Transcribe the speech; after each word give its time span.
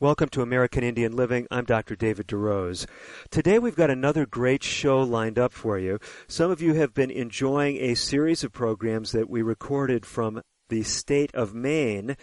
Welcome 0.00 0.30
to 0.30 0.40
American 0.40 0.82
Indian 0.82 1.14
Living. 1.14 1.46
I'm 1.50 1.66
Dr. 1.66 1.94
David 1.94 2.26
DeRose. 2.26 2.86
Today 3.30 3.58
we've 3.58 3.76
got 3.76 3.90
another 3.90 4.24
great 4.24 4.62
show 4.62 5.02
lined 5.02 5.38
up 5.38 5.52
for 5.52 5.78
you. 5.78 5.98
Some 6.26 6.50
of 6.50 6.62
you 6.62 6.72
have 6.72 6.94
been 6.94 7.10
enjoying 7.10 7.76
a 7.76 7.94
series 7.94 8.42
of 8.42 8.50
programs 8.50 9.12
that 9.12 9.28
we 9.28 9.42
recorded 9.42 10.06
from 10.06 10.40
the 10.70 10.84
state 10.84 11.34
of 11.34 11.52
Maine. 11.52 12.16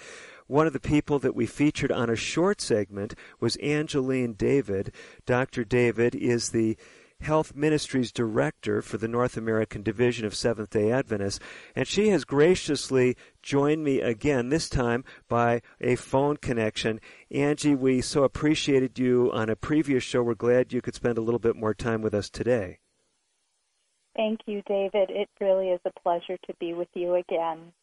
One 0.48 0.66
of 0.66 0.74
the 0.74 0.80
people 0.80 1.20
that 1.20 1.36
we 1.36 1.46
featured 1.46 1.92
on 1.92 2.10
a 2.10 2.16
short 2.16 2.62
segment 2.62 3.14
was 3.40 3.58
Angeline 3.58 4.34
David. 4.34 4.92
Dr. 5.28 5.64
David 5.64 6.16
is 6.16 6.50
the 6.50 6.78
Health 7.22 7.56
Ministries 7.56 8.12
Director 8.12 8.82
for 8.82 8.98
the 8.98 9.08
North 9.08 9.38
American 9.38 9.84
Division 9.84 10.26
of 10.26 10.36
Seventh 10.36 10.70
day 10.70 10.92
Adventists, 10.92 11.40
and 11.76 11.88
she 11.88 12.10
has 12.10 12.24
graciously 12.24 13.18
joined 13.42 13.84
me 13.84 14.02
again, 14.02 14.50
this 14.50 14.70
time 14.70 15.04
by 15.28 15.62
a 15.82 15.96
phone 15.96 16.38
connection. 16.38 17.02
Angie, 17.32 17.76
we 17.76 18.02
so 18.02 18.24
appreciated 18.24 18.98
you 18.98 19.32
on 19.34 19.50
a 19.50 19.56
previous 19.56 20.04
show. 20.04 20.24
We're 20.24 20.36
glad 20.36 20.74
you 20.74 20.82
could 20.82 20.96
spend 20.96 21.18
a 21.18 21.22
little 21.22 21.40
bit 21.40 21.56
more 21.56 21.74
time 21.74 22.02
with 22.02 22.14
us 22.14 22.30
today. 22.30 22.80
Thank 24.16 24.42
you, 24.46 24.64
David. 24.68 25.10
It 25.10 25.30
really 25.40 25.70
is 25.70 25.82
a 25.86 26.00
pleasure 26.00 26.38
to 26.48 26.54
be 26.60 26.74
with 26.74 26.90
you 26.94 27.16
again. 27.16 27.74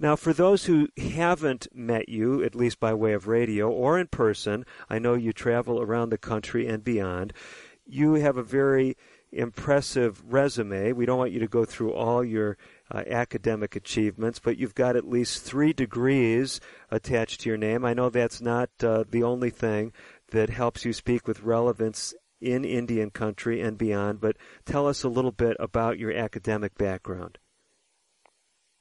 Now, 0.00 0.16
for 0.16 0.32
those 0.32 0.64
who 0.64 0.88
haven't 0.96 1.68
met 1.74 2.08
you, 2.08 2.42
at 2.42 2.54
least 2.54 2.80
by 2.80 2.94
way 2.94 3.12
of 3.12 3.28
radio 3.28 3.70
or 3.70 3.98
in 3.98 4.06
person, 4.06 4.64
I 4.88 4.98
know 4.98 5.12
you 5.12 5.34
travel 5.34 5.78
around 5.78 6.08
the 6.08 6.16
country 6.16 6.66
and 6.66 6.82
beyond 6.82 7.34
you 7.92 8.14
have 8.14 8.36
a 8.36 8.42
very 8.42 8.96
impressive 9.32 10.22
resume. 10.32 10.92
We 10.92 11.06
don't 11.06 11.18
want 11.18 11.32
you 11.32 11.40
to 11.40 11.48
go 11.48 11.64
through 11.64 11.92
all 11.92 12.24
your 12.24 12.56
uh, 12.90 13.04
academic 13.08 13.76
achievements, 13.76 14.38
but 14.38 14.56
you've 14.56 14.74
got 14.74 14.96
at 14.96 15.08
least 15.08 15.42
three 15.42 15.72
degrees 15.72 16.60
attached 16.90 17.40
to 17.40 17.48
your 17.48 17.58
name. 17.58 17.84
I 17.84 17.94
know 17.94 18.10
that's 18.10 18.40
not 18.40 18.70
uh, 18.82 19.04
the 19.08 19.22
only 19.22 19.50
thing 19.50 19.92
that 20.30 20.50
helps 20.50 20.84
you 20.84 20.92
speak 20.92 21.26
with 21.26 21.42
relevance 21.42 22.14
in 22.40 22.64
Indian 22.64 23.10
country 23.10 23.60
and 23.60 23.76
beyond, 23.76 24.20
but 24.20 24.36
tell 24.64 24.86
us 24.86 25.02
a 25.04 25.08
little 25.08 25.32
bit 25.32 25.56
about 25.60 25.98
your 25.98 26.12
academic 26.12 26.76
background. 26.76 27.38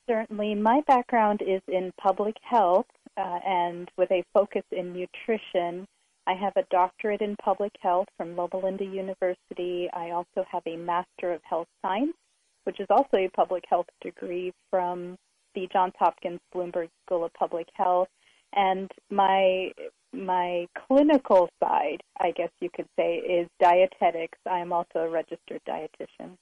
Certainly. 0.08 0.56
My 0.56 0.82
background 0.88 1.42
is 1.46 1.62
in 1.68 1.92
public 2.02 2.36
health 2.42 2.88
uh, 3.18 3.40
and 3.46 3.92
with 3.98 4.10
a 4.12 4.24
focus 4.34 4.64
in 4.72 4.94
nutrition 4.94 5.88
I 6.30 6.34
have 6.34 6.54
a 6.58 6.68
doctorate 6.70 7.22
in 7.22 7.36
public 7.44 7.72
health 7.82 8.08
from 8.16 8.36
Loma 8.36 8.58
Linda 8.64 8.86
University. 8.86 9.90
I 9.92 10.12
also 10.12 10.46
have 10.48 10.62
a 10.68 10.78
Master 10.78 11.34
of 11.34 11.42
Health 11.44 11.66
Science, 11.82 12.14
which 12.66 12.80
is 12.80 12.86
also 12.92 13.18
a 13.18 13.32
public 13.36 13.64
health 13.68 13.88
degree 14.00 14.54
from 14.70 15.18
the 15.56 15.68
Johns 15.74 15.94
Hopkins 15.98 16.40
Bloomberg 16.54 16.90
School 17.04 17.26
of 17.26 17.34
Public 17.34 17.66
Health. 17.74 18.10
And 18.54 18.92
my 19.10 19.72
my 20.14 20.68
clinical 20.88 21.50
side, 21.64 22.04
I 22.20 22.30
guess 22.30 22.52
you 22.60 22.70
could 22.76 22.88
say, 22.96 23.16
is 23.16 23.48
dietetics. 23.60 24.38
I 24.48 24.60
am 24.60 24.72
also 24.72 25.00
a 25.00 25.10
registered 25.10 25.62
dietitian. 25.68 26.38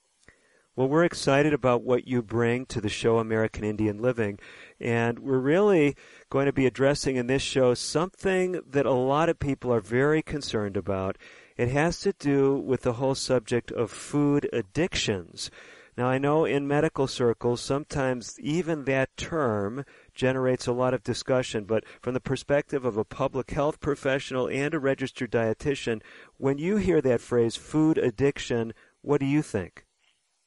Well, 0.78 0.88
we're 0.88 1.02
excited 1.02 1.52
about 1.52 1.82
what 1.82 2.06
you 2.06 2.22
bring 2.22 2.64
to 2.66 2.80
the 2.80 2.88
show 2.88 3.18
American 3.18 3.64
Indian 3.64 4.00
Living. 4.00 4.38
And 4.78 5.18
we're 5.18 5.40
really 5.40 5.96
going 6.30 6.46
to 6.46 6.52
be 6.52 6.66
addressing 6.66 7.16
in 7.16 7.26
this 7.26 7.42
show 7.42 7.74
something 7.74 8.60
that 8.64 8.86
a 8.86 8.92
lot 8.92 9.28
of 9.28 9.40
people 9.40 9.74
are 9.74 9.80
very 9.80 10.22
concerned 10.22 10.76
about. 10.76 11.18
It 11.56 11.66
has 11.70 11.98
to 12.02 12.12
do 12.12 12.54
with 12.54 12.82
the 12.82 12.92
whole 12.92 13.16
subject 13.16 13.72
of 13.72 13.90
food 13.90 14.48
addictions. 14.52 15.50
Now, 15.96 16.06
I 16.06 16.18
know 16.18 16.44
in 16.44 16.68
medical 16.68 17.08
circles, 17.08 17.60
sometimes 17.60 18.38
even 18.38 18.84
that 18.84 19.16
term 19.16 19.84
generates 20.14 20.68
a 20.68 20.72
lot 20.72 20.94
of 20.94 21.02
discussion, 21.02 21.64
but 21.64 21.82
from 22.00 22.14
the 22.14 22.20
perspective 22.20 22.84
of 22.84 22.96
a 22.96 23.02
public 23.02 23.50
health 23.50 23.80
professional 23.80 24.46
and 24.46 24.72
a 24.74 24.78
registered 24.78 25.32
dietitian, 25.32 26.02
when 26.36 26.58
you 26.58 26.76
hear 26.76 27.00
that 27.00 27.20
phrase, 27.20 27.56
food 27.56 27.98
addiction, 27.98 28.74
what 29.02 29.18
do 29.18 29.26
you 29.26 29.42
think? 29.42 29.84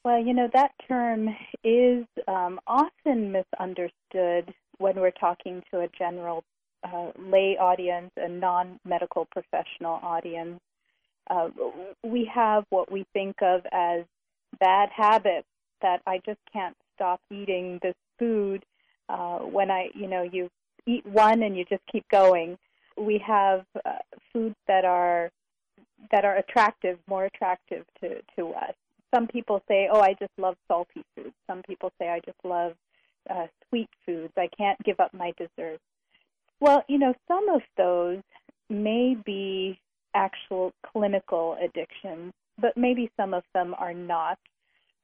Well, 0.04 0.18
you 0.18 0.34
know, 0.34 0.48
that 0.52 0.72
term 0.88 1.28
is 1.62 2.04
um, 2.26 2.58
often 2.66 3.30
misunderstood 3.30 4.52
when 4.78 4.96
we're 4.96 5.12
talking 5.12 5.62
to 5.70 5.80
a 5.80 5.88
general 5.96 6.42
uh, 6.82 7.12
lay 7.16 7.56
audience, 7.56 8.10
a 8.16 8.28
non 8.28 8.80
medical 8.84 9.26
professional 9.26 10.00
audience. 10.02 10.60
Uh, 11.30 11.50
we 12.02 12.28
have 12.34 12.64
what 12.70 12.90
we 12.90 13.06
think 13.12 13.36
of 13.42 13.60
as 13.70 14.04
bad 14.58 14.88
habits 14.94 15.46
that 15.82 16.02
I 16.04 16.20
just 16.26 16.40
can't 16.52 16.76
stop 16.96 17.20
eating 17.30 17.78
this 17.80 17.94
food. 18.18 18.64
Uh, 19.08 19.38
when 19.38 19.70
I, 19.70 19.90
you 19.94 20.08
know, 20.08 20.22
you 20.22 20.50
eat 20.84 21.06
one 21.06 21.44
and 21.44 21.56
you 21.56 21.64
just 21.64 21.82
keep 21.90 22.08
going. 22.08 22.58
We 22.96 23.22
have 23.24 23.64
uh, 23.84 23.98
foods 24.32 24.56
that 24.66 24.84
are 24.84 25.30
that 26.10 26.24
are 26.24 26.38
attractive, 26.38 26.98
more 27.06 27.26
attractive 27.26 27.84
to 28.00 28.20
to 28.36 28.48
us 28.54 28.74
some 29.14 29.26
people 29.26 29.62
say, 29.68 29.88
"Oh, 29.90 30.00
I 30.00 30.14
just 30.14 30.32
love 30.38 30.56
salty 30.68 31.04
foods." 31.14 31.34
Some 31.46 31.62
people 31.62 31.92
say, 31.98 32.08
"I 32.08 32.20
just 32.20 32.38
love 32.44 32.74
uh, 33.30 33.46
sweet 33.68 33.88
foods. 34.04 34.32
I 34.36 34.48
can't 34.56 34.82
give 34.84 35.00
up 35.00 35.12
my 35.14 35.32
desserts." 35.38 35.82
Well, 36.60 36.84
you 36.88 36.98
know, 36.98 37.14
some 37.28 37.48
of 37.48 37.62
those 37.76 38.22
may 38.68 39.16
be 39.24 39.78
actual 40.14 40.72
clinical 40.86 41.56
addictions, 41.62 42.32
but 42.60 42.76
maybe 42.76 43.10
some 43.16 43.34
of 43.34 43.44
them 43.54 43.74
are 43.78 43.94
not. 43.94 44.38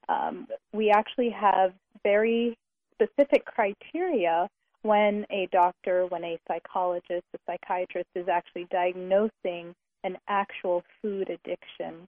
Um, 0.09 0.47
we 0.73 0.91
actually 0.91 1.31
have 1.31 1.73
very 2.03 2.57
specific 2.95 3.45
criteria 3.45 4.49
when 4.83 5.27
a 5.31 5.49
doctor, 5.53 6.07
when 6.07 6.25
a 6.25 6.39
psychologist, 6.47 7.25
a 7.35 7.39
psychiatrist 7.47 8.09
is 8.15 8.29
actually 8.29 8.67
diagnosing 8.71 9.75
an 10.05 10.17
actual 10.29 10.83
food 11.03 11.29
addiction. 11.29 12.07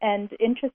And 0.00 0.30
interest, 0.40 0.74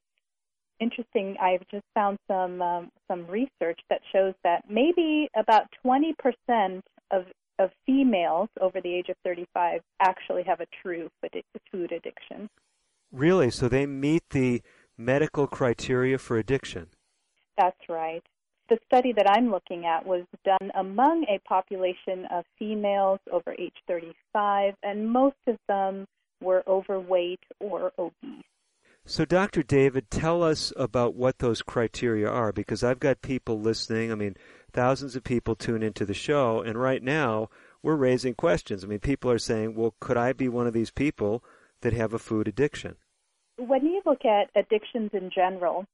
interesting. 0.80 1.36
I've 1.42 1.68
just 1.70 1.86
found 1.94 2.18
some 2.28 2.62
um, 2.62 2.92
some 3.08 3.26
research 3.28 3.80
that 3.90 4.02
shows 4.12 4.34
that 4.44 4.64
maybe 4.70 5.30
about 5.36 5.64
20% 5.86 6.82
of 7.12 7.26
of 7.60 7.72
females 7.86 8.48
over 8.62 8.80
the 8.80 8.94
age 8.94 9.10
of 9.10 9.18
35 9.26 9.82
actually 10.00 10.44
have 10.44 10.62
a 10.62 10.68
true 10.82 11.10
food 11.72 11.92
addiction. 11.92 12.50
Really? 13.12 13.52
So 13.52 13.68
they 13.68 13.86
meet 13.86 14.24
the 14.30 14.62
medical 14.98 15.48
criteria 15.48 16.18
for 16.18 16.38
addiction? 16.38 16.88
That's 17.58 17.90
right. 17.90 18.22
The 18.70 18.78
study 18.86 19.14
that 19.14 19.28
I'm 19.30 19.50
looking 19.50 19.86
at 19.86 20.06
was 20.06 20.26
done 20.46 20.72
among 20.76 21.24
a 21.24 21.40
population 21.48 22.26
of 22.32 22.46
females 22.60 23.20
over 23.32 23.56
age 23.58 23.74
35, 23.88 24.76
and 24.84 25.10
most 25.10 25.38
of 25.48 25.58
them 25.68 26.06
were 26.42 26.64
overweight 26.68 27.40
or 27.60 27.92
obese. 27.98 28.44
So, 29.10 29.26
Dr. 29.26 29.64
David, 29.64 30.12
tell 30.12 30.44
us 30.44 30.72
about 30.78 31.16
what 31.16 31.40
those 31.40 31.64
criteria 31.64 32.30
are 32.30 32.52
because 32.52 32.84
I've 32.84 33.00
got 33.00 33.24
people 33.24 33.60
listening. 33.60 34.12
I 34.12 34.16
mean, 34.16 34.38
thousands 34.72 35.16
of 35.16 35.24
people 35.24 35.56
tune 35.56 35.82
into 35.82 36.06
the 36.06 36.14
show, 36.14 36.62
and 36.62 36.80
right 36.80 37.02
now 37.02 37.50
we're 37.82 37.96
raising 37.96 38.36
questions. 38.36 38.84
I 38.84 38.88
mean, 38.88 39.00
people 39.00 39.32
are 39.32 39.40
saying, 39.40 39.74
well, 39.74 39.96
could 40.00 40.16
I 40.16 40.34
be 40.34 40.48
one 40.48 40.68
of 40.68 40.74
these 40.74 40.92
people 40.92 41.44
that 41.82 41.92
have 41.92 42.14
a 42.14 42.20
food 42.20 42.48
addiction? 42.48 42.98
When 43.58 43.84
you 43.84 44.04
look 44.06 44.26
at 44.26 44.52
addictions 44.56 45.10
in 45.14 45.32
general, 45.34 45.88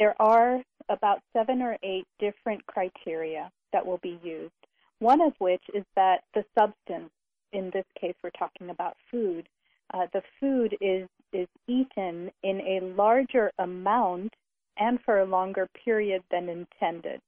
there 0.00 0.20
are 0.20 0.60
about 0.88 1.20
seven 1.32 1.62
or 1.62 1.78
eight 1.84 2.08
different 2.18 2.66
criteria 2.66 3.48
that 3.72 3.86
will 3.86 3.98
be 3.98 4.18
used. 4.24 4.50
One 4.98 5.20
of 5.20 5.34
which 5.38 5.62
is 5.72 5.84
that 5.94 6.24
the 6.34 6.44
substance, 6.58 7.10
in 7.52 7.70
this 7.72 7.86
case, 8.00 8.16
we're 8.24 8.30
talking 8.30 8.70
about 8.70 8.96
food, 9.08 9.48
uh, 9.94 10.06
the 10.12 10.22
food 10.40 10.76
is 10.80 11.08
is 11.32 11.48
eaten 11.66 12.30
in 12.42 12.60
a 12.60 12.80
larger 12.96 13.50
amount 13.58 14.32
and 14.78 14.98
for 15.04 15.20
a 15.20 15.24
longer 15.24 15.68
period 15.84 16.22
than 16.30 16.48
intended. 16.48 17.20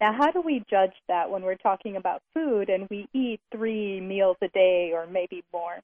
Now, 0.00 0.12
how 0.12 0.30
do 0.30 0.42
we 0.42 0.62
judge 0.68 0.92
that 1.08 1.30
when 1.30 1.42
we're 1.42 1.56
talking 1.56 1.96
about 1.96 2.22
food 2.34 2.68
and 2.68 2.86
we 2.90 3.08
eat 3.14 3.40
three 3.50 4.00
meals 4.00 4.36
a 4.42 4.48
day 4.48 4.92
or 4.92 5.06
maybe 5.06 5.42
more? 5.52 5.78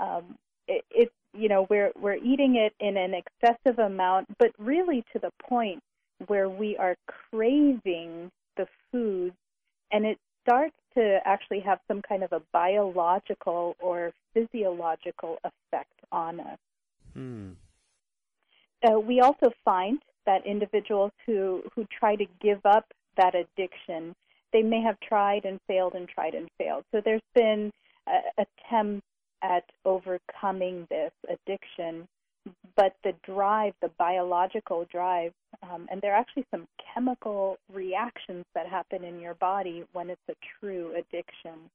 Um, 0.00 0.36
it, 0.66 0.84
it's 0.90 1.12
you 1.32 1.48
know 1.48 1.66
we're 1.70 1.92
we're 2.00 2.16
eating 2.16 2.56
it 2.56 2.74
in 2.80 2.96
an 2.96 3.14
excessive 3.14 3.78
amount, 3.78 4.26
but 4.38 4.50
really 4.58 5.04
to 5.12 5.18
the 5.20 5.30
point 5.42 5.80
where 6.26 6.48
we 6.48 6.76
are 6.76 6.96
craving 7.30 8.30
the 8.56 8.66
food, 8.90 9.32
and 9.92 10.04
it 10.04 10.18
starts 10.42 10.74
to 10.94 11.18
actually 11.24 11.60
have 11.60 11.78
some 11.86 12.02
kind 12.02 12.22
of 12.22 12.32
a 12.32 12.40
biological 12.52 13.76
or 13.80 14.12
physiological 14.32 15.38
effect 15.44 15.92
on 16.10 16.40
us. 16.40 16.58
Hmm. 17.16 17.52
uh, 18.86 19.00
we 19.00 19.20
also 19.20 19.50
find 19.64 19.98
that 20.26 20.44
individuals 20.46 21.12
who, 21.24 21.62
who 21.74 21.86
try 21.98 22.14
to 22.14 22.26
give 22.42 22.60
up 22.66 22.84
that 23.16 23.34
addiction, 23.34 24.14
they 24.52 24.62
may 24.62 24.82
have 24.82 25.00
tried 25.00 25.46
and 25.46 25.58
failed 25.66 25.94
and 25.94 26.06
tried 26.08 26.34
and 26.34 26.48
failed. 26.58 26.84
So 26.92 27.00
there's 27.02 27.22
been 27.34 27.72
attempts 28.36 29.06
at 29.42 29.64
overcoming 29.86 30.86
this 30.90 31.12
addiction, 31.28 32.06
but 32.76 32.94
the 33.02 33.14
drive, 33.24 33.72
the 33.80 33.90
biological 33.98 34.86
drive, 34.90 35.32
um, 35.62 35.88
and 35.90 36.02
there 36.02 36.12
are 36.12 36.20
actually 36.20 36.46
some 36.50 36.66
chemical 36.94 37.56
reactions 37.72 38.44
that 38.54 38.66
happen 38.66 39.04
in 39.04 39.20
your 39.20 39.34
body 39.34 39.84
when 39.92 40.10
it's 40.10 40.28
a 40.28 40.34
true 40.60 40.92
addiction. 40.92 41.70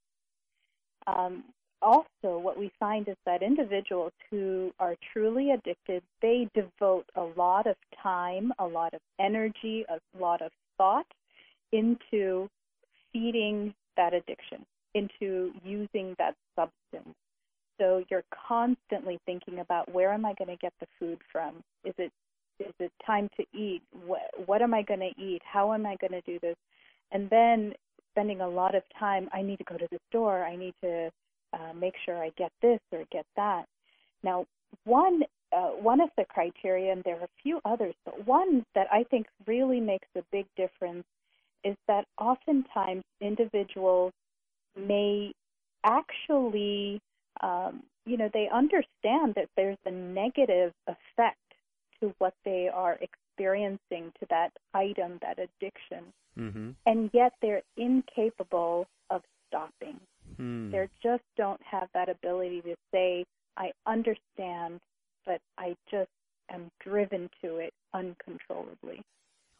Um, 1.07 1.45
also, 1.81 2.37
what 2.37 2.57
we 2.57 2.71
find 2.79 3.07
is 3.07 3.15
that 3.25 3.41
individuals 3.41 4.11
who 4.29 4.71
are 4.79 4.95
truly 5.13 5.51
addicted, 5.51 6.03
they 6.21 6.47
devote 6.53 7.05
a 7.15 7.23
lot 7.35 7.67
of 7.67 7.75
time, 8.01 8.51
a 8.59 8.65
lot 8.65 8.93
of 8.93 8.99
energy, 9.19 9.85
a 9.89 9.99
lot 10.19 10.41
of 10.41 10.51
thought 10.77 11.07
into 11.71 12.49
feeding 13.11 13.73
that 13.97 14.13
addiction, 14.13 14.65
into 14.93 15.51
using 15.63 16.15
that 16.17 16.35
substance. 16.55 17.15
So 17.79 18.03
you're 18.09 18.23
constantly 18.47 19.19
thinking 19.25 19.59
about 19.59 19.91
where 19.91 20.13
am 20.13 20.25
I 20.25 20.33
going 20.37 20.49
to 20.49 20.57
get 20.57 20.73
the 20.79 20.87
food 20.99 21.19
from? 21.31 21.63
Is 21.83 21.93
it 21.97 22.11
is 22.59 22.73
it 22.79 22.91
time 23.03 23.27
to 23.37 23.59
eat? 23.59 23.81
What 24.05 24.21
what 24.45 24.61
am 24.61 24.73
I 24.73 24.83
going 24.83 24.99
to 24.99 25.21
eat? 25.21 25.41
How 25.43 25.73
am 25.73 25.85
I 25.87 25.95
going 25.99 26.11
to 26.11 26.21
do 26.21 26.37
this? 26.41 26.55
And 27.11 27.27
then 27.29 27.73
spending 28.11 28.41
a 28.41 28.47
lot 28.47 28.75
of 28.75 28.83
time. 28.99 29.29
I 29.33 29.41
need 29.41 29.57
to 29.57 29.63
go 29.63 29.77
to 29.77 29.87
the 29.91 29.97
store. 30.09 30.43
I 30.43 30.55
need 30.55 30.73
to 30.83 31.09
uh, 31.53 31.73
make 31.73 31.93
sure 32.05 32.17
I 32.17 32.31
get 32.37 32.51
this 32.61 32.79
or 32.91 33.03
get 33.11 33.25
that. 33.35 33.65
Now, 34.23 34.45
one 34.85 35.23
uh, 35.53 35.71
one 35.71 35.99
of 35.99 36.09
the 36.17 36.23
criteria, 36.25 36.93
and 36.93 37.03
there 37.03 37.19
are 37.19 37.25
a 37.25 37.41
few 37.43 37.59
others, 37.65 37.93
but 38.05 38.25
one 38.25 38.65
that 38.73 38.87
I 38.91 39.03
think 39.03 39.27
really 39.45 39.81
makes 39.81 40.07
a 40.15 40.23
big 40.31 40.45
difference 40.55 41.03
is 41.63 41.75
that 41.87 42.05
oftentimes 42.17 43.03
individuals 43.19 44.13
may 44.77 45.33
actually, 45.83 47.01
um, 47.41 47.83
you 48.05 48.17
know, 48.17 48.29
they 48.33 48.47
understand 48.51 49.35
that 49.35 49.49
there's 49.57 49.77
a 49.85 49.91
negative 49.91 50.71
effect 50.87 51.37
to 51.99 52.13
what 52.19 52.33
they 52.45 52.69
are 52.73 52.97
experiencing 53.01 54.11
to 54.19 54.25
that 54.29 54.51
item, 54.73 55.19
that 55.21 55.37
addiction, 55.37 56.13
mm-hmm. 56.37 56.69
and 56.85 57.09
yet 57.13 57.33
they're 57.41 57.61
incapable 57.77 58.87
of 59.09 59.21
stopping. 59.47 59.99
Hmm. 60.37 60.71
They 60.71 60.87
just 61.01 61.23
don't 61.37 61.61
have 61.63 61.87
that 61.93 62.09
ability 62.09 62.61
to 62.61 62.75
say, 62.91 63.25
I 63.57 63.71
understand, 63.85 64.79
but 65.25 65.39
I 65.57 65.75
just 65.89 66.09
am 66.49 66.69
driven 66.79 67.29
to 67.43 67.57
it 67.57 67.73
uncontrollably. 67.93 69.01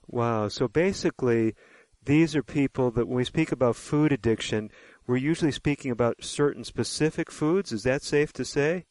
Wow. 0.08 0.48
So 0.48 0.68
basically, 0.68 1.56
these 2.04 2.36
are 2.36 2.44
people 2.44 2.92
that 2.92 3.08
when 3.08 3.18
we 3.18 3.24
speak 3.24 3.52
about 3.52 3.76
food 3.76 4.12
addiction, 4.12 4.72
we're 5.08 5.18
usually 5.18 5.52
speaking 5.52 5.92
about 5.92 6.24
certain 6.24 6.64
specific 6.64 7.32
foods. 7.32 7.72
Is 7.72 7.84
that 7.84 8.02
safe 8.02 8.34
to 8.34 8.46
say? 8.46 8.86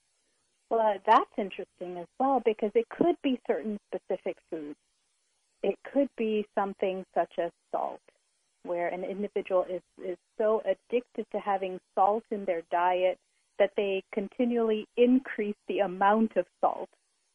Well, 0.70 0.96
that's 1.04 1.30
interesting 1.36 1.98
as 1.98 2.06
well 2.18 2.40
because 2.44 2.70
it 2.74 2.88
could 2.88 3.16
be 3.22 3.40
certain 3.46 3.78
specific 3.92 4.36
foods. 4.50 4.76
It 5.62 5.74
could 5.92 6.08
be 6.16 6.46
something 6.56 7.04
such 7.14 7.32
as 7.38 7.50
salt 7.72 8.00
where 8.64 8.88
an 8.88 9.04
individual 9.04 9.64
is, 9.68 9.82
is 10.04 10.18
so 10.38 10.62
addicted 10.64 11.26
to 11.32 11.38
having 11.38 11.80
salt 11.94 12.24
in 12.30 12.44
their 12.44 12.62
diet 12.70 13.18
that 13.58 13.72
they 13.76 14.02
continually 14.12 14.86
increase 14.96 15.56
the 15.68 15.80
amount 15.80 16.36
of 16.36 16.46
salt 16.60 16.88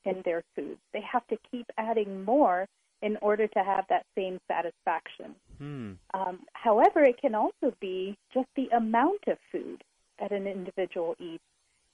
in 0.06 0.22
their 0.26 0.44
foods. 0.56 0.80
They 0.94 1.02
have 1.02 1.26
to 1.28 1.38
keep 1.52 1.66
adding 1.78 2.24
more 2.24 2.68
in 3.02 3.18
order 3.22 3.48
to 3.48 3.60
have 3.64 3.86
that 3.90 4.06
same 4.16 4.40
satisfaction. 4.48 5.36
Hmm. 5.58 5.92
Um, 6.14 6.40
however, 6.54 7.04
it 7.04 7.20
can 7.20 7.36
also 7.36 7.74
be 7.80 8.18
just 8.34 8.48
the 8.56 8.68
amount 8.76 9.22
of 9.28 9.38
food 9.52 9.84
that 10.20 10.32
an 10.32 10.48
individual 10.48 11.16
eats. 11.20 11.44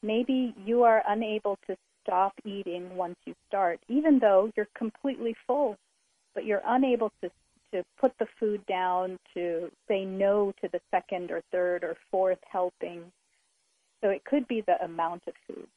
Maybe 0.04 0.54
you 0.66 0.84
are 0.84 1.04
unable 1.08 1.58
to 1.68 1.76
stop 2.04 2.34
eating 2.46 2.96
once 2.96 3.18
you 3.26 3.36
start, 3.48 3.80
even 3.88 4.20
though 4.20 4.52
you're 4.56 4.68
completely 4.76 5.36
full, 5.46 5.78
but 6.34 6.46
you're 6.46 6.64
unable 6.66 7.12
to 7.22 7.30
to 7.72 7.84
put 8.00 8.12
the 8.20 8.28
food 8.40 8.66
down, 8.66 9.18
to 9.34 9.70
say 9.88 10.06
no 10.06 10.54
to 10.62 10.70
the 10.72 10.82
second 10.92 11.32
or 11.32 11.42
third 11.52 11.84
or 11.84 11.96
fourth 12.10 12.40
helping. 12.50 13.04
So 14.02 14.10
it 14.10 14.24
could 14.26 14.48
be 14.48 14.62
the 14.62 14.84
amount 14.84 15.24
of 15.28 15.34
food. 15.48 15.68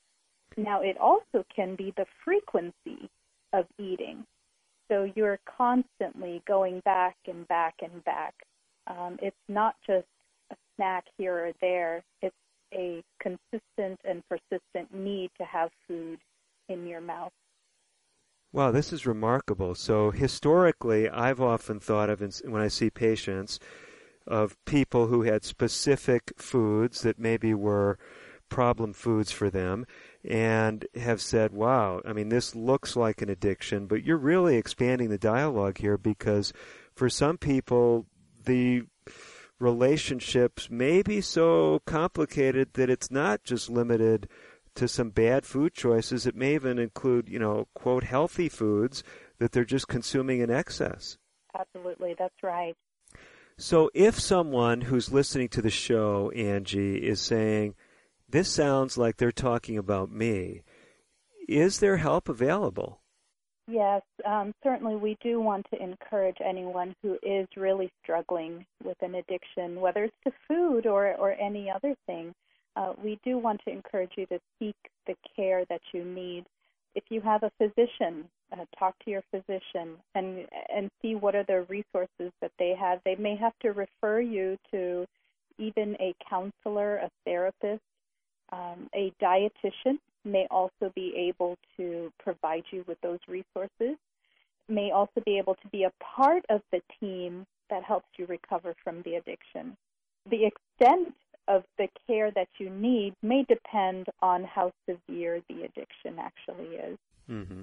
Now, 0.57 0.83
it 0.83 0.97
also 0.99 1.45
can 1.55 1.75
be 1.75 1.93
the 1.97 2.07
frequency 2.25 3.09
of 3.53 3.67
eating. 3.79 4.25
So 4.89 5.11
you're 5.15 5.41
constantly 5.45 6.43
going 6.47 6.81
back 6.85 7.17
and 7.27 7.47
back 7.49 7.75
and 7.83 8.05
back. 8.05 8.35
Um, 8.87 9.19
it's 9.23 9.37
not 9.49 9.77
just 9.87 10.07
a 10.51 10.57
snack 10.77 11.05
here 11.17 11.47
or 11.47 11.53
there, 11.61 12.03
it's 12.21 12.35
a 12.73 13.03
consistent 13.21 14.01
and 14.05 14.23
persistent 14.29 14.93
need 14.93 15.31
to 15.39 15.45
have 15.45 15.71
food 15.89 16.19
in 16.69 16.87
your 16.87 17.01
mouth. 17.01 17.33
Wow, 18.55 18.71
this 18.71 18.93
is 18.93 19.05
remarkable. 19.05 19.75
So 19.75 20.13
historically, 20.13 21.11
I've 21.11 21.41
often 21.41 21.81
thought 21.81 22.09
of 22.09 22.21
when 22.45 22.63
I 22.63 22.69
see 22.69 22.89
patients 22.89 23.59
of 24.29 24.57
people 24.65 25.09
who 25.09 25.23
had 25.23 25.43
specific 25.43 26.33
foods 26.37 27.03
that 27.03 27.19
maybe 27.19 27.53
were 27.53 27.99
problem 28.49 28.93
foods 28.93 29.33
for 29.33 29.51
them 29.51 29.87
and 30.23 30.87
have 30.95 31.21
said, 31.21 31.51
wow, 31.53 32.01
I 32.05 32.13
mean, 32.13 32.29
this 32.29 32.55
looks 32.55 32.95
like 32.95 33.21
an 33.21 33.29
addiction, 33.29 33.89
but 33.89 34.05
you're 34.05 34.17
really 34.17 34.55
expanding 34.55 35.09
the 35.09 35.19
dialogue 35.19 35.79
here 35.79 35.99
because 35.99 36.53
for 36.95 37.11
some 37.11 37.39
people, 37.39 38.07
the 38.45 38.85
relationships 39.59 40.71
may 40.71 41.03
be 41.03 41.21
so 41.21 41.81
complicated 41.87 42.75
that 42.75 42.89
it's 42.89 43.11
not 43.11 43.43
just 43.43 43.69
limited 43.69 44.29
to 44.75 44.89
some 44.89 45.11
bad 45.11 45.47
food 45.47 45.75
choices. 45.75 46.27
It 46.27 46.37
may 46.37 46.55
even 46.55 46.79
include, 46.79 47.29
you 47.29 47.39
know, 47.39 47.69
quote, 47.75 48.05
healthy 48.05 48.49
foods 48.49 49.03
that 49.39 49.53
they're 49.53 49.65
just 49.65 49.89
consuming 49.89 50.41
in 50.41 50.51
excess. 50.51 51.19
Absolutely, 51.59 52.15
that's 52.19 52.43
right. 52.43 52.75
So 53.57 53.91
if 53.95 54.19
someone 54.19 54.83
who's 54.83 55.13
listening 55.13 55.49
to 55.51 55.63
the 55.63 55.71
show, 55.71 56.31
Angie, 56.31 56.97
is 56.97 57.21
saying, 57.21 57.75
this 58.29 58.49
sounds 58.49 58.99
like 58.99 59.17
they're 59.17 59.31
talking 59.31 59.79
about 59.79 60.11
me, 60.11 60.63
is 61.49 61.79
there 61.79 61.99
help 61.99 62.29
available? 62.29 63.01
Yes, 63.67 64.03
um, 64.27 64.53
certainly 64.63 64.97
we 64.97 65.17
do 65.23 65.41
want 65.41 65.67
to 65.73 65.83
encourage 65.83 66.37
anyone 66.45 66.95
who 67.03 67.17
is 67.23 67.47
really 67.57 67.91
struggling 68.03 68.67
with 68.83 68.97
an 69.01 69.15
addiction, 69.15 69.81
whether 69.81 70.05
it's 70.05 70.17
to 70.25 70.33
food 70.49 70.87
or, 70.87 71.15
or 71.15 71.33
any 71.33 71.71
other 71.71 71.95
thing, 72.07 72.35
uh, 72.77 72.93
we 73.03 73.19
do 73.25 73.39
want 73.39 73.61
to 73.65 73.73
encourage 73.73 74.13
you 74.17 74.27
to 74.27 74.39
seek 74.59 74.77
the 75.07 75.15
care 75.37 75.65
that 75.69 75.81
you 75.93 76.05
need. 76.05 76.45
If 76.95 77.05
you 77.09 77.21
have 77.21 77.43
a 77.43 77.51
physician, 77.59 78.25
uh, 78.53 78.65
talk 78.79 78.95
to 79.05 79.11
your 79.11 79.23
physician 79.31 79.97
and 80.15 80.47
and 80.75 80.91
see 81.03 81.15
what 81.15 81.35
are 81.35 81.45
the 81.45 81.63
resources 81.69 82.33
that 82.41 82.53
they 82.59 82.75
have. 82.79 83.01
They 83.05 83.17
may 83.17 83.37
have 83.37 83.53
to 83.63 83.71
refer 83.71 84.21
you 84.21 84.57
to 84.71 85.07
even 85.59 85.97
a 86.01 86.15
counselor, 86.29 86.97
a 86.97 87.11
therapist, 87.25 87.83
um, 88.53 88.89
a 88.95 89.13
dietitian 89.23 89.99
may 90.25 90.47
also 90.51 90.91
be 90.95 91.15
able 91.17 91.57
to 91.77 92.11
provide 92.19 92.65
you 92.71 92.85
with 92.87 92.99
those 93.03 93.19
resources. 93.29 93.97
May 94.69 94.91
also 94.91 95.21
be 95.25 95.39
able 95.39 95.55
to 95.57 95.69
be 95.69 95.85
a 95.85 95.93
part 96.03 96.45
of 96.49 96.63
the 96.73 96.81
team 97.01 97.47
that 97.71 97.83
helps 97.83 98.09
you 98.17 98.27
recover 98.27 98.75
from 98.83 99.03
the 99.03 99.17
addiction. 99.17 99.77
The 100.31 100.47
extent 100.47 101.15
of 101.49 101.65
the 101.79 101.89
care 102.07 102.31
that 102.33 102.49
you 102.59 102.71
need 102.71 103.15
may 103.23 103.45
depend 103.49 104.07
on 104.23 104.45
how 104.45 104.73
severe 104.89 105.41
the 105.49 105.63
addiction 105.63 106.19
actually 106.19 106.77
is. 106.77 106.99
Mm-hmm. 107.31 107.63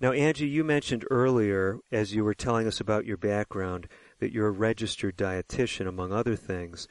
Now, 0.00 0.12
Angie, 0.12 0.48
you 0.48 0.62
mentioned 0.62 1.06
earlier, 1.10 1.78
as 1.90 2.14
you 2.14 2.22
were 2.22 2.34
telling 2.34 2.66
us 2.66 2.80
about 2.80 3.06
your 3.06 3.16
background, 3.16 3.88
that 4.18 4.32
you're 4.32 4.48
a 4.48 4.52
registered 4.52 5.16
dietitian, 5.16 5.88
among 5.88 6.12
other 6.12 6.36
things. 6.36 6.86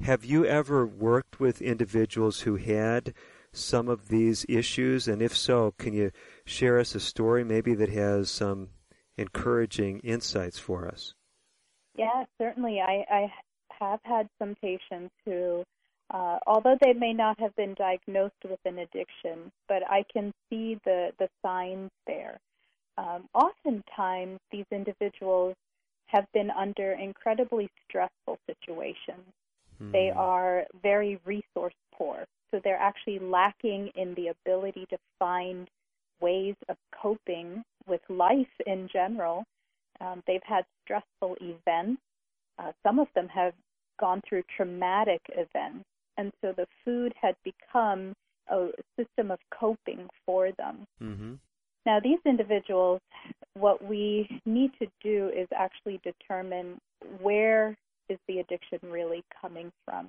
Have 0.00 0.24
you 0.24 0.46
ever 0.46 0.86
worked 0.86 1.38
with 1.38 1.60
individuals 1.60 2.40
who 2.40 2.56
had 2.56 3.12
some 3.52 3.88
of 3.88 4.08
these 4.08 4.46
issues? 4.48 5.06
And 5.06 5.20
if 5.20 5.36
so, 5.36 5.74
can 5.78 5.92
you 5.92 6.12
share 6.44 6.78
us 6.78 6.94
a 6.94 7.00
story 7.00 7.44
maybe 7.44 7.74
that 7.74 7.90
has 7.90 8.30
some 8.30 8.70
encouraging 9.18 10.00
insights 10.00 10.58
for 10.58 10.88
us? 10.88 11.14
Yeah, 11.94 12.24
certainly. 12.38 12.80
I, 12.80 13.04
I 13.10 13.32
have 13.78 14.00
had 14.02 14.28
some 14.38 14.54
patients 14.60 15.12
who, 15.24 15.64
uh, 16.10 16.38
although 16.46 16.76
they 16.80 16.92
may 16.92 17.12
not 17.12 17.38
have 17.40 17.54
been 17.56 17.74
diagnosed 17.74 18.42
with 18.44 18.60
an 18.64 18.78
addiction, 18.78 19.50
but 19.68 19.82
I 19.88 20.04
can 20.12 20.32
see 20.48 20.78
the, 20.84 21.10
the 21.18 21.28
signs 21.42 21.90
there. 22.06 22.38
Um, 22.98 23.28
oftentimes, 23.34 24.38
these 24.50 24.64
individuals 24.70 25.54
have 26.06 26.26
been 26.32 26.50
under 26.50 26.92
incredibly 26.92 27.68
stressful 27.88 28.38
situations. 28.46 29.26
Mm. 29.82 29.92
They 29.92 30.10
are 30.14 30.64
very 30.82 31.20
resource 31.24 31.74
poor, 31.92 32.24
so 32.50 32.60
they're 32.62 32.76
actually 32.78 33.18
lacking 33.18 33.90
in 33.96 34.14
the 34.14 34.28
ability 34.28 34.86
to 34.90 34.98
find 35.18 35.68
ways 36.20 36.54
of 36.68 36.76
coping 37.02 37.62
with 37.86 38.00
life 38.08 38.46
in 38.66 38.88
general. 38.90 39.44
Um, 40.00 40.22
they've 40.26 40.42
had 40.44 40.64
stressful 40.84 41.36
events. 41.40 42.00
Uh, 42.58 42.72
some 42.82 42.98
of 42.98 43.08
them 43.14 43.28
have 43.28 43.52
gone 43.98 44.22
through 44.28 44.42
traumatic 44.56 45.20
events. 45.28 45.84
And 46.16 46.32
so 46.40 46.52
the 46.56 46.66
food 46.84 47.12
had 47.20 47.34
become 47.44 48.14
a 48.48 48.68
system 48.98 49.30
of 49.30 49.38
coping 49.58 50.08
for 50.24 50.50
them. 50.52 50.86
Mm-hmm. 51.02 51.34
Now, 51.84 52.00
these 52.00 52.18
individuals, 52.24 53.00
what 53.54 53.84
we 53.84 54.40
need 54.44 54.72
to 54.80 54.86
do 55.02 55.30
is 55.36 55.46
actually 55.56 56.00
determine 56.02 56.78
where 57.20 57.76
is 58.08 58.18
the 58.28 58.38
addiction 58.38 58.78
really 58.82 59.22
coming 59.40 59.70
from. 59.84 60.08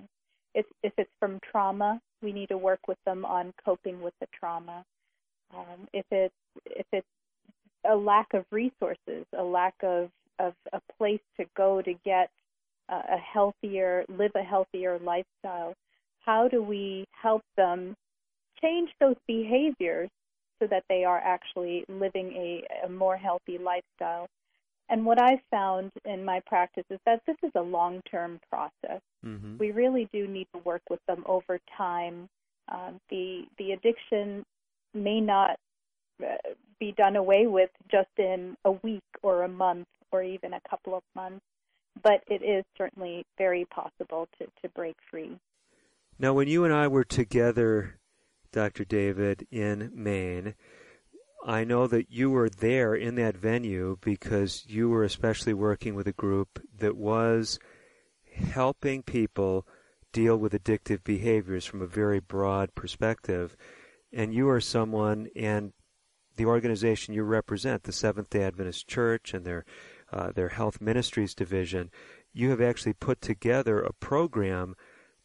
If, 0.56 0.66
if 0.82 0.94
it's 0.98 1.12
from 1.20 1.40
trauma, 1.50 2.00
we 2.22 2.32
need 2.32 2.50
to 2.50 2.58
work 2.58 2.88
with 2.88 2.98
them 3.06 3.26
on 3.26 3.54
coping 3.64 4.02
with 4.02 4.14
the 4.20 4.28
trauma. 4.38 4.84
Um, 5.56 5.88
if 5.94 6.06
it's 6.12 6.34
if 6.66 6.86
it's 6.92 7.08
a 7.90 7.96
lack 7.96 8.34
of 8.34 8.44
resources, 8.52 9.26
a 9.38 9.44
lack 9.44 9.76
of, 9.82 10.10
of 10.40 10.54
a 10.74 10.82
place 10.98 11.22
to 11.40 11.46
go 11.56 11.82
to 11.82 11.94
get 12.04 12.30
a 12.94 13.18
healthier, 13.18 14.06
live 14.10 14.32
a 14.36 14.44
healthier 14.44 15.00
lifestyle, 15.00 15.74
how 16.20 16.48
do 16.48 16.62
we 16.62 17.06
help 17.12 17.42
them 17.56 17.96
change 18.62 18.90
those 19.00 19.16
behaviors 19.28 20.10
so 20.60 20.68
that 20.68 20.84
they 20.90 21.04
are 21.04 21.20
actually 21.20 21.86
living 21.88 22.32
a, 22.34 22.86
a 22.86 22.90
more 22.90 23.18
healthy 23.18 23.58
lifestyle? 23.58 24.28
And 24.90 25.06
what 25.06 25.22
I've 25.22 25.42
found 25.52 25.92
in 26.06 26.24
my 26.24 26.42
practice 26.46 26.86
is 26.90 27.00
that 27.06 27.22
this 27.28 27.36
is 27.44 27.52
a 27.56 27.62
long 27.62 28.02
term 28.10 28.40
process. 28.50 29.02
Mm-hmm. 29.26 29.58
We 29.58 29.72
really 29.72 30.08
do 30.14 30.28
need 30.28 30.48
to 30.54 30.62
work 30.64 30.82
with 30.90 31.02
them 31.08 31.24
over 31.26 31.60
time. 31.78 32.30
Um, 32.70 33.00
the 33.10 33.44
the 33.58 33.72
addiction 33.72 34.46
may 34.94 35.20
not 35.20 35.58
uh, 36.24 36.36
be 36.80 36.94
done 36.98 37.16
away 37.16 37.48
with 37.48 37.70
just 37.92 38.10
in 38.18 38.56
a 38.66 38.72
week 38.72 39.04
or 39.24 39.44
a 39.44 39.48
month 39.48 39.88
or 40.12 40.24
even 40.24 40.54
a 40.54 40.62
couple 40.70 40.96
of 40.96 41.04
months, 41.16 41.44
but 42.04 42.24
it 42.28 42.44
is 42.44 42.64
certainly 42.78 43.26
very 43.38 43.66
possible 43.66 44.28
to, 44.40 44.46
to 44.62 44.70
break 44.76 44.96
free. 45.10 45.38
Now, 46.20 46.34
when 46.34 46.48
you 46.48 46.64
and 46.64 46.74
I 46.74 46.88
were 46.88 47.04
together, 47.04 48.00
Dr. 48.52 48.86
David, 48.86 49.48
in 49.52 49.92
Maine, 49.94 50.56
I 51.46 51.64
know 51.64 51.88
that 51.88 52.12
you 52.12 52.30
were 52.32 52.50
there 52.50 52.96
in 52.96 53.16
that 53.16 53.38
venue 53.38 53.98
because 54.02 54.66
you 54.68 54.90
were 54.90 55.04
especially 55.04 55.54
working 55.54 55.96
with 55.96 56.08
a 56.08 56.14
group 56.14 56.60
that 56.80 56.98
was 56.98 57.60
helping 58.34 59.04
people 59.04 59.68
deal 60.12 60.38
with 60.38 60.54
addictive 60.54 61.04
behaviors 61.04 61.66
from 61.66 61.82
a 61.82 61.88
very 61.88 62.20
broad 62.20 62.74
perspective. 62.74 63.56
And 64.12 64.34
you 64.34 64.50
are 64.50 64.62
someone, 64.62 65.28
and 65.36 65.74
the 66.36 66.46
organization 66.46 67.14
you 67.14 67.24
represent, 67.24 67.84
the 67.84 67.92
Seventh 67.92 68.30
Day 68.30 68.44
Adventist 68.44 68.88
Church 68.88 69.34
and 69.34 69.46
their 69.46 69.66
uh, 70.12 70.32
their 70.32 70.50
health 70.50 70.80
ministries 70.82 71.34
division, 71.34 71.90
you 72.34 72.50
have 72.50 72.62
actually 72.62 72.94
put 72.94 73.22
together 73.22 73.80
a 73.80 73.94
program 73.94 74.76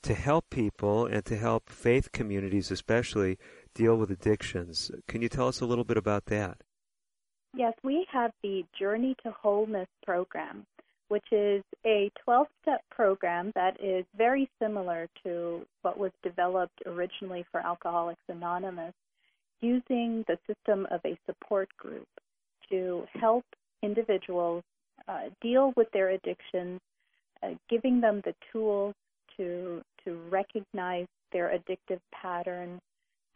to 0.02 0.14
help 0.14 0.50
people 0.50 1.06
and 1.06 1.24
to 1.24 1.36
help 1.36 1.70
faith 1.70 2.10
communities, 2.12 2.70
especially, 2.70 3.38
deal 3.74 3.96
with 3.96 4.10
addictions. 4.10 4.90
Can 5.06 5.22
you 5.22 5.28
tell 5.28 5.48
us 5.48 5.60
a 5.60 5.66
little 5.66 5.84
bit 5.84 5.96
about 5.96 6.26
that? 6.26 6.58
Yes, 7.54 7.74
we 7.84 8.06
have 8.10 8.32
the 8.42 8.64
Journey 8.78 9.14
to 9.22 9.30
Wholeness 9.30 9.88
program, 10.04 10.66
which 11.08 11.24
is 11.30 11.62
a 11.84 12.10
12 12.24 12.46
step 12.62 12.80
program 12.90 13.52
that 13.54 13.76
is 13.78 14.06
very 14.16 14.48
similar 14.60 15.06
to 15.22 15.64
what 15.82 15.98
was 15.98 16.12
developed 16.22 16.82
originally 16.86 17.44
for 17.52 17.60
Alcoholics 17.60 18.22
Anonymous, 18.28 18.94
using 19.60 20.24
the 20.26 20.38
system 20.46 20.86
of 20.90 21.00
a 21.04 21.18
support 21.26 21.68
group 21.76 22.08
to 22.70 23.04
help 23.20 23.44
individuals 23.82 24.64
uh, 25.08 25.30
deal 25.40 25.72
with 25.76 25.88
their 25.92 26.10
addictions, 26.10 26.80
uh, 27.42 27.50
giving 27.68 28.00
them 28.00 28.20
the 28.24 28.34
tools 28.52 28.94
to 29.36 29.82
to 30.04 30.18
recognize 30.30 31.06
their 31.32 31.56
addictive 31.56 32.00
patterns, 32.12 32.80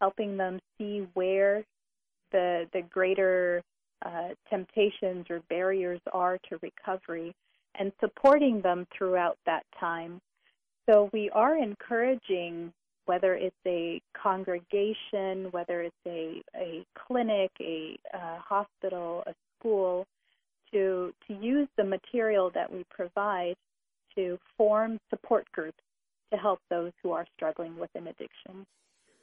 helping 0.00 0.36
them 0.36 0.58
see 0.76 1.06
where 1.14 1.64
the 2.32 2.66
the 2.72 2.82
greater 2.82 3.62
uh, 4.04 4.28
temptations 4.50 5.26
or 5.30 5.40
barriers 5.48 6.00
are 6.12 6.38
to 6.48 6.58
recovery, 6.62 7.32
and 7.78 7.92
supporting 8.00 8.60
them 8.60 8.86
throughout 8.96 9.38
that 9.46 9.64
time. 9.78 10.20
So 10.88 11.10
we 11.12 11.30
are 11.30 11.56
encouraging 11.56 12.72
whether 13.06 13.34
it's 13.34 13.56
a 13.66 14.00
congregation, 14.20 15.50
whether 15.52 15.82
it's 15.82 15.96
a, 16.06 16.42
a 16.56 16.84
clinic, 17.06 17.50
a, 17.60 17.96
a 18.12 18.38
hospital, 18.38 19.22
a 19.26 19.32
school, 19.58 20.04
to, 20.76 21.12
to 21.26 21.34
use 21.34 21.66
the 21.76 21.84
material 21.84 22.50
that 22.54 22.70
we 22.70 22.84
provide 22.90 23.54
to 24.14 24.38
form 24.56 24.98
support 25.10 25.50
groups 25.52 25.78
to 26.32 26.38
help 26.38 26.60
those 26.70 26.92
who 27.02 27.10
are 27.12 27.26
struggling 27.36 27.78
with 27.78 27.90
an 27.94 28.06
addiction. 28.08 28.66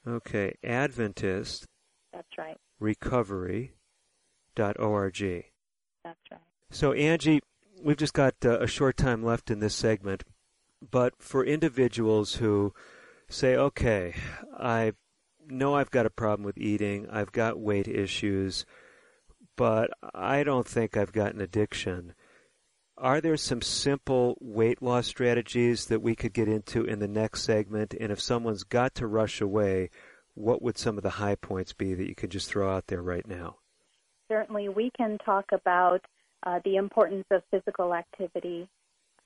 Okay, 0.07 0.55
Adventist. 0.63 1.67
That's 2.13 2.39
right. 2.39 2.57
Recovery.org. 4.57 5.45
That's 6.04 6.19
right. 6.30 6.40
So, 6.71 6.92
Angie, 6.92 7.40
we've 7.83 7.97
just 7.97 8.14
got 8.14 8.35
uh, 8.45 8.61
a 8.61 8.66
short 8.66 8.97
time 8.97 9.25
left 9.25 9.50
in 9.50 9.61
this 9.61 9.75
segment, 9.75 10.25
but 10.90 11.14
for 11.19 11.45
individuals 11.45 12.35
who 12.35 12.73
say, 13.28 13.57
okay, 13.57 14.14
I 14.57 14.92
know 15.47 15.75
I've 15.75 15.90
got 15.90 16.07
a 16.07 16.11
problem 16.11 16.45
with 16.45 16.59
eating, 16.59 17.09
I've 17.11 17.33
got 17.33 17.59
weight 17.59 17.88
issues, 17.88 18.64
but 19.57 19.90
I 20.14 20.42
don't 20.42 20.66
think 20.66 20.97
I've 20.97 21.12
got 21.12 21.35
an 21.35 21.40
addiction. 21.40 22.14
Are 22.97 23.21
there 23.21 23.37
some 23.37 23.62
simple 23.62 24.37
weight 24.40 24.83
loss 24.83 25.07
strategies 25.07 25.87
that 25.87 26.02
we 26.02 26.14
could 26.14 26.35
get 26.35 26.49
into 26.49 26.85
in 26.85 26.99
the 26.99 27.09
next 27.09 27.42
segment? 27.42 27.95
And 27.99 28.12
if 28.12 28.21
someone's 28.21 28.62
got 28.62 28.95
to 28.97 29.07
rush 29.07 29.40
away, 29.40 29.90
what 30.35 30.61
would 30.62 30.76
some 30.76 30.99
of 30.99 31.02
the 31.02 31.11
high 31.11 31.35
points 31.35 31.73
be 31.73 31.95
that 31.95 32.07
you 32.07 32.14
could 32.14 32.30
just 32.30 32.49
throw 32.49 32.71
out 32.71 32.88
there 32.88 33.02
right 33.02 33.26
now? 33.26 33.57
Certainly, 34.31 34.69
we 34.69 34.91
can 34.97 35.19
talk 35.19 35.47
about 35.53 36.01
uh, 36.45 36.61
the 36.65 36.77
importance 36.77 37.25
of 37.31 37.43
physical 37.51 37.95
activity, 37.95 38.69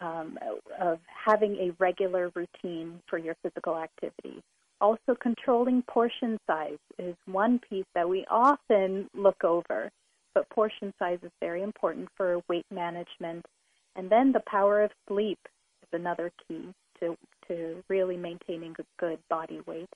um, 0.01 0.39
of 0.81 0.99
having 1.07 1.57
a 1.57 1.73
regular 1.79 2.33
routine 2.35 3.01
for 3.07 3.19
your 3.19 3.37
physical 3.43 3.77
activity. 3.77 4.43
Also, 4.81 5.15
controlling 5.21 5.83
portion 5.83 6.39
size 6.47 6.79
is 6.99 7.15
one 7.27 7.61
piece 7.69 7.85
that 7.95 8.09
we 8.09 8.25
often 8.31 9.09
look 9.15 9.45
over, 9.45 9.91
but 10.35 10.49
portion 10.49 10.93
size 10.99 11.19
is 11.23 11.31
very 11.41 11.63
important 11.63 12.09
for 12.17 12.41
weight 12.49 12.67
management. 12.71 13.45
And 13.97 14.11
then 14.11 14.33
the 14.33 14.43
power 14.47 14.83
of 14.83 14.91
sleep 15.07 15.39
is 15.83 15.89
another 15.93 16.33
key 16.49 16.73
to, 17.01 17.17
to 17.49 17.83
really 17.89 18.17
maintaining 18.17 18.75
a 18.79 18.85
good 18.99 19.19
body 19.31 19.61
weight. 19.67 19.89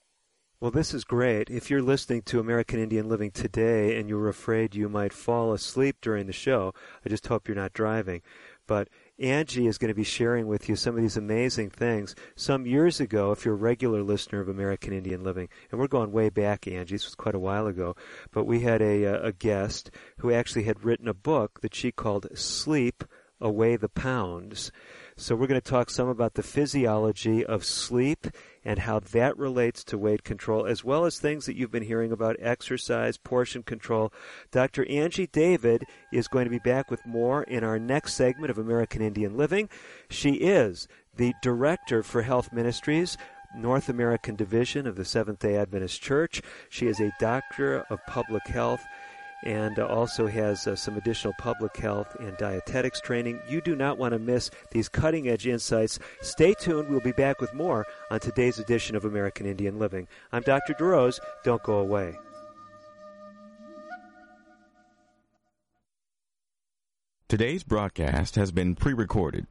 Well, 0.61 0.71
this 0.71 0.93
is 0.93 1.05
great. 1.05 1.49
If 1.49 1.69
you're 1.69 1.81
listening 1.81 2.23
to 2.23 2.41
American 2.41 2.81
Indian 2.81 3.07
Living 3.07 3.31
today 3.31 3.97
and 3.97 4.09
you're 4.09 4.27
afraid 4.27 4.75
you 4.75 4.89
might 4.89 5.13
fall 5.13 5.53
asleep 5.53 5.95
during 6.01 6.27
the 6.27 6.33
show, 6.33 6.73
I 7.05 7.07
just 7.07 7.27
hope 7.27 7.47
you're 7.47 7.55
not 7.55 7.71
driving. 7.71 8.21
But 8.67 8.89
Angie 9.17 9.67
is 9.67 9.77
going 9.77 9.87
to 9.87 9.95
be 9.95 10.03
sharing 10.03 10.47
with 10.47 10.67
you 10.67 10.75
some 10.75 10.97
of 10.97 11.01
these 11.01 11.15
amazing 11.15 11.69
things. 11.69 12.13
Some 12.35 12.65
years 12.65 12.99
ago, 12.99 13.31
if 13.31 13.45
you're 13.45 13.53
a 13.53 13.57
regular 13.57 14.03
listener 14.03 14.41
of 14.41 14.49
American 14.49 14.91
Indian 14.91 15.23
Living, 15.23 15.47
and 15.71 15.79
we're 15.79 15.87
going 15.87 16.11
way 16.11 16.27
back, 16.27 16.67
Angie, 16.67 16.95
this 16.95 17.05
was 17.05 17.15
quite 17.15 17.35
a 17.35 17.39
while 17.39 17.65
ago, 17.65 17.95
but 18.33 18.43
we 18.43 18.59
had 18.59 18.81
a, 18.81 19.05
uh, 19.05 19.27
a 19.27 19.31
guest 19.31 19.91
who 20.17 20.29
actually 20.29 20.63
had 20.63 20.83
written 20.83 21.07
a 21.07 21.13
book 21.13 21.61
that 21.61 21.73
she 21.73 21.93
called 21.93 22.27
Sleep 22.37 23.05
Away 23.39 23.77
the 23.77 23.87
Pounds. 23.87 24.73
So 25.15 25.35
we're 25.35 25.47
going 25.47 25.61
to 25.61 25.71
talk 25.71 25.89
some 25.89 26.09
about 26.09 26.33
the 26.33 26.43
physiology 26.43 27.45
of 27.45 27.63
sleep 27.63 28.27
and 28.63 28.79
how 28.79 28.99
that 28.99 29.37
relates 29.37 29.83
to 29.85 29.97
weight 29.97 30.23
control, 30.23 30.65
as 30.65 30.83
well 30.83 31.05
as 31.05 31.19
things 31.19 31.45
that 31.45 31.55
you've 31.55 31.71
been 31.71 31.83
hearing 31.83 32.11
about 32.11 32.35
exercise, 32.39 33.17
portion 33.17 33.63
control. 33.63 34.11
Dr. 34.51 34.85
Angie 34.89 35.27
David 35.27 35.85
is 36.11 36.27
going 36.27 36.45
to 36.45 36.51
be 36.51 36.59
back 36.59 36.91
with 36.91 37.05
more 37.05 37.43
in 37.43 37.63
our 37.63 37.79
next 37.79 38.13
segment 38.13 38.51
of 38.51 38.57
American 38.57 39.01
Indian 39.01 39.37
Living. 39.37 39.69
She 40.09 40.33
is 40.33 40.87
the 41.15 41.33
Director 41.41 42.03
for 42.03 42.21
Health 42.21 42.51
Ministries. 42.53 43.17
North 43.55 43.89
American 43.89 44.35
Division 44.35 44.85
of 44.85 44.95
the 44.95 45.03
Seventh 45.03 45.39
day 45.39 45.57
Adventist 45.57 46.01
Church. 46.01 46.39
She 46.69 46.85
is 46.85 46.99
a 46.99 47.11
doctor 47.19 47.83
of 47.89 48.05
public 48.05 48.45
health 48.45 48.85
and 49.43 49.79
uh, 49.79 49.85
also 49.87 50.27
has 50.27 50.67
uh, 50.67 50.75
some 50.75 50.97
additional 50.97 51.33
public 51.37 51.75
health 51.77 52.15
and 52.19 52.35
dietetics 52.37 52.99
training. 53.01 53.39
You 53.47 53.61
do 53.61 53.75
not 53.75 53.97
want 53.97 54.13
to 54.13 54.19
miss 54.19 54.49
these 54.71 54.89
cutting 54.89 55.29
edge 55.29 55.47
insights. 55.47 55.99
Stay 56.21 56.53
tuned. 56.53 56.89
We'll 56.89 56.99
be 56.99 57.11
back 57.11 57.39
with 57.39 57.53
more 57.53 57.85
on 58.11 58.19
today's 58.19 58.59
edition 58.59 58.95
of 58.95 59.05
American 59.05 59.45
Indian 59.45 59.79
Living. 59.79 60.07
I'm 60.31 60.43
Dr. 60.43 60.73
DeRose. 60.73 61.19
Don't 61.43 61.63
go 61.63 61.79
away. 61.79 62.17
Today's 67.27 67.63
broadcast 67.63 68.35
has 68.35 68.51
been 68.51 68.73
pre 68.73 68.93
recorded. 68.93 69.45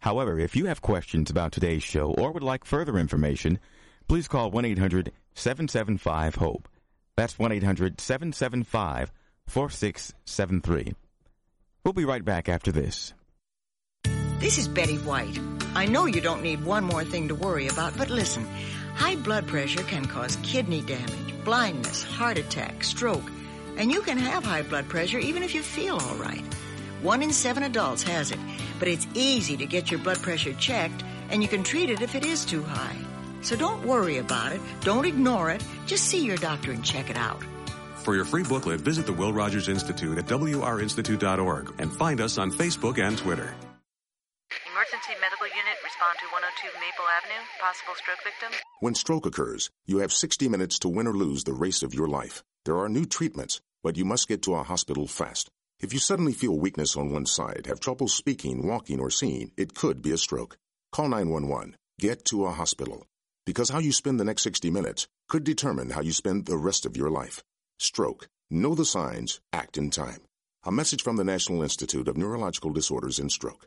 However, 0.00 0.38
if 0.38 0.54
you 0.54 0.66
have 0.66 0.82
questions 0.82 1.30
about 1.30 1.52
today's 1.52 1.82
show 1.82 2.12
or 2.12 2.30
would 2.32 2.42
like 2.42 2.64
further 2.64 2.98
information, 2.98 3.58
please 4.06 4.28
call 4.28 4.50
1 4.50 4.64
800 4.66 5.12
775 5.34 6.34
HOPE. 6.34 6.68
That's 7.16 7.38
1 7.38 7.52
800 7.52 8.00
775 8.00 9.12
4673. 9.52 10.94
We'll 11.84 11.92
be 11.92 12.06
right 12.06 12.24
back 12.24 12.48
after 12.48 12.72
this. 12.72 13.12
This 14.38 14.56
is 14.56 14.66
Betty 14.66 14.96
White. 14.96 15.38
I 15.74 15.84
know 15.84 16.06
you 16.06 16.22
don't 16.22 16.42
need 16.42 16.64
one 16.64 16.84
more 16.84 17.04
thing 17.04 17.28
to 17.28 17.34
worry 17.34 17.68
about, 17.68 17.98
but 17.98 18.08
listen. 18.08 18.46
High 18.94 19.16
blood 19.16 19.46
pressure 19.46 19.82
can 19.82 20.06
cause 20.06 20.38
kidney 20.42 20.80
damage, 20.80 21.44
blindness, 21.44 22.02
heart 22.02 22.38
attack, 22.38 22.82
stroke, 22.82 23.30
and 23.76 23.92
you 23.92 24.00
can 24.00 24.16
have 24.16 24.42
high 24.42 24.62
blood 24.62 24.88
pressure 24.88 25.18
even 25.18 25.42
if 25.42 25.54
you 25.54 25.60
feel 25.60 25.98
all 25.98 26.16
right. 26.16 26.44
One 27.02 27.22
in 27.22 27.30
seven 27.30 27.64
adults 27.64 28.02
has 28.04 28.30
it, 28.30 28.40
but 28.78 28.88
it's 28.88 29.06
easy 29.12 29.58
to 29.58 29.66
get 29.66 29.90
your 29.90 30.00
blood 30.00 30.22
pressure 30.22 30.54
checked, 30.54 31.04
and 31.28 31.42
you 31.42 31.48
can 31.48 31.62
treat 31.62 31.90
it 31.90 32.00
if 32.00 32.14
it 32.14 32.24
is 32.24 32.46
too 32.46 32.62
high. 32.62 32.96
So 33.42 33.54
don't 33.54 33.84
worry 33.84 34.16
about 34.16 34.52
it. 34.52 34.62
Don't 34.80 35.04
ignore 35.04 35.50
it. 35.50 35.62
Just 35.84 36.06
see 36.06 36.24
your 36.24 36.38
doctor 36.38 36.72
and 36.72 36.82
check 36.82 37.10
it 37.10 37.18
out. 37.18 37.42
For 38.04 38.16
your 38.16 38.24
free 38.24 38.42
booklet, 38.42 38.80
visit 38.80 39.06
the 39.06 39.12
Will 39.12 39.32
Rogers 39.32 39.68
Institute 39.68 40.18
at 40.18 40.26
wrinstitute.org 40.26 41.74
and 41.78 41.92
find 41.92 42.20
us 42.20 42.36
on 42.36 42.50
Facebook 42.50 42.98
and 42.98 43.16
Twitter. 43.16 43.54
Emergency 44.72 45.14
medical 45.20 45.46
unit, 45.46 45.78
respond 45.84 46.18
to 46.18 46.26
102 46.32 46.66
Maple 46.80 47.06
Avenue. 47.16 47.42
Possible 47.60 47.94
stroke 47.94 48.18
victim. 48.24 48.50
When 48.80 48.96
stroke 48.96 49.26
occurs, 49.26 49.70
you 49.86 49.98
have 49.98 50.12
60 50.12 50.48
minutes 50.48 50.80
to 50.80 50.88
win 50.88 51.06
or 51.06 51.12
lose 51.12 51.44
the 51.44 51.52
race 51.52 51.84
of 51.84 51.94
your 51.94 52.08
life. 52.08 52.42
There 52.64 52.76
are 52.76 52.88
new 52.88 53.04
treatments, 53.04 53.60
but 53.84 53.96
you 53.96 54.04
must 54.04 54.26
get 54.26 54.42
to 54.42 54.54
a 54.56 54.64
hospital 54.64 55.06
fast. 55.06 55.48
If 55.78 55.92
you 55.92 56.00
suddenly 56.00 56.32
feel 56.32 56.58
weakness 56.58 56.96
on 56.96 57.12
one 57.12 57.26
side, 57.26 57.66
have 57.66 57.78
trouble 57.78 58.08
speaking, 58.08 58.66
walking, 58.66 58.98
or 58.98 59.10
seeing, 59.10 59.52
it 59.56 59.74
could 59.74 60.02
be 60.02 60.10
a 60.10 60.18
stroke. 60.18 60.56
Call 60.90 61.08
911. 61.08 61.76
Get 62.00 62.24
to 62.26 62.46
a 62.46 62.50
hospital. 62.50 63.06
Because 63.46 63.70
how 63.70 63.78
you 63.78 63.92
spend 63.92 64.18
the 64.18 64.24
next 64.24 64.42
60 64.42 64.70
minutes 64.70 65.06
could 65.28 65.44
determine 65.44 65.90
how 65.90 66.00
you 66.00 66.12
spend 66.12 66.46
the 66.46 66.56
rest 66.56 66.84
of 66.84 66.96
your 66.96 67.10
life. 67.10 67.44
Stroke. 67.82 68.28
Know 68.48 68.76
the 68.76 68.84
signs. 68.84 69.40
Act 69.52 69.76
in 69.76 69.90
time. 69.90 70.22
A 70.64 70.70
message 70.70 71.02
from 71.02 71.16
the 71.16 71.24
National 71.24 71.62
Institute 71.64 72.06
of 72.06 72.16
Neurological 72.16 72.70
Disorders 72.70 73.18
and 73.18 73.30
Stroke. 73.30 73.66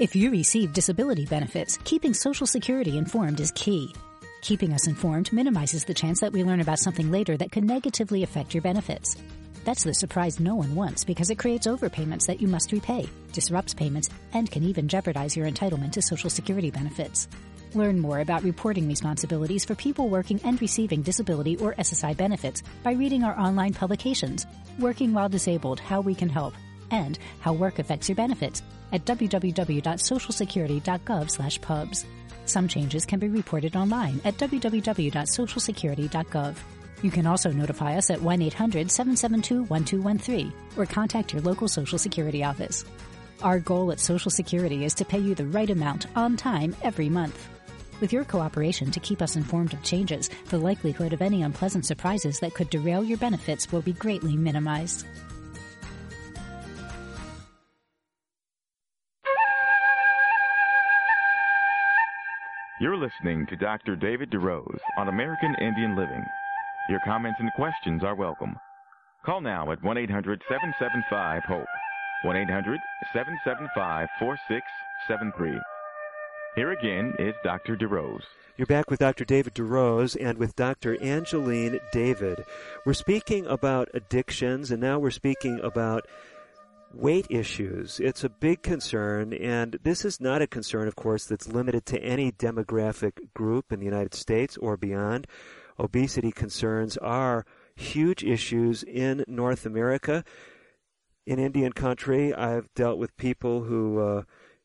If 0.00 0.16
you 0.16 0.32
receive 0.32 0.72
disability 0.72 1.24
benefits, 1.24 1.78
keeping 1.84 2.12
Social 2.12 2.48
Security 2.48 2.98
informed 2.98 3.38
is 3.38 3.52
key. 3.52 3.94
Keeping 4.42 4.72
us 4.72 4.88
informed 4.88 5.32
minimizes 5.32 5.84
the 5.84 5.94
chance 5.94 6.18
that 6.18 6.32
we 6.32 6.42
learn 6.42 6.60
about 6.60 6.80
something 6.80 7.12
later 7.12 7.36
that 7.36 7.52
could 7.52 7.62
negatively 7.62 8.24
affect 8.24 8.54
your 8.54 8.62
benefits. 8.62 9.16
That's 9.64 9.84
the 9.84 9.94
surprise 9.94 10.40
no 10.40 10.56
one 10.56 10.74
wants 10.74 11.04
because 11.04 11.30
it 11.30 11.38
creates 11.38 11.68
overpayments 11.68 12.26
that 12.26 12.40
you 12.40 12.48
must 12.48 12.72
repay, 12.72 13.08
disrupts 13.32 13.72
payments, 13.72 14.08
and 14.32 14.50
can 14.50 14.64
even 14.64 14.88
jeopardize 14.88 15.36
your 15.36 15.46
entitlement 15.46 15.92
to 15.92 16.02
Social 16.02 16.30
Security 16.30 16.72
benefits. 16.72 17.28
Learn 17.74 18.00
more 18.00 18.20
about 18.20 18.44
reporting 18.44 18.88
responsibilities 18.88 19.64
for 19.64 19.74
people 19.74 20.08
working 20.08 20.40
and 20.44 20.60
receiving 20.60 21.02
disability 21.02 21.56
or 21.56 21.74
SSI 21.74 22.16
benefits 22.16 22.62
by 22.82 22.92
reading 22.92 23.24
our 23.24 23.38
online 23.38 23.74
publications, 23.74 24.46
Working 24.78 25.12
While 25.12 25.28
Disabled, 25.28 25.80
How 25.80 26.00
We 26.00 26.14
Can 26.14 26.30
Help, 26.30 26.54
and 26.90 27.18
How 27.40 27.52
Work 27.52 27.78
Affects 27.78 28.08
Your 28.08 28.16
Benefits 28.16 28.62
at 28.92 29.04
www.socialsecurity.gov 29.04 31.60
pubs. 31.60 32.06
Some 32.46 32.68
changes 32.68 33.04
can 33.04 33.18
be 33.18 33.28
reported 33.28 33.76
online 33.76 34.22
at 34.24 34.38
www.socialsecurity.gov. 34.38 36.56
You 37.02 37.10
can 37.10 37.26
also 37.26 37.52
notify 37.52 37.98
us 37.98 38.08
at 38.10 38.20
1-800-772-1213 38.20 40.52
or 40.76 40.86
contact 40.86 41.34
your 41.34 41.42
local 41.42 41.68
Social 41.68 41.98
Security 41.98 42.42
office. 42.42 42.84
Our 43.42 43.60
goal 43.60 43.92
at 43.92 44.00
Social 44.00 44.32
Security 44.32 44.84
is 44.84 44.94
to 44.94 45.04
pay 45.04 45.18
you 45.18 45.34
the 45.34 45.46
right 45.46 45.68
amount 45.70 46.06
on 46.16 46.38
time 46.38 46.74
every 46.82 47.10
month. 47.10 47.57
With 48.00 48.12
your 48.12 48.24
cooperation 48.24 48.90
to 48.92 49.00
keep 49.00 49.20
us 49.20 49.34
informed 49.34 49.72
of 49.72 49.82
changes, 49.82 50.30
the 50.50 50.58
likelihood 50.58 51.12
of 51.12 51.20
any 51.20 51.42
unpleasant 51.42 51.84
surprises 51.84 52.38
that 52.40 52.54
could 52.54 52.70
derail 52.70 53.02
your 53.02 53.18
benefits 53.18 53.72
will 53.72 53.82
be 53.82 53.92
greatly 53.92 54.36
minimized. 54.36 55.04
You're 62.80 62.96
listening 62.96 63.44
to 63.48 63.56
Dr. 63.56 63.96
David 63.96 64.30
DeRose 64.30 64.78
on 64.96 65.08
American 65.08 65.56
Indian 65.60 65.96
Living. 65.96 66.24
Your 66.88 67.00
comments 67.04 67.40
and 67.40 67.52
questions 67.54 68.04
are 68.04 68.14
welcome. 68.14 68.54
Call 69.26 69.40
now 69.40 69.72
at 69.72 69.82
1 69.82 69.98
800 69.98 70.40
775 70.48 71.42
HOPE. 71.42 71.66
1 72.22 72.36
800 72.36 72.80
775 73.12 74.08
4673. 74.20 75.58
Here 76.58 76.72
again 76.72 77.14
is 77.20 77.36
Dr. 77.44 77.76
DeRose. 77.76 78.24
You're 78.56 78.66
back 78.66 78.90
with 78.90 78.98
Dr. 78.98 79.24
David 79.24 79.54
DeRose 79.54 80.16
and 80.20 80.38
with 80.38 80.56
Dr. 80.56 81.00
Angeline 81.00 81.78
David. 81.92 82.44
We're 82.84 82.94
speaking 82.94 83.46
about 83.46 83.88
addictions, 83.94 84.72
and 84.72 84.80
now 84.80 84.98
we're 84.98 85.12
speaking 85.12 85.60
about 85.62 86.08
weight 86.92 87.28
issues. 87.30 88.00
It's 88.00 88.24
a 88.24 88.28
big 88.28 88.62
concern, 88.62 89.32
and 89.34 89.78
this 89.84 90.04
is 90.04 90.20
not 90.20 90.42
a 90.42 90.48
concern, 90.48 90.88
of 90.88 90.96
course, 90.96 91.26
that's 91.26 91.46
limited 91.46 91.86
to 91.86 92.02
any 92.02 92.32
demographic 92.32 93.32
group 93.34 93.70
in 93.70 93.78
the 93.78 93.86
United 93.86 94.14
States 94.14 94.56
or 94.56 94.76
beyond. 94.76 95.28
Obesity 95.78 96.32
concerns 96.32 96.96
are 96.96 97.46
huge 97.76 98.24
issues 98.24 98.82
in 98.82 99.24
North 99.28 99.64
America. 99.64 100.24
In 101.24 101.38
Indian 101.38 101.72
country, 101.72 102.34
I've 102.34 102.74
dealt 102.74 102.98
with 102.98 103.16
people 103.16 103.62
who 103.62 104.00
uh, 104.00 104.22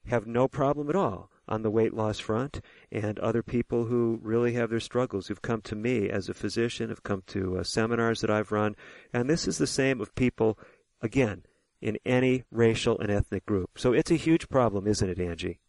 have 0.08 0.26
no 0.26 0.48
problem 0.48 0.90
at 0.90 0.96
all 0.96 1.30
on 1.54 1.62
the 1.62 1.70
weight 1.70 1.94
loss 1.94 2.18
front, 2.18 2.62
and 2.92 3.20
other 3.20 3.44
people 3.44 3.86
who 3.86 4.20
really 4.24 4.54
have 4.54 4.72
their 4.72 4.80
struggles 4.80 5.28
who've 5.28 5.42
come 5.42 5.62
to 5.62 5.76
me 5.76 6.10
as 6.10 6.28
a 6.28 6.34
physician, 6.34 6.90
have 6.90 7.04
come 7.04 7.22
to 7.28 7.60
uh, 7.60 7.64
seminars 7.64 8.22
that 8.22 8.32
I've 8.32 8.52
run, 8.52 8.76
and 9.14 9.30
this 9.30 9.48
is 9.48 9.60
the 9.60 9.68
same 9.68 10.02
of 10.02 10.16
people, 10.16 10.58
again, 11.02 11.44
in 11.80 12.00
any 12.06 12.44
racial 12.52 13.00
and 13.00 13.12
ethnic 13.12 13.46
group. 13.46 13.78
So 13.78 13.94
it's 13.94 14.10
a 14.12 14.16
huge 14.16 14.50
problem, 14.50 14.88
isn't 14.88 15.08
it, 15.08 15.20
Angie? 15.20 15.60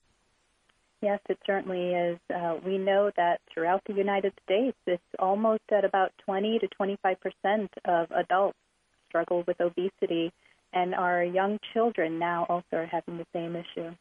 Yes, 1.03 1.20
it 1.29 1.38
certainly 1.44 1.90
is. 1.90 2.18
Uh, 2.35 2.57
we 2.64 2.79
know 2.79 3.11
that 3.18 3.40
throughout 3.53 3.83
the 3.87 3.92
United 3.92 4.33
States, 4.42 4.79
it's 4.87 5.03
almost 5.18 5.64
at 5.70 5.85
about 5.85 6.12
20 6.25 6.61
to 6.61 6.68
25 6.68 7.16
percent 7.20 7.70
of 7.85 8.11
adults 8.11 8.57
struggle 9.09 9.44
with 9.47 9.61
obesity, 9.61 10.33
and 10.73 10.94
our 10.94 11.23
young 11.23 11.59
children 11.75 12.18
now 12.18 12.47
also 12.49 12.64
are 12.73 12.87
having 12.87 13.18
the 13.18 13.27
same 13.35 13.55
issue. 13.55 13.94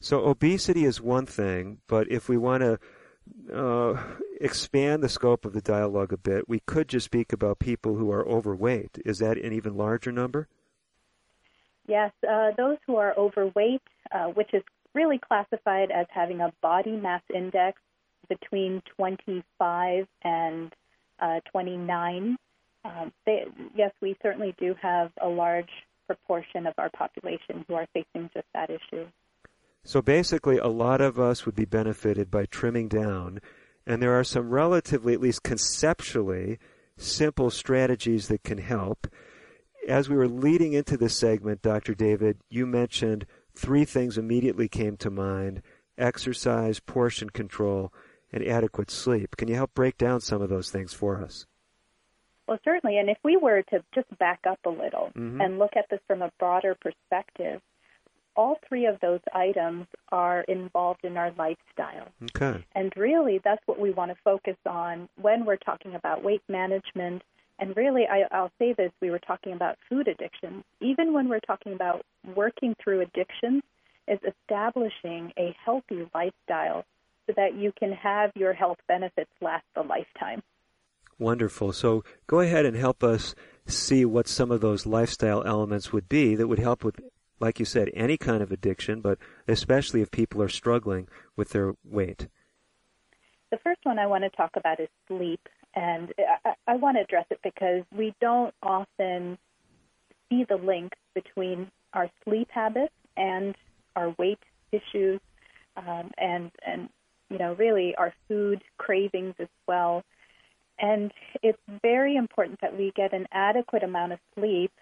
So 0.00 0.26
obesity 0.26 0.84
is 0.84 1.00
one 1.00 1.26
thing, 1.26 1.78
but 1.86 2.10
if 2.10 2.28
we 2.28 2.38
want 2.38 2.62
to 2.62 2.78
uh, 3.54 4.02
expand 4.40 5.02
the 5.02 5.08
scope 5.10 5.44
of 5.44 5.52
the 5.52 5.60
dialogue 5.60 6.12
a 6.12 6.16
bit, 6.16 6.48
we 6.48 6.60
could 6.60 6.88
just 6.88 7.04
speak 7.04 7.32
about 7.32 7.58
people 7.58 7.96
who 7.96 8.10
are 8.10 8.26
overweight. 8.26 8.98
Is 9.04 9.18
that 9.18 9.36
an 9.36 9.52
even 9.52 9.76
larger 9.76 10.10
number? 10.10 10.48
Yes, 11.86 12.12
uh, 12.28 12.52
those 12.56 12.78
who 12.86 12.96
are 12.96 13.14
overweight, 13.16 13.82
uh, 14.10 14.26
which 14.28 14.54
is 14.54 14.62
really 14.94 15.18
classified 15.18 15.90
as 15.90 16.06
having 16.08 16.40
a 16.40 16.52
body 16.62 16.92
mass 16.92 17.22
index 17.34 17.78
between 18.28 18.82
25 18.96 20.06
and 20.22 20.72
uh, 21.18 21.40
29. 21.50 22.36
Um, 22.84 23.12
they, 23.26 23.44
yes, 23.74 23.92
we 24.00 24.16
certainly 24.22 24.54
do 24.58 24.74
have 24.80 25.10
a 25.20 25.28
large 25.28 25.70
proportion 26.06 26.66
of 26.66 26.74
our 26.78 26.90
population 26.90 27.64
who 27.68 27.74
are 27.74 27.86
facing 27.92 28.30
just 28.32 28.46
that 28.54 28.70
issue. 28.70 29.06
So 29.82 30.02
basically, 30.02 30.58
a 30.58 30.68
lot 30.68 31.00
of 31.00 31.18
us 31.18 31.46
would 31.46 31.54
be 31.54 31.64
benefited 31.64 32.30
by 32.30 32.46
trimming 32.46 32.88
down, 32.88 33.40
and 33.86 34.02
there 34.02 34.18
are 34.18 34.24
some 34.24 34.50
relatively, 34.50 35.14
at 35.14 35.20
least 35.20 35.42
conceptually, 35.42 36.58
simple 36.96 37.50
strategies 37.50 38.28
that 38.28 38.44
can 38.44 38.58
help. 38.58 39.06
As 39.88 40.08
we 40.08 40.16
were 40.16 40.28
leading 40.28 40.74
into 40.74 40.96
this 40.96 41.16
segment, 41.16 41.62
Dr. 41.62 41.94
David, 41.94 42.38
you 42.50 42.66
mentioned 42.66 43.26
three 43.54 43.84
things 43.84 44.18
immediately 44.18 44.68
came 44.68 44.96
to 44.98 45.10
mind 45.10 45.62
exercise, 45.96 46.80
portion 46.80 47.30
control, 47.30 47.92
and 48.32 48.46
adequate 48.46 48.90
sleep. 48.90 49.36
Can 49.36 49.48
you 49.48 49.54
help 49.54 49.74
break 49.74 49.98
down 49.98 50.20
some 50.20 50.40
of 50.40 50.48
those 50.48 50.70
things 50.70 50.94
for 50.94 51.22
us? 51.22 51.46
Well, 52.46 52.58
certainly. 52.64 52.98
And 52.98 53.08
if 53.10 53.18
we 53.22 53.36
were 53.36 53.62
to 53.70 53.84
just 53.94 54.08
back 54.18 54.40
up 54.48 54.58
a 54.64 54.70
little 54.70 55.10
Mhm. 55.14 55.44
and 55.44 55.58
look 55.58 55.76
at 55.76 55.88
this 55.90 56.00
from 56.06 56.22
a 56.22 56.32
broader 56.38 56.74
perspective, 56.74 57.60
all 58.36 58.58
three 58.68 58.86
of 58.86 58.98
those 59.00 59.20
items 59.34 59.86
are 60.10 60.42
involved 60.42 61.04
in 61.04 61.16
our 61.16 61.32
lifestyle. 61.36 62.08
Okay. 62.36 62.64
And 62.74 62.92
really, 62.96 63.40
that's 63.42 63.62
what 63.66 63.78
we 63.78 63.90
want 63.90 64.10
to 64.10 64.16
focus 64.22 64.56
on 64.66 65.08
when 65.20 65.44
we're 65.44 65.56
talking 65.56 65.94
about 65.94 66.24
weight 66.24 66.42
management. 66.48 67.22
And 67.58 67.76
really, 67.76 68.06
I, 68.10 68.22
I'll 68.34 68.52
say 68.58 68.72
this 68.72 68.92
we 69.00 69.10
were 69.10 69.18
talking 69.18 69.52
about 69.52 69.76
food 69.88 70.08
addiction. 70.08 70.64
Even 70.80 71.12
when 71.12 71.28
we're 71.28 71.40
talking 71.40 71.72
about 71.72 72.04
working 72.34 72.74
through 72.82 73.02
addictions, 73.02 73.62
is 74.10 74.18
establishing 74.26 75.32
a 75.38 75.54
healthy 75.64 76.08
lifestyle 76.12 76.84
so 77.26 77.32
that 77.36 77.54
you 77.54 77.72
can 77.78 77.92
have 77.92 78.32
your 78.34 78.52
health 78.52 78.78
benefits 78.88 79.30
last 79.40 79.64
a 79.76 79.82
lifetime. 79.82 80.42
Wonderful. 81.18 81.72
So 81.72 82.02
go 82.26 82.40
ahead 82.40 82.66
and 82.66 82.76
help 82.76 83.04
us 83.04 83.34
see 83.66 84.04
what 84.04 84.26
some 84.26 84.50
of 84.50 84.60
those 84.60 84.86
lifestyle 84.86 85.44
elements 85.44 85.92
would 85.92 86.08
be 86.08 86.34
that 86.34 86.48
would 86.48 86.58
help 86.58 86.82
with, 86.82 86.98
like 87.40 87.58
you 87.58 87.64
said, 87.64 87.90
any 87.94 88.16
kind 88.16 88.42
of 88.42 88.52
addiction, 88.52 89.00
but 89.00 89.18
especially 89.48 90.02
if 90.02 90.10
people 90.10 90.42
are 90.42 90.48
struggling 90.48 91.08
with 91.36 91.50
their 91.50 91.74
weight. 91.82 92.28
The 93.50 93.58
first 93.58 93.80
one 93.82 93.98
I 93.98 94.06
want 94.06 94.24
to 94.24 94.30
talk 94.30 94.52
about 94.56 94.78
is 94.78 94.88
sleep. 95.08 95.40
And 95.74 96.12
I, 96.44 96.54
I 96.66 96.76
want 96.76 96.96
to 96.96 97.02
address 97.02 97.26
it 97.30 97.40
because 97.42 97.84
we 97.96 98.14
don't 98.20 98.54
often 98.62 99.38
see 100.28 100.44
the 100.44 100.56
link 100.56 100.92
between 101.14 101.70
our 101.92 102.10
sleep 102.24 102.48
habits 102.50 102.94
and 103.16 103.56
our 103.96 104.14
weight 104.18 104.38
issues 104.72 105.20
um, 105.76 106.10
and, 106.18 106.50
and, 106.66 106.88
you 107.28 107.38
know, 107.38 107.54
really 107.54 107.94
our 107.96 108.12
food 108.28 108.62
cravings 108.78 109.34
as 109.38 109.48
well. 109.66 110.04
And 110.78 111.12
it's 111.42 111.58
very 111.82 112.16
important 112.16 112.60
that 112.62 112.76
we 112.76 112.92
get 112.96 113.12
an 113.12 113.26
adequate 113.32 113.82
amount 113.82 114.12
of 114.12 114.18
sleep 114.34 114.72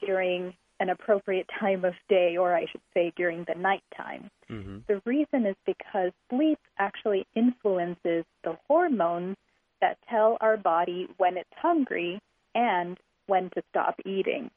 during 0.00 0.54
an 0.80 0.90
appropriate 0.90 1.48
time 1.58 1.84
of 1.84 1.94
day, 2.08 2.36
or 2.36 2.54
I 2.54 2.66
should 2.70 2.80
say 2.94 3.12
during 3.16 3.44
the 3.44 3.54
nighttime. 3.54 4.30
Mm-hmm. 4.50 4.78
The 4.86 5.02
reason 5.04 5.46
is 5.46 5.56
because 5.66 6.12
sleep 6.30 6.58
actually 6.78 7.26
influences 7.34 8.24
the 8.44 8.56
hormones 8.68 9.36
that 9.80 9.98
tell 10.08 10.38
our 10.40 10.56
body 10.56 11.08
when 11.16 11.36
it's 11.36 11.50
hungry 11.56 12.20
and 12.54 12.98
when 13.26 13.50
to 13.50 13.62
stop 13.70 13.96
eating. 14.04 14.50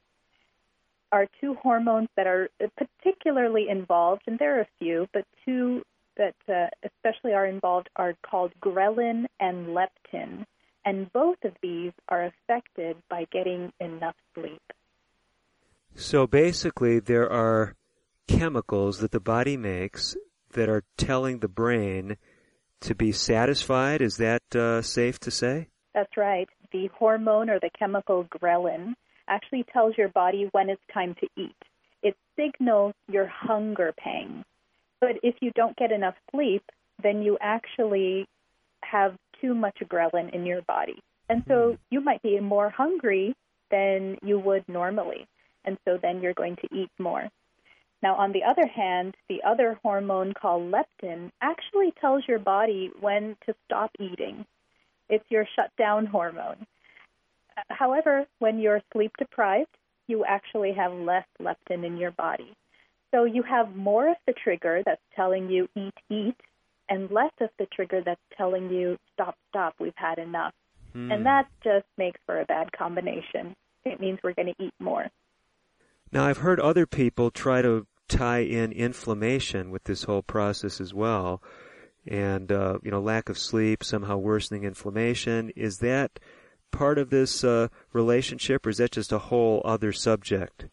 Our 1.12 1.28
two 1.42 1.56
hormones 1.56 2.08
that 2.16 2.28
are 2.28 2.50
particularly 2.78 3.68
involved, 3.70 4.24
and 4.28 4.40
there 4.40 4.58
are 4.58 4.62
a 4.62 4.68
few, 4.80 5.08
but 5.12 5.26
two 5.46 5.84
that 6.18 6.36
uh, 6.48 6.68
especially 6.84 7.34
are 7.34 7.46
involved 7.46 7.90
are 7.96 8.16
called 8.22 8.52
ghrelin 8.62 9.26
and 9.40 9.68
leptin. 9.68 10.46
And 10.86 11.12
both 11.14 11.38
of 11.44 11.54
these 11.62 11.92
are 12.10 12.26
affected 12.26 12.98
by 13.10 13.26
getting 13.32 13.72
enough 13.80 14.16
sleep. 14.34 14.62
So 15.96 16.28
basically, 16.28 17.00
there 17.00 17.32
are 17.32 17.76
chemicals 18.28 19.00
that 19.00 19.12
the 19.12 19.20
body 19.20 19.58
makes 19.58 20.16
that 20.54 20.70
are 20.70 20.84
telling 20.98 21.40
the 21.40 21.48
brain 21.48 22.18
to 22.82 22.96
be 22.96 23.12
satisfied. 23.12 24.02
Is 24.02 24.18
that 24.18 24.44
uh, 24.56 24.82
safe 24.82 25.20
to 25.22 25.32
say? 25.32 25.68
That's 25.94 26.16
right. 26.18 26.48
The 26.72 26.90
hormone 26.98 27.50
or 27.50 27.60
the 27.60 27.70
chemical 27.78 28.26
ghrelin 28.26 28.94
actually 29.28 29.66
tells 29.72 29.98
your 29.98 30.10
body 30.10 30.50
when 30.52 30.70
it's 30.70 30.82
time 30.94 31.16
to 31.20 31.28
eat. 31.38 31.56
It 32.02 32.16
signals 32.36 32.94
your 33.08 33.28
hunger 33.28 33.94
pang. 33.98 34.44
But 35.00 35.18
if 35.24 35.36
you 35.42 35.52
don't 35.56 35.76
get 35.78 35.92
enough 35.92 36.16
sleep, 36.32 36.64
then 37.02 37.22
you 37.22 37.38
actually 37.42 38.28
have 38.84 39.16
too 39.40 39.54
much 39.54 39.78
ghrelin 39.90 40.34
in 40.34 40.46
your 40.46 40.62
body. 40.64 41.02
And 41.30 41.44
so 41.48 41.72
hmm. 41.72 41.76
you 41.90 42.02
might 42.02 42.22
be 42.22 42.40
more 42.40 42.70
hungry 42.70 43.36
than 43.70 44.18
you 44.22 44.40
would 44.40 44.68
normally. 44.68 45.28
And 45.66 45.78
so 45.86 45.98
then 46.02 46.22
you're 46.22 46.34
going 46.34 46.56
to 46.58 46.76
eat 46.76 46.90
more. 47.00 47.30
Now, 48.02 48.16
on 48.16 48.32
the 48.32 48.44
other 48.44 48.68
hand, 48.68 49.16
the 49.30 49.44
other 49.46 49.80
hormone 49.84 50.34
called 50.34 50.72
leptin 50.72 51.32
actually 51.42 51.94
tells 52.02 52.24
your 52.28 52.40
body 52.40 52.90
when 53.00 53.36
to 53.46 53.54
stop 53.66 53.92
eating. 54.00 54.46
It's 55.08 55.30
your 55.30 55.46
shutdown 55.56 56.08
hormone. 56.08 56.66
However, 57.70 58.26
when 58.40 58.60
you're 58.60 58.82
sleep 58.92 59.12
deprived, 59.18 59.78
you 60.08 60.26
actually 60.26 60.74
have 60.74 60.94
less 60.94 61.26
leptin 61.40 61.86
in 61.86 61.98
your 61.98 62.12
body. 62.12 62.56
So 63.12 63.26
you 63.26 63.44
have 63.44 63.76
more 63.76 64.10
of 64.10 64.18
the 64.26 64.34
trigger 64.34 64.82
that's 64.86 65.02
telling 65.16 65.50
you 65.50 65.68
eat, 65.76 65.94
eat, 66.10 66.38
and 66.90 67.12
less 67.12 67.32
of 67.40 67.50
the 67.60 67.68
trigger 67.68 68.02
that's 68.04 68.22
telling 68.38 68.70
you 68.70 68.98
stop, 69.14 69.36
stop, 69.50 69.76
we've 69.80 69.94
had 69.96 70.18
enough. 70.18 70.54
Hmm. 70.94 71.12
And 71.12 71.26
that 71.26 71.48
just 71.64 71.86
makes 71.98 72.20
for 72.26 72.40
a 72.40 72.46
bad 72.46 72.72
combination. 72.72 73.56
It 73.84 74.00
means 74.00 74.20
we're 74.24 74.34
going 74.34 74.54
to 74.54 74.64
eat 74.64 74.74
more. 74.80 75.10
Now, 76.12 76.26
I've 76.26 76.40
heard 76.40 76.60
other 76.60 76.86
people 76.86 77.32
try 77.32 77.62
to 77.62 77.88
tie 78.10 78.40
in 78.40 78.74
inflammation 78.74 79.72
with 79.72 79.86
this 79.86 80.04
whole 80.04 80.22
process 80.22 80.82
as 80.82 80.94
well, 80.94 81.42
and 82.06 82.52
uh, 82.52 82.80
you 82.84 82.92
know, 82.92 83.00
lack 83.00 83.30
of 83.30 83.38
sleep 83.38 83.84
somehow 83.84 84.18
worsening 84.18 84.64
inflammation. 84.64 85.52
Is 85.56 85.78
that 85.80 86.20
part 86.72 86.98
of 86.98 87.10
this 87.10 87.44
uh, 87.44 87.70
relationship, 87.94 88.66
or 88.66 88.70
is 88.70 88.78
that 88.78 88.92
just 88.92 89.12
a 89.14 89.20
whole 89.20 89.62
other 89.64 89.94
subject? 89.94 90.66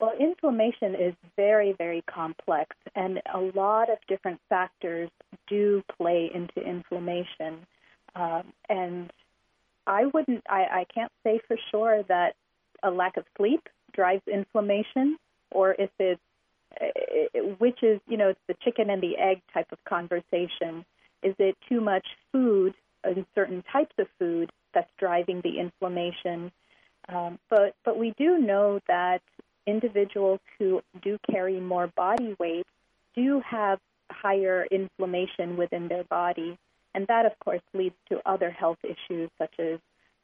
Well, 0.00 0.12
inflammation 0.18 0.94
is 0.94 1.14
very, 1.36 1.72
very 1.72 2.02
complex, 2.02 2.76
and 2.94 3.20
a 3.34 3.40
lot 3.40 3.90
of 3.90 3.98
different 4.08 4.40
factors 4.48 5.10
do 5.48 5.82
play 5.96 6.30
into 6.34 6.60
inflammation. 6.60 7.66
Um, 8.14 8.52
and 8.68 9.10
I 9.86 10.06
wouldn't, 10.06 10.44
I, 10.48 10.64
I 10.80 10.86
can't 10.92 11.12
say 11.22 11.40
for 11.46 11.56
sure 11.70 12.02
that 12.04 12.34
a 12.82 12.90
lack 12.90 13.16
of 13.16 13.24
sleep 13.36 13.68
drives 13.96 14.22
inflammation 14.28 15.16
or 15.50 15.74
if 15.78 15.90
it's 15.98 16.20
eh, 16.80 16.90
eh, 17.34 17.40
which 17.58 17.82
is 17.82 17.98
you 18.06 18.16
know 18.16 18.28
it's 18.28 18.46
the 18.46 18.56
chicken 18.62 18.90
and 18.90 19.02
the 19.02 19.16
egg 19.16 19.40
type 19.52 19.66
of 19.72 19.78
conversation 19.84 20.84
is 21.22 21.34
it 21.38 21.56
too 21.68 21.80
much 21.80 22.06
food 22.32 22.74
and 23.02 23.26
certain 23.34 23.62
types 23.72 23.94
of 23.98 24.06
food 24.18 24.50
that's 24.74 24.90
driving 24.98 25.40
the 25.42 25.58
inflammation? 25.58 26.52
Um, 27.08 27.38
but 27.50 27.74
but 27.84 27.98
we 27.98 28.14
do 28.18 28.38
know 28.38 28.80
that 28.88 29.22
individuals 29.66 30.40
who 30.58 30.82
do 31.02 31.18
carry 31.30 31.60
more 31.60 31.88
body 31.88 32.36
weight 32.38 32.66
do 33.14 33.40
have 33.40 33.78
higher 34.10 34.66
inflammation 34.70 35.56
within 35.56 35.88
their 35.88 36.04
body. 36.04 36.58
And 36.94 37.06
that 37.08 37.26
of 37.26 37.32
course 37.44 37.62
leads 37.74 37.96
to 38.08 38.20
other 38.26 38.50
health 38.50 38.78
issues 38.84 39.30
such 39.38 39.54
as 39.58 39.78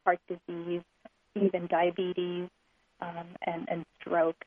heart 0.05 0.21
disease 0.29 0.83
even 1.35 1.67
diabetes 1.67 2.49
um, 3.03 3.27
and, 3.47 3.69
and 3.69 3.85
stroke. 4.01 4.45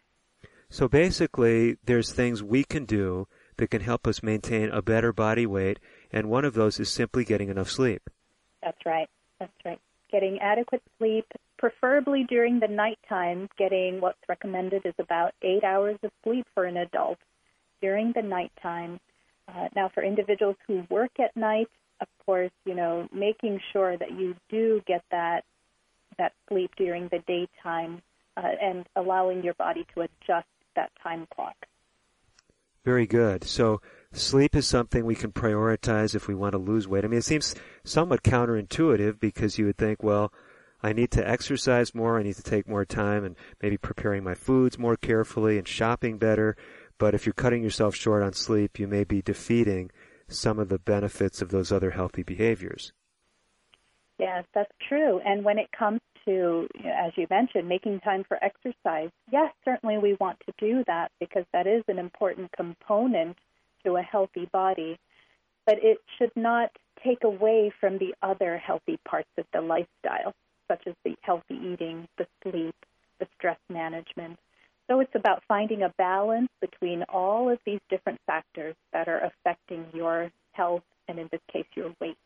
So 0.70 0.88
basically, 0.88 1.78
there's 1.86 2.12
things 2.12 2.42
we 2.42 2.64
can 2.64 2.86
do 2.86 3.28
that 3.58 3.70
can 3.70 3.82
help 3.82 4.08
us 4.08 4.24
maintain 4.24 4.70
a 4.70 4.82
better 4.82 5.14
body 5.14 5.46
weight, 5.46 5.80
and 6.12 6.30
one 6.30 6.46
of 6.46 6.54
those 6.54 6.80
is 6.80 6.90
simply 6.90 7.24
getting 7.24 7.50
enough 7.50 7.70
sleep. 7.70 8.10
That's 8.64 8.86
right. 8.86 9.10
That's 9.40 9.54
right. 9.64 9.80
Getting 10.12 10.40
adequate 10.40 10.82
sleep, 10.98 11.26
preferably 11.58 12.26
during 12.28 12.60
the 12.60 12.68
nighttime, 12.68 13.48
getting 13.58 14.02
what's 14.02 14.20
recommended 14.28 14.86
is 14.86 14.94
about 14.98 15.34
eight 15.42 15.64
hours 15.64 15.98
of 16.04 16.12
sleep 16.24 16.46
for 16.54 16.66
an 16.66 16.78
adult 16.78 17.20
during 17.82 18.12
the 18.16 18.22
nighttime. 18.22 19.00
Uh, 19.48 19.68
now, 19.76 19.90
for 19.94 20.04
individuals 20.04 20.56
who 20.68 20.84
work 20.90 21.12
at 21.20 21.36
night, 21.36 21.70
of 22.02 22.08
course, 22.26 22.52
you 22.66 22.76
know, 22.76 23.08
making 23.14 23.60
sure 23.72 23.98
that 23.98 24.12
you 24.12 24.36
do 24.50 24.82
get 24.88 25.04
that 25.12 25.44
that 26.18 26.34
sleep 26.48 26.72
during 26.78 27.10
the 27.10 27.20
daytime 27.28 28.02
uh, 28.38 28.42
and 28.62 28.88
allowing 28.96 29.44
your 29.44 29.54
body 29.56 29.86
to 29.94 30.02
adjust 30.02 30.48
that 30.76 30.92
time 31.02 31.28
clock. 31.34 31.56
Very 32.84 33.08
good. 33.08 33.44
So 33.44 33.82
sleep 34.12 34.56
is 34.56 34.68
something 34.68 35.06
we 35.06 35.16
can 35.16 35.32
prioritize 35.32 36.14
if 36.14 36.28
we 36.28 36.36
want 36.36 36.52
to 36.52 36.60
lose 36.60 36.88
weight. 36.88 37.04
I 37.04 37.08
mean, 37.08 37.20
it 37.20 37.24
seems 37.24 37.56
somewhat 37.84 38.24
counterintuitive 38.24 39.20
because 39.20 39.58
you 39.58 39.66
would 39.66 39.78
think, 39.78 40.04
well, 40.04 40.32
I 40.84 40.94
need 40.94 41.10
to 41.12 41.28
exercise 41.28 41.96
more, 41.96 42.20
I 42.20 42.24
need 42.24 42.36
to 42.36 42.44
take 42.44 42.68
more 42.68 42.86
time 42.86 43.24
and 43.24 43.36
maybe 43.62 43.78
preparing 43.78 44.24
my 44.24 44.36
foods 44.36 44.78
more 44.78 44.96
carefully 44.96 45.58
and 45.58 45.68
shopping 45.68 46.20
better. 46.20 46.56
But 47.00 47.16
if 47.16 47.26
you're 47.26 47.34
cutting 47.34 47.64
yourself 47.64 47.96
short 47.96 48.22
on 48.22 48.34
sleep, 48.34 48.78
you 48.78 48.88
may 48.88 49.04
be 49.04 49.22
defeating 49.22 49.90
some 50.28 50.60
of 50.60 50.70
the 50.70 50.80
benefits 50.80 51.42
of 51.42 51.50
those 51.50 51.72
other 51.72 51.92
healthy 51.92 52.22
behaviors. 52.24 52.94
Yes, 54.20 54.46
that's 54.54 54.72
true. 54.88 55.20
And 55.26 55.44
when 55.44 55.58
it 55.58 55.72
comes 55.78 56.02
to, 56.26 56.68
as 56.84 57.12
you 57.16 57.28
mentioned, 57.30 57.70
making 57.70 58.00
time 58.02 58.24
for 58.28 58.38
exercise, 58.44 59.10
yes, 59.32 59.54
certainly 59.64 59.98
we 59.98 60.18
want 60.20 60.40
to 60.46 60.54
do 60.60 60.84
that 60.88 61.12
because 61.20 61.46
that 61.54 61.68
is 61.68 61.84
an 61.88 62.00
important 62.00 62.52
component 62.52 63.38
to 63.86 63.96
a 63.96 64.02
healthy 64.02 64.50
body. 64.52 64.98
But 65.66 65.76
it 65.82 66.00
should 66.18 66.32
not 66.36 66.72
take 67.04 67.24
away 67.24 67.72
from 67.80 67.98
the 67.98 68.14
other 68.22 68.58
healthy 68.58 69.00
parts 69.08 69.30
of 69.38 69.46
the 69.54 69.62
lifestyle, 69.62 70.34
such 70.68 70.88
as 70.88 70.94
the 71.04 71.16
healthy 71.22 71.56
eating, 71.56 72.08
the 72.18 72.28
sleep, 72.44 72.76
the 73.20 73.28
stress 73.38 73.58
management. 73.70 74.38
So 74.88 75.00
it's 75.00 75.16
about 75.16 75.44
finding 75.48 75.82
a 75.82 75.94
balance 75.98 76.50
between 76.62 77.04
all 77.10 77.50
of 77.50 77.60
these 77.66 77.80
different 77.90 78.20
factors 78.28 78.76
that 78.94 79.08
are 79.08 79.20
affecting 79.20 79.86
your 79.94 80.32
health 80.52 80.84
and, 81.08 81.18
in 81.18 81.28
this 81.32 81.42
case, 81.52 81.66
your 81.76 81.94
weight. 82.00 82.18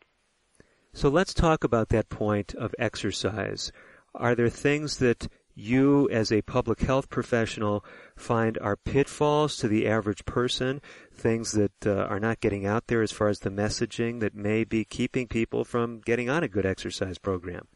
So 0.92 1.08
let's 1.08 1.32
talk 1.32 1.64
about 1.64 1.88
that 1.90 2.08
point 2.08 2.54
of 2.54 2.74
exercise. 2.78 3.72
Are 4.14 4.34
there 4.34 4.48
things 4.48 4.98
that 4.98 5.28
you 5.54 6.08
as 6.10 6.32
a 6.32 6.42
public 6.42 6.80
health 6.80 7.10
professional 7.10 7.84
find 8.16 8.58
are 8.58 8.76
pitfalls 8.76 9.56
to 9.58 9.68
the 9.68 9.86
average 9.86 10.24
person, 10.24 10.80
things 11.12 11.52
that 11.52 11.86
uh, 11.86 12.04
are 12.04 12.20
not 12.20 12.40
getting 12.40 12.66
out 12.66 12.86
there 12.86 13.02
as 13.02 13.12
far 13.12 13.28
as 13.28 13.40
the 13.40 13.50
messaging 13.50 14.20
that 14.20 14.34
may 14.34 14.64
be 14.64 14.84
keeping 14.84 15.26
people 15.26 15.64
from 15.64 16.00
getting 16.00 16.28
on 16.28 16.42
a 16.42 16.48
good 16.48 16.66
exercise 16.66 17.18
program? 17.18 17.68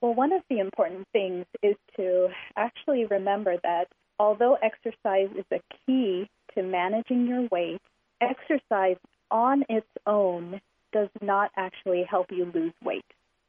Well, 0.00 0.14
one 0.14 0.32
of 0.32 0.42
the 0.50 0.58
important 0.58 1.08
things 1.12 1.46
is 1.62 1.76
to 1.96 2.28
actually 2.56 3.06
remember 3.06 3.56
that 3.62 3.86
although 4.18 4.56
exercise 4.62 5.30
is 5.36 5.46
a 5.50 5.60
key 5.86 6.28
to 6.54 6.62
managing 6.62 7.26
your 7.26 7.48
weight, 7.50 7.80
exercise 8.20 8.98
on 9.30 9.64
its 9.68 9.86
own 10.06 10.60
does 10.92 11.08
not 11.20 11.50
actually 11.56 12.04
help 12.08 12.30
you 12.30 12.50
lose 12.54 12.74
weight. 12.82 13.04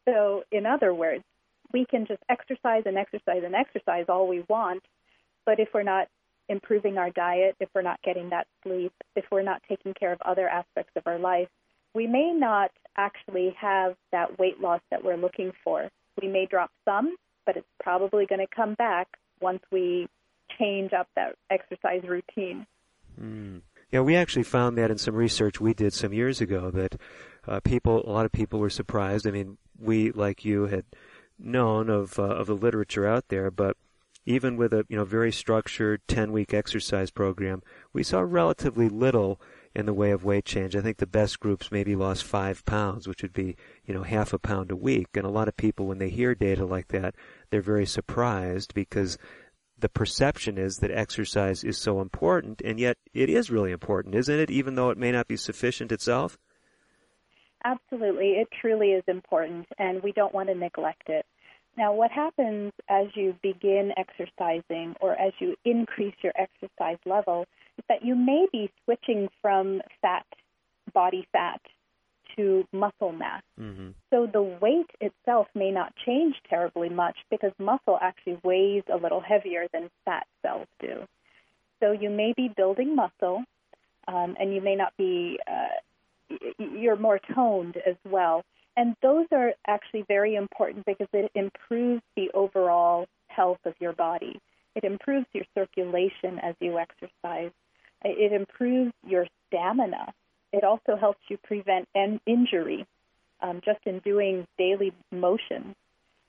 So, 0.06 0.44
in 0.52 0.66
other 0.66 0.94
words, 0.94 1.24
we 1.76 1.86
can 1.86 2.06
just 2.06 2.24
exercise 2.30 2.84
and 2.86 2.98
exercise 2.98 3.44
and 3.44 3.54
exercise 3.54 4.06
all 4.08 4.30
we 4.30 4.46
want, 4.48 4.82
but 5.46 5.60
if 5.60 5.68
we're 5.74 5.84
not 5.84 6.08
improving 6.48 6.98
our 6.98 7.10
diet, 7.10 7.54
if 7.60 7.68
we're 7.76 7.82
not 7.82 8.02
getting 8.02 8.30
that 8.30 8.48
sleep, 8.64 8.94
if 9.18 9.26
we're 9.30 9.44
not 9.44 9.62
taking 9.68 9.94
care 9.94 10.14
of 10.14 10.22
other 10.22 10.48
aspects 10.48 10.94
of 10.96 11.04
our 11.06 11.20
life, 11.20 11.50
we 11.94 12.08
may 12.08 12.32
not 12.32 12.72
actually 12.96 13.54
have 13.60 13.98
that 14.14 14.40
weight 14.40 14.62
loss 14.62 14.80
that 14.90 15.04
we're 15.04 15.18
looking 15.18 15.52
for. 15.66 15.90
We 16.22 16.30
may 16.30 16.46
drop 16.46 16.72
some, 16.86 17.18
but 17.46 17.58
it's 17.58 17.68
probably 17.84 18.26
going 18.26 18.40
to 18.40 18.56
come 18.56 18.76
back 18.76 19.10
once 19.42 19.60
we 19.70 20.08
change 20.58 20.94
up 20.94 21.10
that 21.18 21.36
exercise 21.52 22.04
routine. 22.08 22.66
Mm. 23.20 23.64
Yeah, 23.92 24.00
we 24.00 24.16
actually 24.16 24.44
found 24.44 24.78
that 24.78 24.92
in 24.92 24.98
some 24.98 25.16
research 25.16 25.60
we 25.60 25.74
did 25.74 25.92
some 25.92 26.14
years 26.14 26.40
ago 26.40 26.72
that 26.72 26.96
uh, 27.50 27.60
people, 27.60 28.02
a 28.10 28.12
lot 28.12 28.26
of 28.26 28.32
people 28.32 28.62
were 28.62 28.70
surprised. 28.70 29.28
I 29.28 29.32
mean, 29.32 29.58
we, 29.78 30.12
like 30.12 30.46
you, 30.46 30.68
had 30.68 30.86
known 31.38 31.90
of 31.90 32.20
uh, 32.20 32.24
of 32.24 32.48
the 32.48 32.56
literature 32.56 33.08
out 33.08 33.28
there, 33.30 33.52
but 33.52 33.78
even 34.26 34.58
with 34.58 34.74
a 34.74 34.86
you 34.90 34.98
know 34.98 35.06
very 35.06 35.32
structured 35.32 36.02
10 36.08 36.32
week 36.32 36.54
exercise 36.54 37.12
program, 37.12 37.62
we 37.94 38.04
saw 38.04 38.20
relatively 38.22 38.90
little 38.90 39.40
in 39.76 39.86
the 39.86 39.94
way 39.94 40.12
of 40.12 40.24
weight 40.24 40.46
change. 40.46 40.76
I 40.76 40.82
think 40.82 40.98
the 40.98 41.06
best 41.06 41.40
groups 41.40 41.72
maybe 41.72 41.96
lost 41.96 42.24
five 42.24 42.64
pounds, 42.66 43.08
which 43.08 43.22
would 43.22 43.34
be 43.34 43.56
you 43.86 43.94
know 43.94 44.04
half 44.04 44.34
a 44.34 44.40
pound 44.40 44.72
a 44.72 44.76
week. 44.76 45.10
And 45.16 45.26
a 45.26 45.30
lot 45.30 45.48
of 45.48 45.58
people, 45.58 45.86
when 45.86 46.00
they 46.00 46.10
hear 46.10 46.34
data 46.34 46.66
like 46.66 46.88
that, 46.90 47.16
they're 47.50 47.62
very 47.62 47.86
surprised 47.86 48.74
because 48.74 49.18
the 49.78 49.90
perception 49.90 50.58
is 50.58 50.78
that 50.78 50.92
exercise 50.92 51.64
is 51.64 51.78
so 51.78 52.02
important, 52.02 52.62
and 52.64 52.80
yet 52.80 52.98
it 53.14 53.30
is 53.30 53.52
really 53.52 53.72
important, 53.72 54.16
isn't 54.16 54.40
it? 54.40 54.50
Even 54.50 54.76
though 54.76 54.90
it 54.90 54.98
may 54.98 55.12
not 55.12 55.28
be 55.28 55.38
sufficient 55.38 55.92
itself. 55.92 56.38
Absolutely, 57.66 58.34
it 58.34 58.48
truly 58.62 58.92
is 58.92 59.04
important, 59.08 59.66
and 59.80 60.02
we 60.04 60.12
don't 60.12 60.34
want 60.34 60.50
to 60.50 60.56
neglect 60.56 61.10
it. 61.10 61.26
Now, 61.78 61.94
what 61.94 62.12
happens 62.12 62.72
as 62.88 63.08
you 63.16 63.36
begin 63.42 63.92
exercising 63.98 64.96
or 65.02 65.14
as 65.20 65.34
you 65.40 65.56
increase 65.66 66.16
your 66.22 66.32
exercise 66.38 67.00
level 67.06 67.46
is 67.78 67.84
that 67.90 68.06
you 68.06 68.16
may 68.16 68.46
be 68.52 68.72
switching 68.84 69.28
from 69.42 69.82
fat, 70.02 70.26
body 70.94 71.28
fat, 71.34 71.60
to 72.36 72.68
muscle 72.72 73.12
mass. 73.12 73.42
Mm-hmm. 73.60 73.90
So 74.12 74.28
the 74.32 74.42
weight 74.42 74.90
itself 75.02 75.48
may 75.56 75.72
not 75.72 75.94
change 76.06 76.36
terribly 76.50 76.90
much 76.90 77.18
because 77.30 77.52
muscle 77.60 77.98
actually 78.02 78.38
weighs 78.44 78.84
a 78.92 78.98
little 78.98 79.22
heavier 79.22 79.68
than 79.74 79.90
fat 80.06 80.28
cells 80.42 80.68
do. 80.80 81.06
So 81.82 81.92
you 81.92 82.10
may 82.10 82.34
be 82.36 82.50
building 82.56 82.96
muscle, 82.96 83.44
um, 84.08 84.36
and 84.40 84.54
you 84.54 84.62
may 84.62 84.76
not 84.76 84.94
be, 84.98 85.40
uh, 85.48 85.80
you're 86.58 86.96
more 86.96 87.20
toned 87.34 87.78
as 87.86 87.96
well. 88.10 88.44
And 88.78 88.96
those 89.02 89.28
are 89.32 89.54
actually 89.68 90.04
very 90.08 90.36
important 90.36 90.86
because 90.86 91.08
it 91.14 91.32
improves 91.34 92.02
the 92.16 92.30
overall 92.34 93.08
health 93.28 93.60
of 93.66 93.74
your 93.80 93.94
body. 93.94 94.40
It 94.76 94.84
improves 94.84 95.28
your 95.34 95.46
circulation 95.54 96.40
as 96.40 96.56
you 96.60 96.78
exercise. 96.78 97.52
It 98.04 98.34
improves 98.34 98.92
your 99.08 99.28
stamina. 99.48 100.14
It 100.52 100.64
also 100.64 100.98
helps 100.98 101.20
you 101.30 101.38
prevent 101.44 101.88
an 101.96 102.20
injury 102.26 102.86
um, 103.42 103.62
just 103.64 103.80
in 103.86 104.00
doing 104.00 104.46
daily 104.58 104.94
motion. 105.12 105.76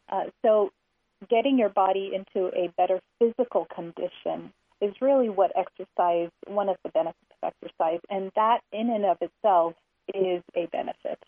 Uh, 0.08 0.24
so, 0.42 0.70
getting 1.28 1.58
your 1.58 1.68
body 1.68 2.12
into 2.14 2.48
a 2.48 2.68
better 2.76 3.00
physical 3.18 3.66
condition 3.74 4.52
is 4.80 4.94
really 5.00 5.28
what 5.28 5.52
exercise, 5.56 6.30
one 6.46 6.68
of 6.68 6.76
the 6.84 6.90
benefits 6.90 7.16
of 7.42 7.52
exercise, 7.52 8.00
and 8.10 8.30
that 8.36 8.60
in 8.72 8.90
and 8.90 9.04
of 9.04 9.16
itself 9.20 9.74
is 10.14 10.42
a 10.54 10.66
benefit. 10.66 11.18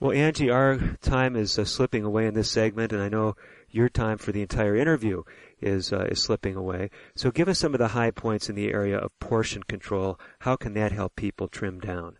Well, 0.00 0.12
Angie, 0.12 0.50
our 0.50 0.78
time 1.00 1.36
is 1.36 1.58
uh, 1.58 1.64
slipping 1.64 2.02
away 2.02 2.26
in 2.26 2.34
this 2.34 2.50
segment, 2.50 2.92
and 2.92 3.00
I 3.00 3.08
know 3.08 3.36
your 3.70 3.88
time 3.88 4.18
for 4.18 4.32
the 4.32 4.42
entire 4.42 4.74
interview 4.74 5.22
is 5.60 5.92
uh, 5.92 6.06
is 6.10 6.20
slipping 6.20 6.56
away. 6.56 6.90
So, 7.14 7.30
give 7.30 7.48
us 7.48 7.60
some 7.60 7.72
of 7.72 7.78
the 7.78 7.88
high 7.88 8.10
points 8.10 8.48
in 8.48 8.56
the 8.56 8.72
area 8.72 8.98
of 8.98 9.16
portion 9.20 9.62
control. 9.62 10.18
How 10.40 10.56
can 10.56 10.74
that 10.74 10.90
help 10.90 11.14
people 11.14 11.46
trim 11.46 11.78
down? 11.78 12.16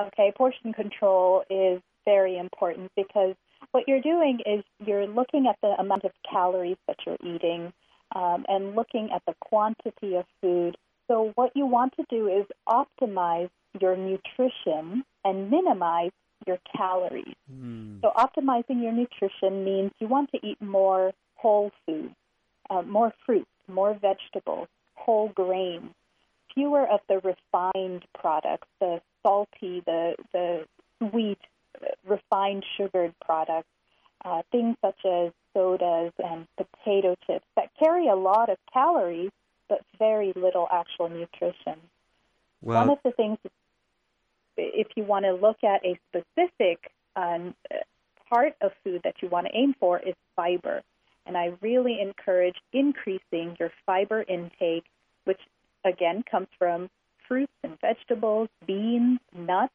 Okay, 0.00 0.32
portion 0.34 0.72
control 0.72 1.44
is 1.50 1.82
very 2.06 2.38
important 2.38 2.90
because 2.96 3.34
what 3.70 3.84
you're 3.86 4.00
doing 4.00 4.40
is 4.46 4.64
you're 4.84 5.06
looking 5.06 5.46
at 5.46 5.56
the 5.60 5.74
amount 5.78 6.04
of 6.04 6.12
calories 6.30 6.78
that 6.86 6.96
you're 7.04 7.18
eating 7.22 7.72
um, 8.14 8.44
and 8.48 8.74
looking 8.74 9.10
at 9.14 9.22
the 9.26 9.34
quantity 9.40 10.14
of 10.16 10.24
food. 10.40 10.76
So, 11.08 11.32
what 11.34 11.52
you 11.54 11.66
want 11.66 11.94
to 11.96 12.04
do 12.08 12.28
is 12.28 12.46
optimize 12.66 13.50
your 13.80 13.96
nutrition 13.96 15.04
and 15.24 15.50
minimize 15.50 16.12
your 16.46 16.58
calories. 16.76 17.34
Mm. 17.52 18.00
So, 18.00 18.12
optimizing 18.16 18.82
your 18.82 18.92
nutrition 18.92 19.64
means 19.64 19.92
you 19.98 20.08
want 20.08 20.30
to 20.32 20.46
eat 20.46 20.60
more 20.60 21.12
whole 21.36 21.70
foods, 21.86 22.14
uh, 22.70 22.82
more 22.82 23.12
fruits, 23.24 23.50
more 23.68 23.94
vegetables, 23.94 24.68
whole 24.94 25.28
grains, 25.28 25.90
fewer 26.54 26.86
of 26.86 27.00
the 27.08 27.20
refined 27.20 28.04
products, 28.18 28.68
the 28.80 29.00
salty, 29.22 29.82
the, 29.86 30.14
the 30.32 30.64
sweet, 30.98 31.38
refined 32.06 32.64
sugared 32.76 33.14
products, 33.24 33.68
uh, 34.24 34.42
things 34.52 34.76
such 34.80 34.98
as 35.04 35.32
sodas 35.52 36.12
and 36.18 36.46
potato 36.56 37.14
chips 37.26 37.44
that 37.56 37.70
carry 37.78 38.08
a 38.08 38.14
lot 38.14 38.48
of 38.50 38.58
calories 38.72 39.30
but 39.68 39.80
very 39.98 40.32
little 40.36 40.68
actual 40.70 41.08
nutrition. 41.08 41.80
Well, 42.60 42.80
One 42.80 42.90
of 42.90 42.98
the 43.04 43.12
things 43.12 43.38
if 44.56 44.88
you 44.96 45.04
want 45.04 45.24
to 45.24 45.32
look 45.32 45.62
at 45.64 45.84
a 45.84 45.98
specific 46.08 46.90
um, 47.16 47.54
part 48.28 48.54
of 48.60 48.72
food 48.82 49.00
that 49.04 49.16
you 49.22 49.28
want 49.28 49.46
to 49.46 49.56
aim 49.56 49.74
for 49.78 49.98
is 49.98 50.14
fiber. 50.36 50.82
And 51.26 51.36
I 51.36 51.52
really 51.60 52.00
encourage 52.00 52.56
increasing 52.72 53.56
your 53.58 53.70
fiber 53.86 54.24
intake, 54.28 54.84
which 55.24 55.40
again 55.84 56.22
comes 56.30 56.48
from 56.58 56.90
fruits 57.26 57.52
and 57.62 57.78
vegetables, 57.80 58.48
beans, 58.66 59.20
nuts, 59.34 59.72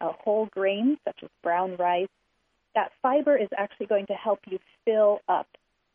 uh, 0.00 0.12
whole 0.12 0.46
grains 0.46 0.98
such 1.04 1.22
as 1.22 1.28
brown 1.42 1.76
rice. 1.76 2.08
That 2.74 2.92
fiber 3.02 3.36
is 3.36 3.48
actually 3.56 3.86
going 3.86 4.06
to 4.06 4.14
help 4.14 4.40
you 4.48 4.58
fill 4.84 5.20
up 5.28 5.46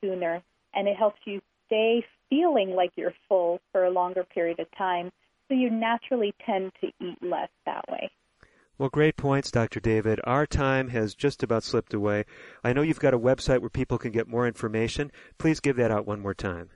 sooner 0.02 0.42
and 0.74 0.88
it 0.88 0.96
helps 0.96 1.20
you 1.26 1.42
stay 1.68 2.06
feeling 2.30 2.72
like 2.72 2.92
you're 2.96 3.14
full 3.30 3.60
for 3.72 3.86
a 3.86 3.90
longer 3.90 4.24
period 4.24 4.60
of 4.60 4.68
time 4.78 5.12
so 5.48 5.54
you 5.54 5.70
naturally 5.70 6.34
tend 6.46 6.72
to 6.82 6.88
eat 7.00 7.18
less 7.22 7.50
that 7.66 7.86
way. 7.90 8.10
Well, 8.78 8.90
great 8.90 9.16
points, 9.18 9.52
Dr. 9.52 9.80
David. 9.80 10.20
Our 10.24 10.48
time 10.48 10.88
has 10.90 11.14
just 11.14 11.44
about 11.44 11.64
slipped 11.64 11.94
away. 11.94 12.26
I 12.64 12.74
know 12.74 12.82
you've 12.82 13.00
got 13.00 13.14
a 13.14 13.20
website 13.20 13.60
where 13.60 13.70
people 13.70 14.00
can 14.00 14.12
get 14.12 14.28
more 14.28 14.48
information. 14.48 15.12
Please 15.38 15.60
give 15.60 15.76
that 15.76 15.92
out 15.92 16.08
one 16.08 16.22
more 16.22 16.34
time. 16.34 16.72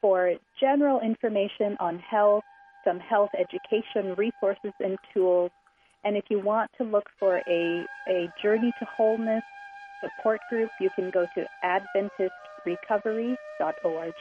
for 0.00 0.32
general 0.58 1.00
information 1.00 1.76
on 1.78 1.98
health, 1.98 2.44
some 2.84 2.98
health 2.98 3.30
education 3.38 4.14
resources 4.16 4.72
and 4.80 4.96
tools. 5.12 5.50
And 6.04 6.16
if 6.16 6.24
you 6.30 6.40
want 6.40 6.70
to 6.78 6.84
look 6.84 7.10
for 7.18 7.42
a, 7.46 7.84
a 8.08 8.32
journey 8.42 8.72
to 8.78 8.86
wholeness 8.96 9.42
support 10.02 10.40
group, 10.50 10.68
you 10.80 10.90
can 10.94 11.10
go 11.10 11.26
to 11.34 11.46
AdventistRecovery.org. 11.64 14.14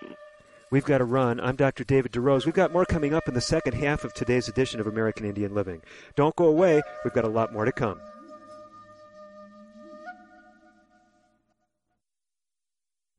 We've 0.71 0.85
got 0.85 0.99
to 0.99 1.05
run. 1.05 1.41
I'm 1.41 1.57
Dr. 1.57 1.83
David 1.83 2.13
DeRose. 2.13 2.45
We've 2.45 2.55
got 2.55 2.71
more 2.71 2.85
coming 2.85 3.13
up 3.13 3.27
in 3.27 3.33
the 3.33 3.41
second 3.41 3.73
half 3.73 4.05
of 4.05 4.13
today's 4.13 4.47
edition 4.47 4.79
of 4.79 4.87
American 4.87 5.25
Indian 5.25 5.53
Living. 5.53 5.81
Don't 6.15 6.35
go 6.37 6.45
away. 6.45 6.81
We've 7.03 7.13
got 7.13 7.25
a 7.25 7.29
lot 7.29 7.51
more 7.51 7.65
to 7.65 7.73
come. 7.73 7.99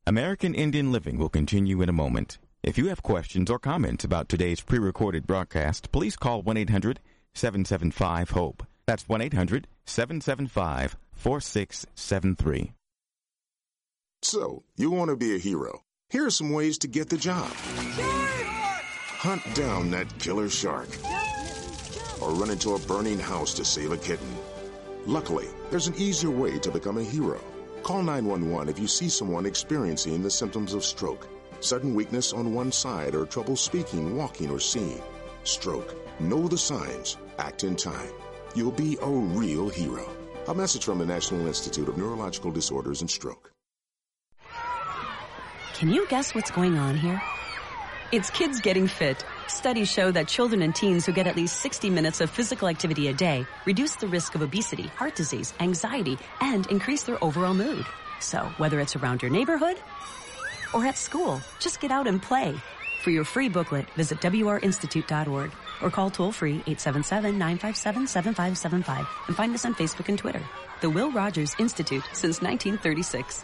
American 0.07 0.55
Indian 0.55 0.91
Living 0.91 1.17
will 1.17 1.29
continue 1.29 1.81
in 1.81 1.89
a 1.89 1.93
moment. 1.93 2.39
If 2.63 2.77
you 2.77 2.87
have 2.87 3.03
questions 3.03 3.51
or 3.51 3.59
comments 3.59 4.03
about 4.03 4.29
today's 4.29 4.61
pre 4.61 4.79
recorded 4.79 5.27
broadcast, 5.27 5.91
please 5.91 6.15
call 6.15 6.41
1 6.41 6.57
800 6.57 6.99
775 7.35 8.31
HOPE. 8.31 8.65
That's 8.85 9.07
1 9.07 9.21
800 9.21 9.67
775 9.85 10.97
4673. 11.15 12.73
So, 14.21 14.63
you 14.77 14.91
want 14.91 15.09
to 15.09 15.15
be 15.15 15.35
a 15.35 15.39
hero. 15.39 15.83
Here 16.09 16.25
are 16.25 16.31
some 16.31 16.51
ways 16.51 16.77
to 16.79 16.87
get 16.87 17.09
the 17.09 17.17
job 17.17 17.51
hunt 19.23 19.55
down 19.55 19.89
that 19.89 20.19
killer 20.19 20.49
shark, 20.49 20.89
or 22.19 22.31
run 22.31 22.49
into 22.49 22.75
a 22.75 22.79
burning 22.79 23.17
house 23.17 23.53
to 23.53 23.63
save 23.63 23.93
a 23.93 23.97
kitten. 23.97 24.27
Luckily, 25.05 25.47
there's 25.71 25.87
an 25.87 25.95
easier 25.95 26.29
way 26.29 26.59
to 26.59 26.69
become 26.69 26.97
a 26.97 27.03
hero. 27.03 27.39
Call 27.83 28.03
911 28.03 28.67
if 28.67 28.77
you 28.77 28.85
see 28.85 29.07
someone 29.07 29.45
experiencing 29.45 30.21
the 30.21 30.29
symptoms 30.29 30.73
of 30.73 30.83
stroke, 30.83 31.29
sudden 31.61 31.95
weakness 31.95 32.33
on 32.33 32.53
one 32.53 32.69
side, 32.69 33.15
or 33.15 33.25
trouble 33.25 33.55
speaking, 33.55 34.17
walking, 34.17 34.51
or 34.51 34.59
seeing. 34.59 35.01
Stroke. 35.45 35.95
Know 36.19 36.49
the 36.49 36.57
signs. 36.57 37.15
Act 37.39 37.63
in 37.63 37.77
time. 37.77 38.11
You'll 38.55 38.71
be 38.71 38.97
a 39.01 39.07
real 39.09 39.69
hero. 39.69 40.05
A 40.45 40.53
message 40.53 40.83
from 40.83 40.97
the 40.97 41.05
National 41.05 41.47
Institute 41.47 41.87
of 41.87 41.97
Neurological 41.97 42.51
Disorders 42.51 42.99
and 42.99 43.09
Stroke. 43.09 43.53
Can 45.73 45.89
you 45.89 46.05
guess 46.09 46.35
what's 46.35 46.51
going 46.51 46.77
on 46.77 46.97
here? 46.97 47.21
It's 48.11 48.29
kids 48.29 48.59
getting 48.59 48.87
fit. 48.87 49.23
Studies 49.47 49.89
show 49.89 50.11
that 50.11 50.27
children 50.27 50.61
and 50.61 50.75
teens 50.75 51.05
who 51.05 51.13
get 51.13 51.27
at 51.27 51.37
least 51.37 51.61
60 51.61 51.89
minutes 51.89 52.19
of 52.19 52.29
physical 52.29 52.67
activity 52.67 53.07
a 53.07 53.13
day 53.13 53.45
reduce 53.65 53.95
the 53.95 54.07
risk 54.07 54.35
of 54.35 54.41
obesity, 54.41 54.83
heart 54.83 55.15
disease, 55.15 55.53
anxiety, 55.61 56.17
and 56.41 56.67
increase 56.67 57.03
their 57.03 57.23
overall 57.23 57.53
mood. 57.53 57.85
So, 58.19 58.39
whether 58.57 58.81
it's 58.81 58.97
around 58.97 59.21
your 59.21 59.31
neighborhood 59.31 59.77
or 60.73 60.85
at 60.85 60.97
school, 60.97 61.39
just 61.59 61.79
get 61.79 61.89
out 61.89 62.05
and 62.05 62.21
play. 62.21 62.53
For 63.01 63.11
your 63.11 63.23
free 63.23 63.47
booklet, 63.47 63.89
visit 63.91 64.19
wrinstitute.org 64.19 65.51
or 65.83 65.91
call 65.91 66.09
toll 66.09 66.31
free 66.31 66.59
877-957-7575 66.61 69.05
and 69.27 69.35
find 69.35 69.53
us 69.53 69.65
on 69.65 69.75
Facebook 69.75 70.07
and 70.07 70.17
Twitter. 70.17 70.41
The 70.81 70.89
Will 70.89 71.11
Rogers 71.11 71.53
Institute 71.59 72.05
since 72.13 72.41
1936. 72.41 73.43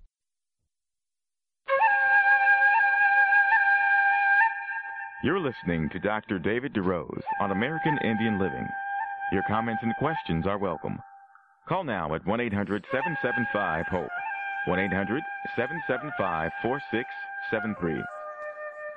You're 5.23 5.39
listening 5.39 5.87
to 5.89 5.99
Dr. 5.99 6.39
David 6.39 6.73
DeRose 6.73 7.21
on 7.41 7.51
American 7.51 7.95
Indian 8.03 8.39
Living. 8.39 8.67
Your 9.31 9.43
comments 9.47 9.83
and 9.83 9.95
questions 9.97 10.47
are 10.47 10.57
welcome. 10.57 10.97
Call 11.69 11.83
now 11.83 12.15
at 12.15 12.25
1 12.25 12.41
800 12.41 12.83
775 12.91 13.85
HOPE. 13.85 14.09
1 14.65 14.79
800 14.79 15.21
775 15.55 16.51
4673. 16.63 18.03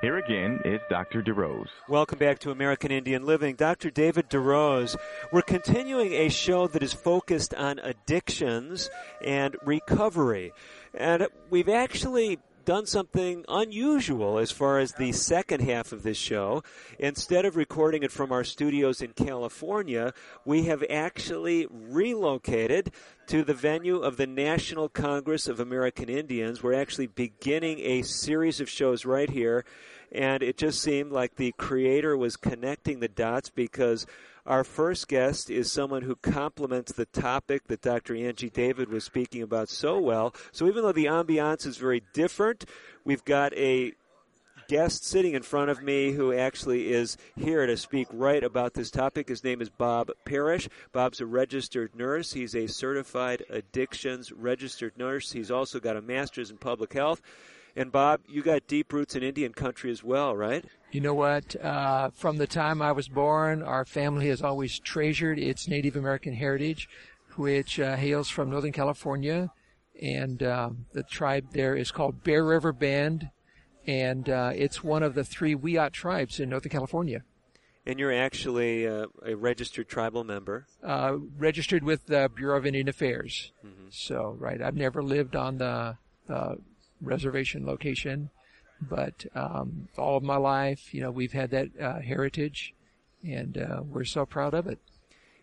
Here 0.01 0.17
again 0.17 0.61
is 0.65 0.81
Dr. 0.89 1.23
DeRose. 1.23 1.69
Welcome 1.91 2.19
back 2.19 2.39
to 2.39 2.51
American 2.51 2.91
Indian 2.91 3.27
Living. 3.27 3.55
Dr. 3.55 3.91
David 3.91 4.31
DeRose. 4.31 4.97
We're 5.31 5.43
continuing 5.43 6.15
a 6.15 6.31
show 6.31 6.67
that 6.69 6.83
is 6.83 6.95
focused 6.95 7.53
on 7.53 7.81
addictions 7.81 8.89
and 9.23 9.57
recovery. 9.63 10.53
And 10.95 11.29
we've 11.51 11.69
actually 11.69 12.39
done 12.65 12.87
something 12.87 13.45
unusual 13.49 14.39
as 14.39 14.51
far 14.51 14.79
as 14.79 14.93
the 14.93 15.13
second 15.13 15.61
half 15.61 15.93
of 15.93 16.03
this 16.03 16.17
show. 16.17 16.63
Instead 16.99 17.45
of 17.45 17.57
recording 17.57 18.03
it 18.03 18.13
from 18.13 18.33
our 18.33 18.45
studios 18.45 19.03
in 19.03 19.13
California, 19.13 20.13
we 20.45 20.65
have 20.65 20.85
actually 20.89 21.67
relocated 21.71 22.91
to 23.27 23.43
the 23.43 23.55
venue 23.55 23.99
of 23.99 24.17
the 24.17 24.27
National 24.27 24.89
Congress 24.89 25.47
of 25.47 25.61
American 25.61 26.09
Indians. 26.09 26.63
We're 26.63 26.75
actually 26.75 27.07
beginning 27.07 27.81
a 27.81 28.03
series 28.03 28.61
of 28.61 28.69
shows 28.69 29.05
right 29.05 29.31
here, 29.31 29.65
and 30.13 30.43
it 30.43 30.57
just 30.57 30.81
seemed 30.81 31.13
like 31.13 31.37
the 31.37 31.53
creator 31.59 32.17
was 32.17 32.37
connecting 32.37 33.01
the 33.01 33.09
dots 33.09 33.51
because 33.51 34.07
our 34.47 34.65
first 34.65 35.09
guest 35.09 35.51
is 35.51 35.73
someone 35.73 36.03
who 36.03 36.17
complements 36.17 36.93
the 36.93 37.07
topic 37.07 37.67
that 37.69 37.81
Dr. 37.81 38.15
Angie 38.15 38.51
David 38.51 38.89
was 38.89 39.05
speaking 39.05 39.43
about 39.43 39.69
so 39.69 39.99
well. 39.99 40.35
So 40.53 40.67
even 40.69 40.83
though 40.83 40.93
the 40.93 41.07
ambiance 41.07 41.67
is 41.67 41.77
very 41.77 42.03
different, 42.13 42.65
we've 43.05 43.25
got 43.25 43.55
a 43.55 43.93
guest 44.69 45.05
sitting 45.05 45.35
in 45.35 45.43
front 45.43 45.71
of 45.71 45.83
me 45.83 46.13
who 46.13 46.33
actually 46.33 46.93
is 46.93 47.17
here 47.37 47.67
to 47.67 47.77
speak 47.77 48.09
right 48.13 48.43
about 48.43 48.75
this 48.75 48.91
topic. 48.91 49.29
His 49.29 49.45
name 49.45 49.61
is 49.61 49.69
Bob 49.69 50.11
Parrish. 50.25 50.69
Bob's 50.93 51.21
a 51.21 51.27
registered 51.27 51.95
nurse. 51.95 52.33
He's 52.33 52.55
a 52.55 52.67
certified 52.67 53.45
addictions 53.51 54.33
registered 54.33 54.97
nurse. 54.99 55.33
He's 55.33 55.51
also 55.51 55.81
got 55.81 55.97
a 55.97 56.03
master's 56.03 56.51
in 56.51 56.59
public 56.59 56.93
health. 56.93 57.21
And 57.77 57.91
Bob, 57.91 58.21
you 58.29 58.43
got 58.43 58.69
deep 58.69 58.93
roots 58.93 59.17
in 59.17 59.23
Indian 59.23 59.53
country 59.53 59.91
as 59.91 60.05
well, 60.05 60.37
right? 60.37 60.65
You 60.95 61.01
know 61.01 61.15
what? 61.15 61.57
Uh, 61.61 62.11
from 62.11 62.37
the 62.37 62.47
time 62.47 62.81
I 62.81 62.93
was 62.93 63.09
born, 63.09 63.65
our 63.65 63.85
family 63.85 64.29
has 64.29 64.43
always 64.43 64.79
treasured 64.79 65.41
its 65.41 65.67
Native 65.67 65.97
American 65.97 66.35
heritage, 66.35 66.89
which 67.35 67.81
uh, 67.81 67.97
hails 67.97 68.29
from 68.29 68.49
Northern 68.49 68.71
California. 68.71 69.51
And 70.01 70.41
uh, 70.41 70.71
the 70.93 71.03
tribe 71.03 71.47
there 71.51 71.75
is 71.75 71.91
called 71.91 72.23
Bear 72.23 72.45
River 72.45 72.73
Band, 72.73 73.31
and 73.89 74.31
uh, 74.31 74.53
it's 74.55 74.85
one 74.85 75.03
of 75.03 75.15
the 75.15 75.25
three 75.25 75.57
Wiyot 75.57 75.91
tribes 75.91 76.39
in 76.39 76.51
Northern 76.51 76.71
California. 76.71 77.25
And 77.85 77.99
you're 77.99 78.15
actually 78.15 78.87
uh, 78.87 79.07
a 79.27 79.35
registered 79.35 79.89
tribal 79.89 80.23
member? 80.23 80.69
Uh, 80.81 81.17
registered 81.37 81.83
with 81.83 82.07
the 82.07 82.31
Bureau 82.33 82.57
of 82.57 82.67
Indian 82.67 82.87
Affairs. 82.89 83.51
Mm-hmm. 83.67 83.89
So, 83.91 84.37
right, 84.39 84.63
I've 84.63 84.77
never 84.77 85.03
lived 85.03 85.35
on 85.35 85.59
the 85.59 85.97
reservation 87.01 87.67
location. 87.67 88.31
But 88.81 89.27
um, 89.35 89.89
all 89.97 90.17
of 90.17 90.23
my 90.23 90.37
life, 90.37 90.93
you 90.93 91.01
know, 91.01 91.11
we've 91.11 91.33
had 91.33 91.51
that 91.51 91.69
uh, 91.81 92.01
heritage, 92.01 92.75
and 93.23 93.57
uh, 93.57 93.83
we're 93.83 94.05
so 94.05 94.27
proud 94.27 94.55
of 94.55 94.67
it. 94.67 94.79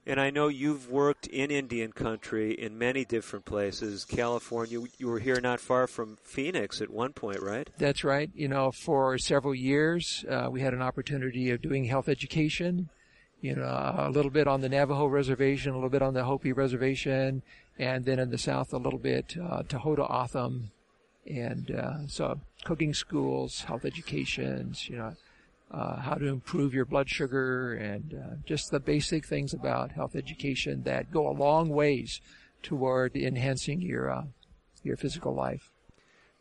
And 0.05 0.19
I 0.19 0.31
know 0.31 0.47
you've 0.47 0.89
worked 0.89 1.27
in 1.27 1.51
Indian 1.51 1.91
country 1.91 2.53
in 2.53 2.77
many 2.77 3.05
different 3.05 3.45
places. 3.45 4.03
California, 4.03 4.79
you 4.97 5.07
were 5.07 5.19
here 5.19 5.39
not 5.39 5.59
far 5.59 5.85
from 5.85 6.17
Phoenix 6.23 6.81
at 6.81 6.89
one 6.89 7.13
point, 7.13 7.39
right? 7.39 7.69
That's 7.77 8.03
right. 8.03 8.31
You 8.33 8.47
know, 8.47 8.71
for 8.71 9.17
several 9.19 9.53
years, 9.53 10.25
uh, 10.27 10.49
we 10.49 10.61
had 10.61 10.73
an 10.73 10.81
opportunity 10.81 11.51
of 11.51 11.61
doing 11.61 11.85
health 11.85 12.09
education. 12.09 12.89
You 13.41 13.55
know, 13.55 13.63
a 13.63 14.09
little 14.11 14.31
bit 14.31 14.47
on 14.47 14.61
the 14.61 14.69
Navajo 14.69 15.07
reservation, 15.07 15.71
a 15.71 15.75
little 15.75 15.89
bit 15.89 16.03
on 16.03 16.13
the 16.13 16.25
Hopi 16.25 16.51
reservation, 16.51 17.41
and 17.77 18.05
then 18.05 18.19
in 18.19 18.29
the 18.29 18.37
south 18.37 18.73
a 18.73 18.77
little 18.77 18.99
bit 18.99 19.35
uh, 19.37 19.63
O'odham 19.73 20.71
and 21.25 21.71
uh, 21.71 22.07
so 22.07 22.39
cooking 22.63 22.93
schools, 22.93 23.61
health 23.61 23.85
educations, 23.85 24.89
you 24.89 24.97
know, 24.97 25.13
uh, 25.71 25.97
how 25.97 26.15
to 26.15 26.27
improve 26.27 26.73
your 26.73 26.85
blood 26.85 27.09
sugar, 27.09 27.73
and 27.73 28.13
uh, 28.13 28.35
just 28.45 28.71
the 28.71 28.79
basic 28.79 29.25
things 29.25 29.53
about 29.53 29.91
health 29.91 30.15
education 30.15 30.83
that 30.83 31.11
go 31.11 31.29
a 31.29 31.31
long 31.31 31.69
ways 31.69 32.19
toward 32.61 33.15
enhancing 33.15 33.81
your 33.81 34.11
uh, 34.11 34.23
your 34.83 34.97
physical 34.97 35.33
life. 35.33 35.71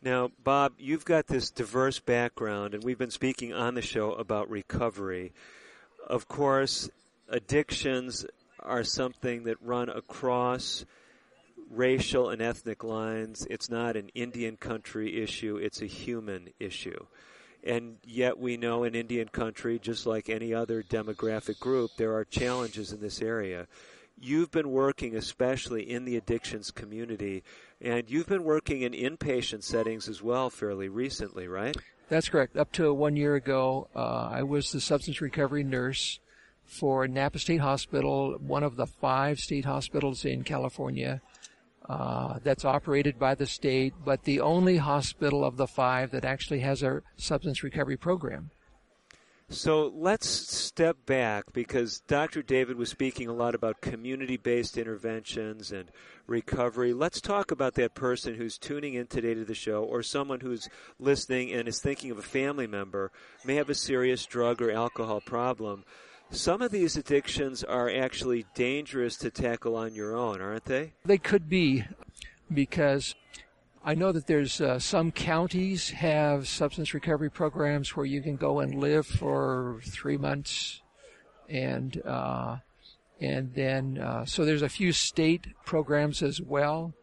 Now, 0.03 0.31
Bob, 0.43 0.73
you've 0.79 1.05
got 1.05 1.27
this 1.27 1.51
diverse 1.51 1.99
background, 1.99 2.73
and 2.73 2.83
we've 2.83 2.97
been 2.97 3.11
speaking 3.11 3.53
on 3.53 3.75
the 3.75 3.81
show 3.83 4.13
about 4.13 4.49
recovery. 4.49 5.31
Of 6.07 6.27
course, 6.27 6.89
addictions 7.29 8.25
are 8.59 8.83
something 8.83 9.43
that 9.43 9.57
run 9.61 9.89
across 9.89 10.85
racial 11.71 12.29
and 12.29 12.41
ethnic 12.41 12.83
lines. 12.83 13.47
It's 13.49 13.69
not 13.69 13.95
an 13.95 14.09
Indian 14.13 14.57
country 14.57 15.21
issue, 15.21 15.57
it's 15.57 15.81
a 15.81 15.85
human 15.85 16.49
issue. 16.59 17.05
And 17.63 17.97
yet 18.03 18.39
we 18.39 18.57
know 18.57 18.83
in 18.83 18.95
Indian 18.95 19.27
country, 19.27 19.79
just 19.79 20.05
like 20.05 20.29
any 20.29 20.53
other 20.53 20.81
demographic 20.81 21.59
group, 21.59 21.91
there 21.97 22.15
are 22.15 22.25
challenges 22.25 22.91
in 22.91 23.01
this 23.01 23.21
area. 23.21 23.67
You've 24.19 24.51
been 24.51 24.71
working 24.71 25.15
especially 25.15 25.89
in 25.89 26.05
the 26.05 26.17
addictions 26.17 26.71
community, 26.71 27.43
and 27.79 28.09
you've 28.09 28.27
been 28.27 28.43
working 28.43 28.81
in 28.81 28.93
inpatient 28.93 29.63
settings 29.63 30.07
as 30.07 30.21
well 30.21 30.49
fairly 30.49 30.89
recently, 30.89 31.47
right? 31.47 31.75
That's 32.09 32.29
correct. 32.29 32.57
Up 32.57 32.71
to 32.73 32.93
one 32.93 33.15
year 33.15 33.35
ago, 33.35 33.87
uh, 33.95 34.29
I 34.31 34.43
was 34.43 34.71
the 34.71 34.81
substance 34.81 35.21
recovery 35.21 35.63
nurse 35.63 36.19
for 36.65 37.07
Napa 37.07 37.39
State 37.39 37.61
Hospital, 37.61 38.37
one 38.39 38.63
of 38.63 38.75
the 38.75 38.87
five 38.87 39.39
state 39.39 39.65
hospitals 39.65 40.25
in 40.25 40.43
California 40.43 41.21
uh, 41.87 42.39
that's 42.43 42.65
operated 42.65 43.17
by 43.17 43.35
the 43.35 43.45
state, 43.45 43.93
but 44.03 44.23
the 44.23 44.39
only 44.39 44.77
hospital 44.77 45.43
of 45.43 45.57
the 45.57 45.67
five 45.67 46.11
that 46.11 46.25
actually 46.25 46.59
has 46.59 46.83
a 46.83 47.01
substance 47.17 47.63
recovery 47.63 47.97
program. 47.97 48.51
So 49.51 49.91
let's 49.93 50.29
step 50.29 51.05
back 51.05 51.51
because 51.51 51.99
Dr. 52.07 52.41
David 52.41 52.77
was 52.77 52.89
speaking 52.89 53.27
a 53.27 53.33
lot 53.33 53.53
about 53.53 53.81
community 53.81 54.37
based 54.37 54.77
interventions 54.77 55.73
and 55.73 55.91
recovery. 56.25 56.93
Let's 56.93 57.19
talk 57.19 57.51
about 57.51 57.73
that 57.73 57.93
person 57.93 58.35
who's 58.35 58.57
tuning 58.57 58.93
in 58.93 59.07
today 59.07 59.33
to 59.33 59.43
the 59.43 59.53
show 59.53 59.83
or 59.83 60.03
someone 60.03 60.39
who's 60.39 60.69
listening 60.99 61.51
and 61.51 61.67
is 61.67 61.81
thinking 61.81 62.11
of 62.11 62.17
a 62.17 62.21
family 62.21 62.65
member 62.65 63.11
may 63.43 63.55
have 63.55 63.69
a 63.69 63.75
serious 63.75 64.25
drug 64.25 64.61
or 64.61 64.71
alcohol 64.71 65.19
problem. 65.19 65.83
Some 66.31 66.61
of 66.61 66.71
these 66.71 66.95
addictions 66.95 67.61
are 67.63 67.89
actually 67.89 68.45
dangerous 68.55 69.17
to 69.17 69.29
tackle 69.29 69.75
on 69.75 69.93
your 69.93 70.15
own, 70.15 70.41
aren't 70.41 70.65
they? 70.65 70.93
They 71.03 71.17
could 71.17 71.49
be 71.49 71.83
because 72.53 73.15
I 73.83 73.95
know 73.95 74.13
that 74.13 74.27
there's 74.27 74.61
uh, 74.61 74.79
some 74.79 75.11
counties 75.11 75.89
have 75.89 76.47
substance 76.47 76.93
recovery 76.93 77.29
programs 77.29 77.95
where 77.95 78.05
you 78.05 78.21
can 78.21 78.37
go 78.37 78.59
and 78.59 78.75
live 78.75 79.05
for 79.05 79.81
three 79.83 80.17
months, 80.17 80.81
and 81.49 82.01
uh, 82.05 82.57
and 83.19 83.53
then 83.53 83.97
uh, 83.97 84.25
so 84.25 84.45
there's 84.45 84.61
a 84.61 84.69
few 84.69 84.93
state 84.93 85.47
programs 85.65 86.23
as 86.23 86.41
well 86.41 86.93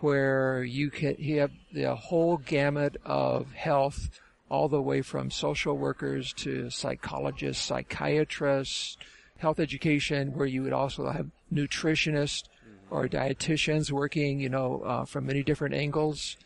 where 0.00 0.64
you 0.64 0.90
can 0.90 1.14
you 1.18 1.38
have 1.38 1.52
the 1.72 1.94
whole 1.94 2.36
gamut 2.38 2.96
of 3.04 3.52
health, 3.52 4.10
all 4.52 4.68
the 4.68 4.82
way 4.82 5.00
from 5.00 5.30
social 5.30 5.76
workers 5.78 6.32
to 6.34 6.68
psychologists, 6.68 7.64
psychiatrists, 7.64 8.98
health 9.38 9.58
education, 9.58 10.34
where 10.34 10.46
you 10.46 10.62
would 10.62 10.74
also 10.74 11.10
have 11.10 11.28
nutritionists 11.50 12.44
or 12.90 13.08
dietitians 13.08 13.90
working, 13.90 14.38
you 14.40 14.50
know, 14.50 14.82
uh, 14.84 15.04
from 15.06 15.24
many 15.26 15.42
different 15.42 15.74
angles. 15.74 16.36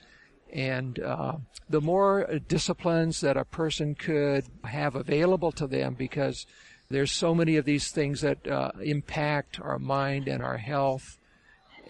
And 0.53 1.01
uh, 1.01 1.39
the 1.69 1.81
more 1.81 2.39
disciplines 2.47 3.21
that 3.23 3.37
a 3.37 3.45
person 3.45 3.97
could 3.97 4.45
have 4.63 4.95
available 4.95 5.51
to 5.53 5.67
them, 5.67 5.95
because 5.95 6.47
there's 6.89 7.11
so 7.11 7.35
many 7.35 7.57
of 7.57 7.65
these 7.65 7.91
things 7.91 8.21
that 8.21 8.47
uh, 8.47 8.71
impact 8.81 9.59
our 9.61 9.81
mind 9.81 10.29
and 10.29 10.41
our 10.43 10.59
health. 10.59 11.19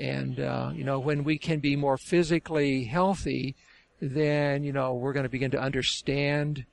And 0.00 0.40
uh, 0.40 0.72
you 0.74 0.84
know, 0.84 0.98
when 0.98 1.24
we 1.24 1.36
can 1.36 1.60
be 1.60 1.76
more 1.76 1.98
physically 1.98 2.84
healthy, 2.84 3.54
then 4.00 4.64
you 4.64 4.72
know 4.72 4.94
we're 4.94 5.12
going 5.12 5.24
to 5.24 5.30
begin 5.30 5.50
to 5.52 5.60
understand 5.60 6.64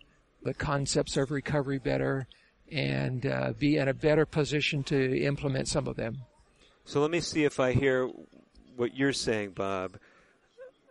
the 0.43 0.53
concepts 0.53 1.17
of 1.17 1.31
recovery 1.31 1.79
better 1.79 2.27
and 2.71 3.25
uh, 3.25 3.53
be 3.57 3.77
in 3.77 3.87
a 3.87 3.93
better 3.93 4.25
position 4.25 4.83
to 4.83 5.23
implement 5.23 5.67
some 5.67 5.87
of 5.87 5.95
them. 5.95 6.17
So 6.85 7.01
let 7.01 7.11
me 7.11 7.19
see 7.19 7.45
if 7.45 7.59
I 7.59 7.71
hear 7.71 8.09
what 8.75 8.95
you're 8.95 9.13
saying, 9.13 9.51
Bob. 9.51 9.97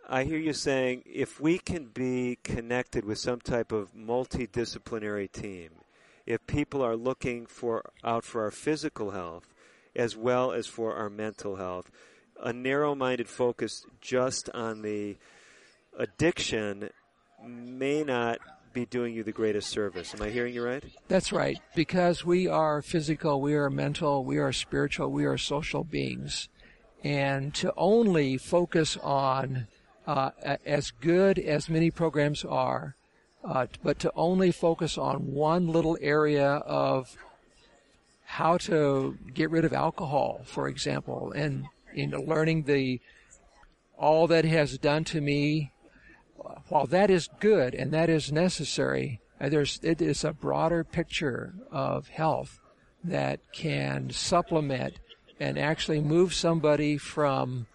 I 0.09 0.23
hear 0.23 0.37
you 0.37 0.53
saying 0.53 1.03
if 1.05 1.39
we 1.39 1.59
can 1.59 1.85
be 1.85 2.37
connected 2.43 3.05
with 3.05 3.19
some 3.19 3.39
type 3.39 3.71
of 3.71 3.93
multidisciplinary 3.93 5.31
team, 5.31 5.69
if 6.25 6.45
people 6.47 6.81
are 6.81 6.95
looking 6.95 7.45
for 7.45 7.83
out 8.03 8.23
for 8.23 8.43
our 8.43 8.51
physical 8.51 9.11
health 9.11 9.53
as 9.95 10.17
well 10.17 10.51
as 10.51 10.67
for 10.67 10.95
our 10.95 11.09
mental 11.09 11.57
health, 11.57 11.91
a 12.41 12.51
narrow-minded 12.51 13.29
focus 13.29 13.85
just 14.01 14.49
on 14.49 14.81
the 14.81 15.17
addiction 15.97 16.89
may 17.45 18.03
not 18.03 18.39
be 18.73 18.85
doing 18.85 19.13
you 19.13 19.23
the 19.23 19.31
greatest 19.31 19.69
service. 19.69 20.13
Am 20.15 20.21
I 20.21 20.29
hearing 20.29 20.53
you 20.53 20.63
right? 20.63 20.83
That's 21.07 21.31
right. 21.31 21.59
Because 21.75 22.25
we 22.25 22.47
are 22.47 22.81
physical, 22.81 23.39
we 23.39 23.53
are 23.53 23.69
mental, 23.69 24.25
we 24.25 24.37
are 24.37 24.51
spiritual, 24.51 25.11
we 25.11 25.25
are 25.25 25.37
social 25.37 25.83
beings. 25.83 26.49
And 27.03 27.53
to 27.55 27.73
only 27.77 28.37
focus 28.37 28.97
on, 28.97 29.67
uh, 30.07 30.31
as 30.65 30.91
good 30.91 31.37
as 31.37 31.69
many 31.69 31.91
programs 31.91 32.43
are, 32.43 32.95
uh, 33.43 33.67
but 33.83 33.99
to 33.99 34.11
only 34.15 34.51
focus 34.51 34.97
on 34.97 35.33
one 35.33 35.67
little 35.67 35.97
area 36.01 36.47
of 36.47 37.15
how 38.23 38.57
to 38.57 39.17
get 39.33 39.51
rid 39.51 39.65
of 39.65 39.73
alcohol, 39.73 40.41
for 40.45 40.67
example, 40.67 41.31
and 41.35 41.65
know, 42.07 42.21
learning 42.21 42.63
the 42.63 42.99
all 43.97 44.27
that 44.27 44.45
has 44.45 44.77
done 44.77 45.03
to 45.03 45.21
me 45.21 45.72
while 46.67 46.85
that 46.87 47.09
is 47.09 47.29
good 47.39 47.73
and 47.73 47.91
that 47.91 48.09
is 48.09 48.31
necessary, 48.31 49.19
uh, 49.39 49.49
there's, 49.49 49.79
it 49.83 50.01
is 50.01 50.23
a 50.23 50.33
broader 50.33 50.83
picture 50.83 51.53
of 51.71 52.07
health 52.07 52.59
that 53.03 53.39
can 53.51 54.09
supplement 54.09 54.99
and 55.39 55.57
actually 55.57 55.99
move 55.99 56.33
somebody 56.33 56.97
from 56.97 57.67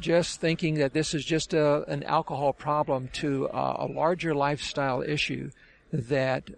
just 0.00 0.40
thinking 0.40 0.74
that 0.74 0.92
this 0.92 1.14
is 1.14 1.24
just 1.24 1.54
a, 1.54 1.84
an 1.84 2.02
alcohol 2.02 2.52
problem 2.52 3.08
to 3.12 3.46
a, 3.52 3.76
a 3.80 3.86
larger 3.86 4.34
lifestyle 4.34 5.02
issue 5.02 5.50
that 5.92 6.50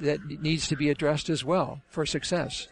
that 0.00 0.18
needs 0.26 0.66
to 0.66 0.76
be 0.76 0.90
addressed 0.90 1.28
as 1.28 1.44
well 1.44 1.80
for 1.88 2.04
success. 2.04 2.66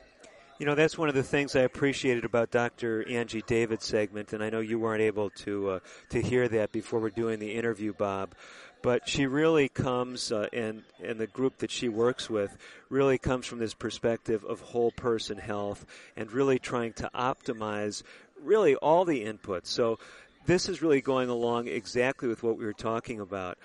You 0.63 0.67
know, 0.67 0.77
that's 0.77 0.97
one 0.97 1.09
of 1.09 1.17
the 1.17 1.25
things 1.25 1.57
I 1.57 1.63
appreciated 1.63 2.25
about 2.25 2.53
Dr. 2.53 3.05
Angie 3.09 3.43
David's 3.49 3.85
segment, 3.85 4.33
and 4.33 4.45
I 4.45 4.49
know 4.49 4.61
you 4.61 4.79
weren't 4.79 5.03
able 5.03 5.31
to 5.31 5.71
uh, 5.71 5.79
to 6.11 6.23
hear 6.23 6.47
that 6.47 6.71
before 6.71 7.01
we're 7.01 7.11
doing 7.11 7.41
the 7.41 7.53
interview, 7.53 7.93
Bob. 7.93 8.37
But 8.81 9.09
she 9.09 9.27
really 9.27 9.69
comes, 9.69 10.31
uh, 10.31 10.47
and 10.53 10.85
and 11.03 11.19
the 11.19 11.27
group 11.27 11.59
that 11.59 11.73
she 11.73 11.89
works 11.89 12.31
with 12.31 12.57
really 12.91 13.19
comes 13.19 13.45
from 13.45 13.59
this 13.59 13.75
perspective 13.75 14.45
of 14.45 14.61
whole 14.61 14.93
person 14.93 15.37
health 15.37 15.85
and 16.17 16.31
really 16.31 16.61
trying 16.61 16.93
to 16.93 17.11
optimize 17.13 18.05
really 18.41 18.77
all 18.77 19.05
the 19.05 19.25
inputs. 19.25 19.67
So 19.67 19.99
this 20.47 20.69
is 20.69 20.81
really 20.81 21.01
going 21.01 21.29
along 21.29 21.67
exactly 21.67 22.29
with 22.29 22.45
what 22.45 22.57
we 22.57 22.65
were 22.65 22.73
talking 22.73 23.19
about. 23.19 23.59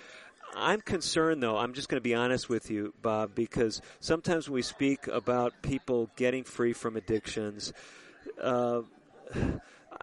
I'm 0.59 0.81
concerned, 0.81 1.43
though. 1.43 1.55
I'm 1.55 1.73
just 1.73 1.87
going 1.87 1.97
to 1.97 2.03
be 2.03 2.15
honest 2.15 2.49
with 2.49 2.71
you, 2.71 2.91
Bob, 3.03 3.35
because 3.35 3.79
sometimes 3.99 4.49
when 4.49 4.55
we 4.55 4.63
speak 4.63 5.05
about 5.07 5.53
people 5.61 6.09
getting 6.15 6.43
free 6.43 6.73
from 6.73 6.97
addictions, 6.97 7.73
uh, 8.41 8.81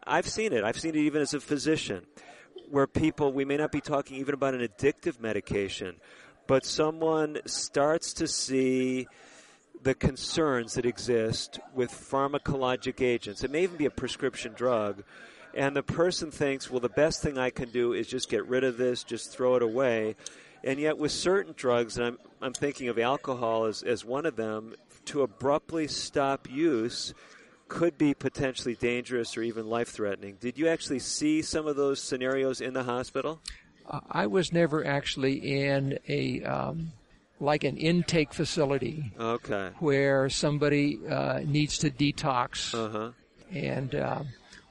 I've 0.06 0.28
seen 0.28 0.52
it. 0.52 0.62
I've 0.62 0.78
seen 0.78 0.94
it 0.94 1.00
even 1.00 1.22
as 1.22 1.34
a 1.34 1.40
physician, 1.40 2.06
where 2.70 2.86
people, 2.86 3.32
we 3.32 3.44
may 3.44 3.56
not 3.56 3.72
be 3.72 3.80
talking 3.80 4.18
even 4.18 4.32
about 4.32 4.54
an 4.54 4.60
addictive 4.60 5.20
medication, 5.20 5.96
but 6.46 6.64
someone 6.64 7.38
starts 7.46 8.12
to 8.14 8.28
see 8.28 9.08
the 9.82 9.94
concerns 9.94 10.74
that 10.74 10.86
exist 10.86 11.58
with 11.74 11.90
pharmacologic 11.90 13.00
agents. 13.00 13.42
It 13.42 13.50
may 13.50 13.64
even 13.64 13.76
be 13.76 13.86
a 13.86 13.90
prescription 13.90 14.52
drug. 14.54 15.02
And 15.52 15.76
the 15.76 15.82
person 15.82 16.30
thinks, 16.30 16.70
well, 16.70 16.80
the 16.80 16.88
best 16.88 17.22
thing 17.22 17.38
I 17.38 17.50
can 17.50 17.70
do 17.70 17.92
is 17.92 18.06
just 18.08 18.28
get 18.28 18.46
rid 18.46 18.64
of 18.64 18.76
this, 18.76 19.04
just 19.04 19.30
throw 19.30 19.56
it 19.56 19.62
away. 19.62 20.16
And 20.64 20.80
yet, 20.80 20.98
with 20.98 21.12
certain 21.12 21.54
drugs, 21.56 21.98
and 21.98 22.06
I'm, 22.06 22.18
I'm 22.42 22.52
thinking 22.54 22.88
of 22.88 22.98
alcohol 22.98 23.66
as, 23.66 23.82
as 23.82 24.04
one 24.04 24.26
of 24.26 24.34
them, 24.34 24.74
to 25.06 25.22
abruptly 25.22 25.86
stop 25.86 26.50
use 26.50 27.14
could 27.68 27.96
be 27.96 28.14
potentially 28.14 28.74
dangerous 28.74 29.36
or 29.36 29.42
even 29.42 29.68
life 29.68 29.88
threatening. 29.88 30.36
Did 30.40 30.58
you 30.58 30.68
actually 30.68 30.98
see 30.98 31.42
some 31.42 31.66
of 31.66 31.76
those 31.76 32.00
scenarios 32.02 32.60
in 32.60 32.74
the 32.74 32.82
hospital? 32.84 33.40
Uh, 33.88 34.00
I 34.10 34.26
was 34.26 34.52
never 34.52 34.84
actually 34.84 35.66
in 35.66 35.98
a. 36.08 36.42
Um 36.42 36.92
like 37.40 37.64
an 37.64 37.76
intake 37.76 38.32
facility. 38.32 39.12
Okay. 39.18 39.70
Where 39.78 40.28
somebody 40.30 40.98
uh, 41.08 41.40
needs 41.44 41.78
to 41.78 41.90
detox. 41.90 42.74
Uh-huh. 42.74 43.10
And 43.52 43.94
uh, 43.94 44.22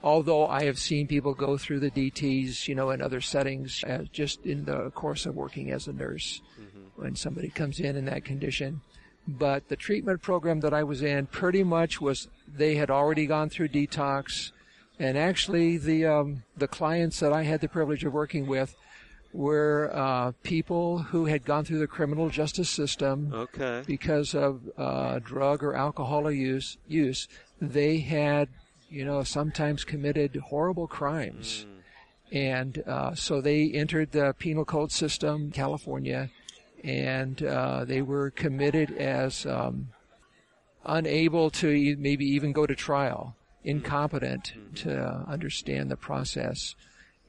although 0.04 0.48
I 0.48 0.64
have 0.66 0.78
seen 0.78 1.08
people 1.08 1.34
go 1.34 1.58
through 1.58 1.80
the 1.80 1.90
DTs, 1.90 2.68
you 2.68 2.76
know, 2.76 2.90
in 2.90 3.02
other 3.02 3.22
settings, 3.22 3.84
uh, 3.86 4.04
just 4.12 4.46
in 4.46 4.66
the 4.66 4.92
course 4.92 5.26
of 5.26 5.36
working 5.36 5.72
as 5.72 5.88
a 5.88 5.94
nurse, 5.94 6.42
mm-hmm. 6.60 7.02
when 7.02 7.16
somebody 7.16 7.50
comes 7.50 7.80
in 7.80 7.96
in 7.96 8.06
that 8.06 8.26
condition. 8.26 8.82
But 9.26 9.70
the 9.70 9.78
treatment 9.78 10.22
program 10.22 10.60
that 10.60 10.74
I 10.74 10.84
was 10.84 11.02
in 11.02 11.28
pretty 11.28 11.64
much 11.64 12.02
was 12.02 12.28
they 12.54 12.76
had 12.76 12.92
already 12.92 13.26
gone 13.26 13.50
through 13.50 13.70
detox, 13.70 14.52
and 15.00 15.18
actually 15.18 15.78
the 15.78 16.06
um, 16.06 16.44
the 16.58 16.68
clients 16.68 17.22
that 17.22 17.32
I 17.32 17.44
had 17.44 17.62
the 17.62 17.70
privilege 17.70 18.04
of 18.04 18.12
working 18.12 18.48
with 18.48 18.76
were 19.32 19.90
uh, 19.94 20.34
people 20.44 21.00
who 21.00 21.26
had 21.26 21.46
gone 21.46 21.64
through 21.64 21.80
the 21.80 21.88
criminal 21.88 22.30
justice 22.30 22.70
system 22.70 23.32
okay. 23.34 23.82
because 23.88 24.36
of 24.36 24.62
uh, 24.78 25.20
drug 25.20 25.64
or 25.64 25.74
alcohol 25.74 26.30
use. 26.30 26.78
Use 26.88 27.30
they 27.62 28.00
had 28.00 28.50
you 28.94 29.04
know, 29.04 29.24
sometimes 29.24 29.84
committed 29.84 30.36
horrible 30.36 30.88
crimes. 30.88 31.66
Mm. 31.66 31.74
And 32.36 32.84
uh, 32.88 33.16
so 33.16 33.42
they 33.42 33.72
entered 33.72 34.12
the 34.12 34.34
penal 34.38 34.66
code 34.66 34.92
system, 34.92 35.52
California, 35.52 36.30
and 36.84 37.42
uh, 37.44 37.86
they 37.86 38.02
were 38.02 38.32
committed 38.32 38.92
as 38.92 39.46
um, 39.46 39.90
unable 40.86 41.50
to 41.50 41.96
maybe 41.98 42.26
even 42.26 42.52
go 42.52 42.66
to 42.66 42.76
trial, 42.76 43.36
incompetent 43.64 44.54
mm-hmm. 44.56 44.74
to 44.76 45.26
understand 45.28 45.90
the 45.90 45.96
process, 45.96 46.76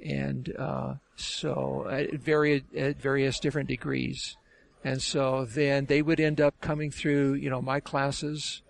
and 0.04 0.54
uh, 0.58 0.94
so 1.16 1.86
at, 1.90 2.12
very, 2.14 2.64
at 2.76 3.00
various 3.00 3.38
different 3.38 3.68
degrees. 3.68 4.36
And 4.82 5.00
so 5.00 5.46
then 5.46 5.86
they 5.86 6.02
would 6.02 6.20
end 6.20 6.40
up 6.40 6.60
coming 6.60 6.90
through, 6.90 7.34
you 7.34 7.48
know, 7.48 7.62
my 7.62 7.80
classes, 7.80 8.62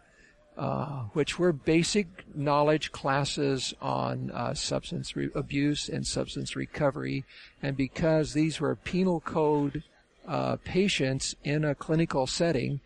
uh, 0.57 1.05
which 1.13 1.39
were 1.39 1.53
basic 1.53 2.07
knowledge 2.35 2.93
classes 2.93 3.75
on 3.81 4.31
uh, 4.31 4.55
substance 4.55 5.17
re- 5.17 5.31
abuse 5.35 5.89
and 5.89 6.07
substance 6.07 6.55
recovery. 6.55 7.25
And 7.63 7.77
because 7.77 8.33
these 8.33 8.61
were 8.61 8.77
penal 8.77 9.21
code 9.21 9.83
uh, 10.27 10.57
patients 10.65 11.35
in 11.45 11.65
a 11.65 11.75
clinical 11.75 12.27
setting. 12.27 12.81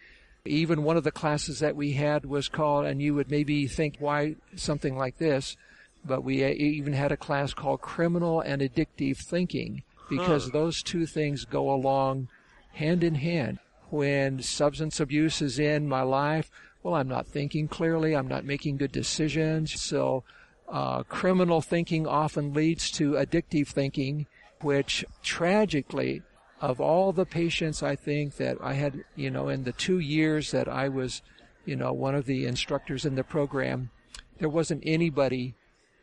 Even 0.44 0.82
one 0.82 0.96
of 0.96 1.04
the 1.04 1.10
classes 1.10 1.60
that 1.60 1.76
we 1.76 1.92
had 1.92 2.24
was 2.24 2.48
called, 2.48 2.86
and 2.86 3.02
you 3.02 3.14
would 3.14 3.30
maybe 3.30 3.66
think, 3.66 3.96
why 3.98 4.36
something 4.56 4.96
like 4.96 5.18
this? 5.18 5.56
But 6.04 6.24
we 6.24 6.44
uh, 6.44 6.48
even 6.48 6.94
had 6.94 7.12
a 7.12 7.16
class 7.16 7.52
called 7.52 7.80
criminal 7.80 8.40
and 8.40 8.62
addictive 8.62 9.18
thinking 9.18 9.82
because 10.08 10.44
Huh. 10.46 10.50
those 10.52 10.82
two 10.82 11.06
things 11.06 11.44
go 11.44 11.70
along 11.70 12.28
hand 12.72 13.04
in 13.04 13.16
hand. 13.16 13.58
When 13.90 14.42
substance 14.42 15.00
abuse 15.00 15.42
is 15.42 15.58
in 15.58 15.88
my 15.88 16.02
life, 16.02 16.50
well, 16.89 16.99
I'm 16.99 17.09
not 17.09 17.26
thinking 17.26 17.68
clearly. 17.68 18.16
I'm 18.16 18.28
not 18.28 18.47
making 18.47 18.78
good 18.78 18.93
decisions. 18.93 19.78
So, 19.78 20.24
uh, 20.68 21.03
criminal 21.03 21.61
thinking 21.61 22.07
often 22.07 22.55
leads 22.55 22.91
to 22.93 23.12
addictive 23.12 23.68
thinking, 23.68 24.26
which 24.62 25.05
tragically, 25.22 26.22
of 26.62 26.80
all 26.80 27.12
the 27.12 27.26
patients 27.26 27.82
I 27.82 27.95
think 27.95 28.36
that 28.36 28.57
I 28.62 28.72
had, 28.72 29.05
you 29.16 29.30
know, 29.30 29.51
in 29.51 29.64
the 29.64 29.72
two 29.72 29.99
years 29.99 30.51
that 30.53 30.66
I 30.66 30.89
was, 30.89 31.20
you 31.66 31.76
know, 31.76 31.93
one 31.93 32.14
of 32.14 32.24
the 32.24 32.47
instructors 32.47 33.05
in 33.05 33.16
the 33.16 33.24
program, 33.24 33.91
there 34.39 34.49
wasn't 34.49 34.82
anybody 34.86 35.55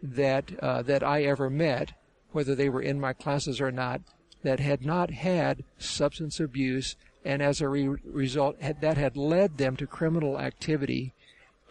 that 0.03 0.51
uh, 0.61 0.83
that 0.83 1.03
I 1.03 1.23
ever 1.23 1.49
met, 1.49 1.93
whether 2.31 2.53
they 2.53 2.69
were 2.69 2.81
in 2.81 2.99
my 2.99 3.13
classes 3.13 3.59
or 3.59 3.71
not, 3.71 4.01
that 4.43 4.59
had 4.59 4.85
not 4.85 5.09
had 5.09 5.63
substance 5.79 6.39
abuse, 6.39 6.95
and 7.25 7.41
as 7.41 7.59
a 7.59 7.67
re- 7.67 7.97
result, 8.05 8.61
had, 8.61 8.79
that 8.81 8.97
had 8.97 9.17
led 9.17 9.57
them 9.57 9.75
to 9.77 9.87
criminal 9.87 10.39
activity, 10.39 11.13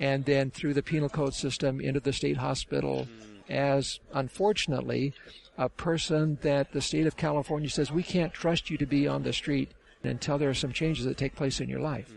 and 0.01 0.25
then 0.25 0.51
through 0.51 0.75
the 0.75 0.83
penal 0.83 1.09
code 1.09 1.33
system 1.33 1.81
into 1.81 2.01
the 2.01 2.13
state 2.13 2.37
hospital, 2.37 3.07
as 3.49 4.01
unfortunately, 4.13 5.15
a 5.57 5.69
person 5.69 6.39
that 6.43 6.73
the 6.73 6.81
state 6.81 7.07
of 7.07 7.17
California 7.17 7.71
says 7.71 7.93
we 7.93 8.03
can't 8.03 8.33
trust 8.33 8.69
you 8.69 8.77
to 8.77 8.87
be 8.87 9.07
on 9.07 9.23
the 9.23 9.33
street 9.33 9.71
until 10.03 10.37
there 10.37 10.51
are 10.51 10.55
some 10.55 10.73
changes 10.73 11.05
that 11.05 11.17
take 11.17 11.37
place 11.37 11.61
in 11.61 11.69
your 11.69 11.81
life. 11.81 12.13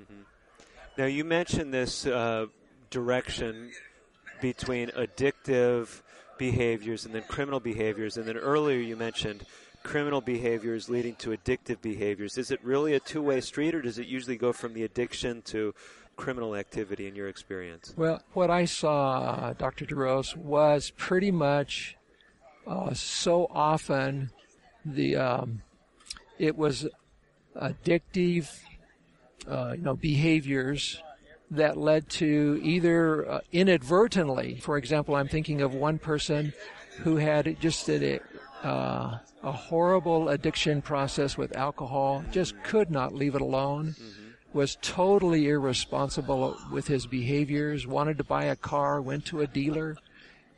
Now, 0.97 1.05
you 1.05 1.23
mentioned 1.23 1.71
this 1.71 2.07
uh, 2.07 2.47
direction 2.89 3.71
between 4.41 4.89
addictive 4.89 6.01
behaviors 6.39 7.05
and 7.05 7.13
then 7.13 7.23
criminal 7.27 7.59
behaviors, 7.59 8.17
and 8.17 8.25
then 8.25 8.37
earlier 8.37 8.79
you 8.79 8.95
mentioned 8.95 9.45
criminal 9.87 10.19
behaviors 10.19 10.89
leading 10.89 11.15
to 11.15 11.29
addictive 11.29 11.81
behaviors. 11.81 12.37
Is 12.37 12.51
it 12.51 12.59
really 12.61 12.93
a 12.93 12.99
two 12.99 13.21
way 13.21 13.39
street, 13.39 13.73
or 13.73 13.81
does 13.81 13.97
it 13.97 14.05
usually 14.05 14.35
go 14.35 14.51
from 14.51 14.73
the 14.73 14.83
addiction 14.83 15.41
to 15.43 15.73
criminal 16.17 16.55
activity 16.55 17.07
in 17.07 17.15
your 17.15 17.29
experience? 17.29 17.93
Well, 17.95 18.21
what 18.33 18.49
I 18.49 18.65
saw, 18.65 19.19
uh, 19.19 19.53
Dr. 19.53 19.85
DeRose, 19.85 20.35
was 20.35 20.91
pretty 20.97 21.31
much 21.31 21.95
uh, 22.67 22.93
so 22.93 23.47
often 23.49 24.31
the 24.85 25.15
um, 25.15 25.61
it 26.37 26.57
was 26.57 26.85
addictive, 27.55 28.59
uh, 29.49 29.73
you 29.77 29.83
know, 29.83 29.95
behaviors 29.95 31.01
that 31.49 31.77
led 31.77 32.09
to 32.09 32.59
either 32.61 33.31
uh, 33.31 33.39
inadvertently. 33.53 34.59
For 34.61 34.77
example, 34.77 35.15
I'm 35.15 35.29
thinking 35.29 35.61
of 35.61 35.73
one 35.73 35.97
person 35.97 36.51
who 36.97 37.15
had 37.15 37.57
just 37.61 37.87
a 37.89 38.19
uh, 38.63 39.19
a 39.47 39.51
horrible 39.51 40.29
addiction 40.29 40.81
process 40.81 41.37
with 41.37 41.55
alcohol, 41.55 42.23
just 42.31 42.61
could 42.63 42.91
not 42.91 43.13
leave 43.13 43.35
it 43.35 43.41
alone 43.41 43.95
was 44.53 44.77
totally 44.81 45.47
irresponsible 45.47 46.57
with 46.71 46.87
his 46.87 47.05
behaviors. 47.05 47.85
Wanted 47.85 48.17
to 48.17 48.23
buy 48.23 48.45
a 48.45 48.55
car, 48.55 49.01
went 49.01 49.25
to 49.25 49.41
a 49.41 49.47
dealer, 49.47 49.97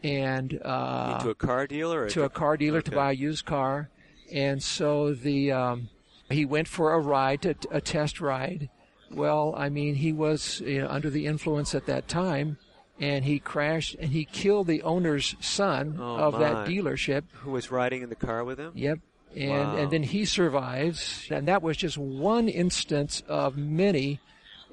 and 0.04 0.60
uh, 0.64 1.20
to 1.20 1.30
a 1.32 1.36
car 1.36 1.68
dealer, 1.68 2.10
to 2.10 2.24
a 2.24 2.30
car 2.30 2.58
dealer 2.58 2.82
to 2.82 2.92
buy 2.92 3.12
a 3.12 3.16
used 3.16 3.46
car, 3.46 3.90
and 4.32 4.64
so 4.64 5.14
the 5.14 5.52
um, 5.52 5.90
he 6.30 6.46
went 6.46 6.68
for 6.68 6.94
a 6.94 7.00
ride, 7.00 7.42
to, 7.42 7.56
a 7.72 7.82
test 7.82 8.22
ride. 8.22 8.70
Well, 9.12 9.56
I 9.58 9.70
mean, 9.70 9.96
he 9.96 10.14
was 10.14 10.62
you 10.62 10.82
know, 10.82 10.88
under 10.88 11.10
the 11.10 11.26
influence 11.26 11.74
at 11.74 11.88
that 11.88 12.08
time, 12.08 12.58
and 13.00 13.24
he 13.26 13.40
crashed 13.40 13.96
and 13.96 14.12
he 14.12 14.26
killed 14.26 14.68
the 14.68 14.82
owner's 14.84 15.36
son 15.40 15.98
Oh, 16.00 16.18
of 16.18 16.34
my. 16.34 16.40
that 16.40 16.68
dealership. 16.68 17.24
Who 17.44 17.52
was 17.52 17.72
riding 17.72 18.02
in 18.02 18.10
the 18.10 18.16
car 18.16 18.44
with 18.44 18.60
him? 18.60 18.72
Yep. 18.76 19.00
And 19.36 19.50
Wow. 19.74 19.78
and 19.78 19.92
then 19.92 20.04
he 20.04 20.26
survives, 20.26 21.28
and 21.30 21.48
that 21.48 21.62
was 21.62 21.78
just 21.78 21.98
one 21.98 22.48
instance 22.50 23.22
of 23.28 23.58
many. 23.58 24.20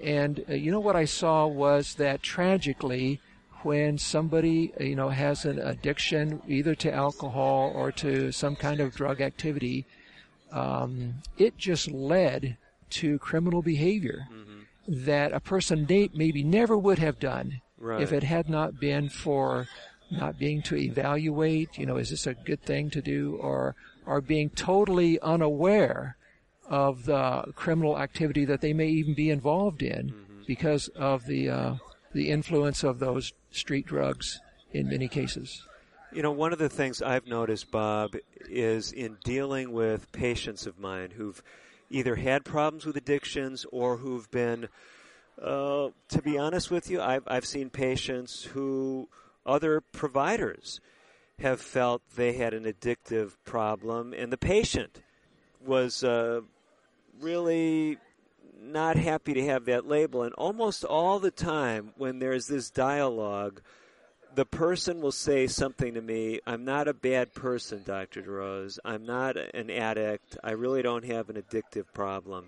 And 0.02 0.44
uh, 0.48 0.54
you 0.54 0.70
know 0.70 0.80
what 0.80 0.96
I 0.96 1.04
saw 1.04 1.46
was 1.46 1.94
that 1.96 2.22
tragically, 2.22 3.20
when 3.62 3.98
somebody 3.98 4.72
you 4.80 4.96
know 4.96 5.10
has 5.10 5.44
an 5.44 5.58
addiction 5.58 6.40
either 6.48 6.74
to 6.76 6.92
alcohol 6.92 7.70
or 7.74 7.92
to 7.92 8.32
some 8.32 8.56
kind 8.56 8.80
of 8.80 8.94
drug 8.94 9.20
activity, 9.20 9.84
um, 10.52 11.14
it 11.36 11.58
just 11.58 11.90
led 11.90 12.56
to 12.88 13.18
criminal 13.18 13.62
behavior 13.62 14.26
that 14.88 15.32
a 15.32 15.40
person 15.40 15.84
may, 15.88 16.08
maybe 16.14 16.44
never 16.44 16.78
would 16.78 16.98
have 17.00 17.18
done 17.18 17.60
Right. 17.78 18.02
if 18.02 18.12
it 18.12 18.22
had 18.22 18.48
not 18.48 18.80
been 18.80 19.08
for 19.08 19.68
not 20.10 20.38
being 20.38 20.62
to 20.62 20.76
evaluate, 20.76 21.76
you 21.78 21.86
know, 21.86 21.96
is 21.96 22.10
this 22.10 22.26
a 22.26 22.34
good 22.34 22.62
thing 22.62 22.90
to 22.90 23.02
do, 23.02 23.36
or 23.40 23.74
or 24.06 24.20
being 24.20 24.50
totally 24.50 25.20
unaware 25.20 26.16
of 26.68 27.04
the 27.04 27.52
criminal 27.54 27.98
activity 27.98 28.44
that 28.44 28.60
they 28.60 28.72
may 28.72 28.88
even 28.88 29.14
be 29.14 29.30
involved 29.30 29.82
in 29.82 30.14
because 30.46 30.88
of 30.88 31.26
the 31.26 31.48
uh, 31.48 31.74
the 32.12 32.30
influence 32.30 32.82
of 32.82 32.98
those 32.98 33.32
street 33.50 33.86
drugs 33.86 34.40
in 34.72 34.88
many 34.88 35.08
cases. 35.08 35.62
You 36.12 36.22
know, 36.22 36.32
one 36.32 36.52
of 36.52 36.58
the 36.58 36.68
things 36.68 37.02
I've 37.02 37.26
noticed, 37.26 37.70
Bob, 37.70 38.16
is 38.48 38.92
in 38.92 39.18
dealing 39.24 39.72
with 39.72 40.10
patients 40.12 40.66
of 40.66 40.78
mine 40.78 41.10
who've 41.16 41.42
either 41.90 42.16
had 42.16 42.44
problems 42.44 42.86
with 42.86 42.96
addictions 42.96 43.66
or 43.70 43.98
who've 43.98 44.30
been, 44.30 44.68
uh, 45.42 45.88
to 46.08 46.22
be 46.22 46.38
honest 46.38 46.70
with 46.70 46.90
you, 46.90 47.00
I've, 47.00 47.24
I've 47.26 47.46
seen 47.46 47.70
patients 47.70 48.44
who 48.44 49.08
other 49.44 49.80
providers 49.80 50.80
have 51.38 51.60
felt 51.60 52.02
they 52.16 52.32
had 52.32 52.54
an 52.54 52.64
addictive 52.64 53.36
problem, 53.44 54.14
and 54.14 54.32
the 54.32 54.38
patient 54.38 55.02
was 55.64 56.02
uh, 56.02 56.40
really 57.20 57.98
not 58.58 58.96
happy 58.96 59.34
to 59.34 59.44
have 59.44 59.66
that 59.66 59.86
label. 59.86 60.22
And 60.22 60.34
almost 60.34 60.84
all 60.84 61.18
the 61.18 61.30
time, 61.30 61.92
when 61.96 62.18
there's 62.18 62.46
this 62.46 62.70
dialogue, 62.70 63.60
the 64.34 64.46
person 64.46 65.00
will 65.00 65.12
say 65.12 65.46
something 65.46 65.94
to 65.94 66.02
me 66.02 66.40
I'm 66.46 66.64
not 66.64 66.88
a 66.88 66.94
bad 66.94 67.34
person, 67.34 67.82
Dr. 67.84 68.22
DeRose. 68.22 68.78
I'm 68.84 69.04
not 69.04 69.36
an 69.36 69.70
addict. 69.70 70.36
I 70.42 70.52
really 70.52 70.82
don't 70.82 71.04
have 71.04 71.30
an 71.30 71.36
addictive 71.36 71.86
problem. 71.92 72.46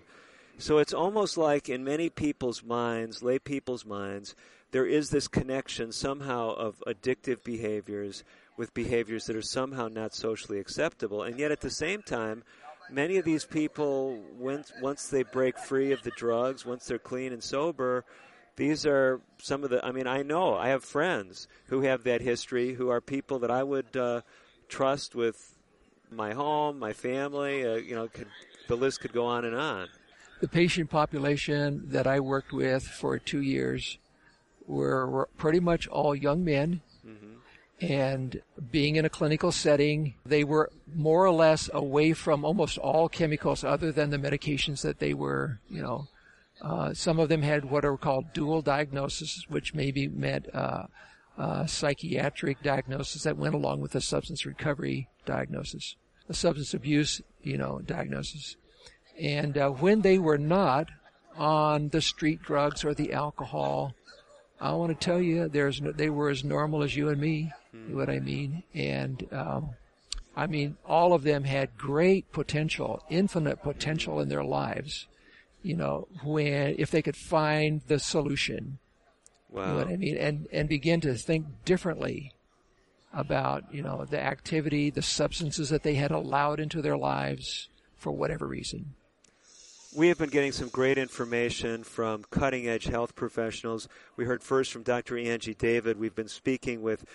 So 0.59 0.79
it's 0.79 0.93
almost 0.93 1.37
like 1.37 1.69
in 1.69 1.85
many 1.85 2.09
people's 2.09 2.63
minds, 2.63 3.23
lay 3.23 3.39
people's 3.39 3.85
minds, 3.85 4.35
there 4.71 4.85
is 4.85 5.09
this 5.09 5.29
connection 5.29 5.93
somehow 5.93 6.53
of 6.53 6.83
addictive 6.85 7.45
behaviors 7.45 8.25
with 8.57 8.73
behaviors 8.73 9.25
that 9.27 9.37
are 9.37 9.41
somehow 9.41 9.87
not 9.87 10.13
socially 10.13 10.59
acceptable. 10.59 11.23
And 11.23 11.39
yet 11.39 11.53
at 11.53 11.61
the 11.61 11.69
same 11.69 12.01
time, 12.01 12.43
many 12.91 13.15
of 13.15 13.23
these 13.23 13.45
people, 13.45 14.21
once, 14.37 14.73
once 14.81 15.07
they 15.07 15.23
break 15.23 15.57
free 15.57 15.93
of 15.93 16.03
the 16.03 16.11
drugs, 16.11 16.65
once 16.65 16.85
they're 16.87 16.99
clean 16.99 17.31
and 17.31 17.41
sober, 17.41 18.03
these 18.57 18.85
are 18.85 19.21
some 19.37 19.63
of 19.63 19.69
the. 19.69 19.83
I 19.83 19.93
mean, 19.93 20.07
I 20.07 20.23
know 20.23 20.55
I 20.55 20.67
have 20.67 20.83
friends 20.83 21.47
who 21.67 21.83
have 21.83 22.03
that 22.03 22.19
history, 22.19 22.73
who 22.73 22.89
are 22.89 22.99
people 22.99 23.39
that 23.39 23.51
I 23.51 23.63
would 23.63 23.95
uh, 23.95 24.21
trust 24.67 25.15
with 25.15 25.57
my 26.11 26.33
home, 26.33 26.79
my 26.79 26.91
family. 26.91 27.65
Uh, 27.65 27.75
you 27.75 27.95
know, 27.95 28.09
could, 28.09 28.27
the 28.67 28.75
list 28.75 28.99
could 28.99 29.13
go 29.13 29.25
on 29.27 29.45
and 29.45 29.55
on. 29.55 29.87
The 30.39 30.47
patient 30.47 30.89
population 30.89 31.83
that 31.87 32.07
I 32.07 32.19
worked 32.19 32.53
with 32.53 32.83
for 32.83 33.19
two 33.19 33.41
years 33.41 33.97
were, 34.65 35.09
were 35.09 35.29
pretty 35.37 35.59
much 35.59 35.87
all 35.87 36.15
young 36.15 36.43
men. 36.43 36.81
And 37.81 38.41
being 38.71 38.97
in 38.97 39.05
a 39.05 39.09
clinical 39.09 39.51
setting, 39.51 40.15
they 40.25 40.43
were 40.43 40.69
more 40.93 41.25
or 41.25 41.31
less 41.31 41.69
away 41.73 42.13
from 42.13 42.43
almost 42.43 42.77
all 42.77 43.07
chemicals 43.07 43.63
other 43.63 43.91
than 43.91 44.09
the 44.09 44.17
medications 44.17 44.81
that 44.81 44.99
they 44.99 45.13
were, 45.13 45.59
you 45.69 45.81
know, 45.81 46.07
uh, 46.61 46.93
some 46.93 47.19
of 47.19 47.29
them 47.29 47.41
had 47.41 47.63
what 47.65 47.85
are 47.85 47.95
called 47.95 48.33
dual 48.33 48.61
diagnoses, 48.61 49.45
which 49.47 49.73
maybe 49.73 50.09
meant 50.09 50.53
uh, 50.53 50.87
uh, 51.37 51.65
psychiatric 51.65 52.61
diagnosis 52.61 53.23
that 53.23 53.37
went 53.37 53.55
along 53.55 53.79
with 53.79 53.95
a 53.95 54.01
substance 54.01 54.45
recovery 54.45 55.07
diagnosis, 55.25 55.95
a 56.27 56.33
substance 56.33 56.73
abuse, 56.73 57.21
you 57.41 57.57
know, 57.57 57.79
diagnosis. 57.85 58.57
And 59.19 59.57
uh, 59.57 59.69
when 59.69 60.01
they 60.01 60.17
were 60.17 60.37
not 60.37 60.87
on 61.37 61.89
the 61.89 62.01
street 62.01 62.41
drugs 62.41 62.83
or 62.85 62.93
the 62.93 63.13
alcohol, 63.13 63.93
I 64.61 64.71
want 64.73 64.97
to 64.97 65.05
tell 65.05 65.21
you, 65.21 65.47
there's 65.47 65.81
no, 65.81 65.91
they 65.91 66.09
were 66.09 66.29
as 66.29 66.43
normal 66.43 66.83
as 66.83 66.95
you 66.95 67.09
and 67.09 67.19
me. 67.19 67.51
You 67.87 67.93
know 67.93 67.99
what 67.99 68.09
I 68.09 68.19
mean, 68.19 68.63
and 68.73 69.27
um, 69.31 69.71
I 70.35 70.45
mean, 70.47 70.77
all 70.85 71.13
of 71.13 71.23
them 71.23 71.43
had 71.43 71.75
great 71.77 72.31
potential, 72.31 73.01
infinite 73.09 73.63
potential 73.63 74.19
in 74.19 74.29
their 74.29 74.43
lives. 74.43 75.07
You 75.63 75.75
know, 75.75 76.07
when 76.23 76.75
if 76.77 76.91
they 76.91 77.01
could 77.01 77.15
find 77.17 77.81
the 77.87 77.99
solution. 77.99 78.79
You 79.51 79.73
know 79.73 79.73
Wow. 79.73 79.75
what 79.77 79.87
I 79.87 79.97
mean, 79.97 80.15
and 80.15 80.47
and 80.53 80.69
begin 80.69 81.01
to 81.01 81.15
think 81.15 81.45
differently 81.65 82.33
about 83.11 83.73
you 83.73 83.81
know 83.81 84.05
the 84.05 84.21
activity, 84.21 84.89
the 84.91 85.01
substances 85.01 85.69
that 85.69 85.81
they 85.83 85.95
had 85.95 86.11
allowed 86.11 86.59
into 86.59 86.81
their 86.81 86.97
lives 86.97 87.67
for 87.97 88.11
whatever 88.11 88.45
reason. 88.45 88.93
We 89.95 90.09
have 90.09 90.19
been 90.19 90.29
getting 90.29 90.51
some 90.51 90.69
great 90.69 90.99
information 90.99 91.83
from 91.83 92.23
cutting 92.29 92.67
edge 92.67 92.85
health 92.85 93.15
professionals. 93.15 93.87
We 94.17 94.25
heard 94.25 94.43
first 94.43 94.71
from 94.71 94.83
Dr. 94.83 95.17
Angie 95.17 95.55
David. 95.55 95.99
We've 95.99 96.13
been 96.13 96.27
speaking 96.27 96.83
with 96.83 97.05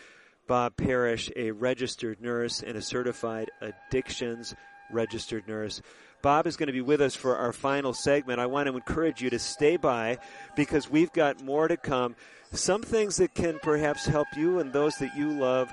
Bob 0.49 0.77
Parrish, 0.77 1.31
a 1.37 1.53
registered 1.53 2.21
nurse 2.21 2.65
and 2.65 2.77
a 2.77 2.83
certified 2.83 3.49
addictions 3.61 4.57
registered 4.91 5.47
nurse. 5.47 5.83
Bob 6.21 6.49
is 6.49 6.57
going 6.57 6.67
to 6.67 6.73
be 6.73 6.81
with 6.81 7.01
us 7.01 7.15
for 7.15 7.37
our 7.37 7.53
final 7.53 7.95
segment. 7.95 8.41
I 8.41 8.47
want 8.47 8.67
to 8.67 8.75
encourage 8.75 9.23
you 9.23 9.31
to 9.31 9.39
stay 9.39 9.77
by 9.77 10.19
because 10.57 10.91
we've 10.91 11.13
got 11.13 11.45
more 11.45 11.69
to 11.69 11.77
come. 11.77 12.17
Some 12.53 12.83
things 12.83 13.19
that 13.19 13.35
can 13.35 13.61
perhaps 13.63 14.05
help 14.05 14.27
you 14.37 14.59
and 14.59 14.73
those 14.73 14.97
that 14.97 15.17
you 15.17 15.31
love 15.31 15.71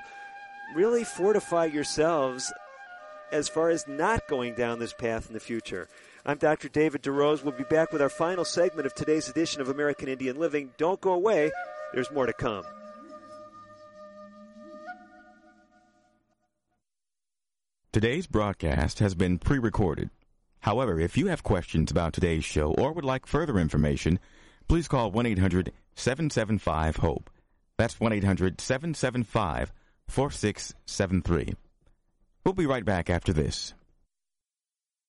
really 0.76 1.02
fortify 1.02 1.64
yourselves 1.64 2.52
as 3.32 3.48
far 3.48 3.70
as 3.70 3.88
not 3.88 4.28
going 4.28 4.54
down 4.54 4.78
this 4.78 4.92
path 4.92 5.26
in 5.26 5.34
the 5.34 5.40
future. 5.40 5.88
I'm 6.24 6.38
Dr. 6.38 6.68
David 6.68 7.02
DeRose. 7.02 7.42
We'll 7.42 7.52
be 7.52 7.64
back 7.64 7.92
with 7.92 8.00
our 8.00 8.08
final 8.08 8.44
segment 8.44 8.86
of 8.86 8.94
today's 8.94 9.28
edition 9.28 9.60
of 9.60 9.68
American 9.68 10.08
Indian 10.08 10.38
Living. 10.38 10.70
Don't 10.76 11.00
go 11.00 11.12
away, 11.12 11.50
there's 11.92 12.12
more 12.12 12.26
to 12.26 12.32
come. 12.32 12.64
Today's 17.92 18.26
broadcast 18.26 19.00
has 19.00 19.14
been 19.14 19.38
pre 19.38 19.58
recorded. 19.58 20.10
However, 20.60 21.00
if 21.00 21.16
you 21.16 21.26
have 21.26 21.42
questions 21.42 21.90
about 21.90 22.12
today's 22.12 22.44
show 22.44 22.72
or 22.74 22.92
would 22.92 23.04
like 23.04 23.26
further 23.26 23.58
information, 23.58 24.20
please 24.68 24.86
call 24.86 25.10
1 25.10 25.26
800 25.26 25.72
775 25.96 26.96
HOPE. 26.98 27.30
That's 27.76 27.98
1 27.98 28.12
800 28.12 28.60
775 28.60 29.72
4673. 30.08 31.54
We'll 32.44 32.54
be 32.54 32.66
right 32.66 32.84
back 32.84 33.10
after 33.10 33.32
this. 33.32 33.74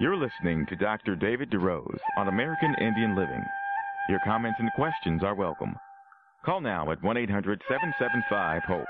You're 0.00 0.16
listening 0.16 0.64
to 0.66 0.76
Dr. 0.76 1.16
David 1.16 1.50
DeRose 1.50 1.98
on 2.16 2.28
American 2.28 2.72
Indian 2.80 3.16
Living. 3.16 3.44
Your 4.08 4.20
comments 4.24 4.60
and 4.60 4.70
questions 4.74 5.24
are 5.24 5.34
welcome. 5.34 5.74
Call 6.44 6.60
now 6.60 6.92
at 6.92 7.02
1 7.02 7.16
800 7.16 7.60
775 7.68 8.62
HOPE. 8.62 8.86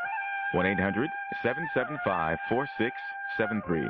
1 0.53 0.67
800 0.67 1.09
775 1.43 2.37
4673. 2.51 3.89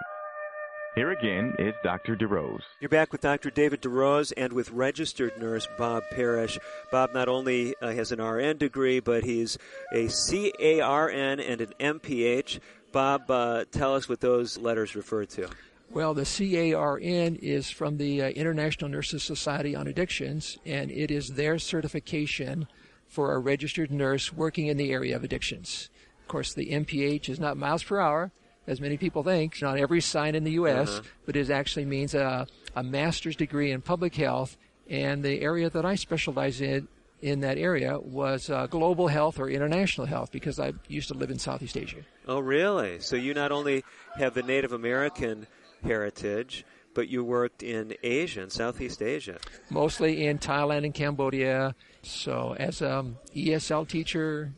Here 0.94 1.10
again 1.10 1.54
is 1.58 1.74
Dr. 1.82 2.14
DeRose. 2.14 2.62
You're 2.80 2.88
back 2.88 3.10
with 3.10 3.22
Dr. 3.22 3.50
David 3.50 3.82
DeRose 3.82 4.32
and 4.36 4.52
with 4.52 4.70
registered 4.70 5.36
nurse 5.40 5.66
Bob 5.76 6.04
Parrish. 6.12 6.56
Bob 6.92 7.14
not 7.14 7.28
only 7.28 7.74
uh, 7.82 7.90
has 7.90 8.12
an 8.12 8.22
RN 8.22 8.58
degree, 8.58 9.00
but 9.00 9.24
he's 9.24 9.58
a 9.92 10.06
CARN 10.06 11.40
and 11.40 11.60
an 11.60 11.72
MPH. 11.80 12.60
Bob, 12.92 13.28
uh, 13.28 13.64
tell 13.72 13.96
us 13.96 14.08
what 14.08 14.20
those 14.20 14.56
letters 14.56 14.94
refer 14.94 15.24
to. 15.24 15.48
Well, 15.90 16.12
the 16.12 16.24
CARN 16.24 17.36
is 17.36 17.70
from 17.70 17.96
the 17.96 18.22
uh, 18.22 18.28
International 18.28 18.90
Nurses 18.90 19.22
Society 19.22 19.74
on 19.74 19.86
Addictions, 19.86 20.58
and 20.66 20.90
it 20.90 21.10
is 21.10 21.30
their 21.30 21.58
certification 21.58 22.68
for 23.06 23.32
a 23.32 23.38
registered 23.38 23.90
nurse 23.90 24.30
working 24.30 24.66
in 24.66 24.76
the 24.76 24.92
area 24.92 25.16
of 25.16 25.24
addictions. 25.24 25.88
Of 26.20 26.28
course, 26.28 26.52
the 26.52 26.70
MPH 26.70 27.30
is 27.30 27.40
not 27.40 27.56
miles 27.56 27.82
per 27.82 27.98
hour, 27.98 28.32
as 28.66 28.82
many 28.82 28.98
people 28.98 29.22
think. 29.22 29.62
Not 29.62 29.78
every 29.78 30.02
sign 30.02 30.34
in 30.34 30.44
the 30.44 30.52
U.S., 30.52 30.90
uh-huh. 30.90 31.08
but 31.24 31.36
it 31.36 31.48
actually 31.48 31.86
means 31.86 32.14
a, 32.14 32.46
a 32.76 32.82
master's 32.82 33.34
degree 33.34 33.72
in 33.72 33.80
public 33.80 34.14
health. 34.14 34.58
And 34.90 35.24
the 35.24 35.40
area 35.40 35.70
that 35.70 35.86
I 35.86 35.94
specialize 35.94 36.60
in 36.60 36.86
in 37.20 37.40
that 37.40 37.58
area 37.58 37.98
was 37.98 38.48
uh, 38.48 38.66
global 38.68 39.08
health 39.08 39.40
or 39.40 39.48
international 39.48 40.06
health 40.06 40.30
because 40.30 40.60
I 40.60 40.72
used 40.86 41.08
to 41.08 41.14
live 41.14 41.30
in 41.30 41.38
Southeast 41.38 41.76
Asia. 41.76 42.02
Oh, 42.28 42.38
really? 42.38 43.00
So 43.00 43.16
you 43.16 43.34
not 43.34 43.50
only 43.50 43.84
have 44.16 44.34
the 44.34 44.42
Native 44.42 44.72
American 44.72 45.48
heritage, 45.82 46.64
but 46.94 47.08
you 47.08 47.24
worked 47.24 47.62
in 47.62 47.94
Asia, 48.02 48.42
in 48.42 48.50
Southeast 48.50 49.02
Asia. 49.02 49.38
Mostly 49.70 50.26
in 50.26 50.38
Thailand 50.38 50.84
and 50.84 50.94
Cambodia. 50.94 51.74
So 52.02 52.56
as 52.58 52.82
an 52.82 53.16
ESL 53.34 53.88
teacher, 53.88 54.52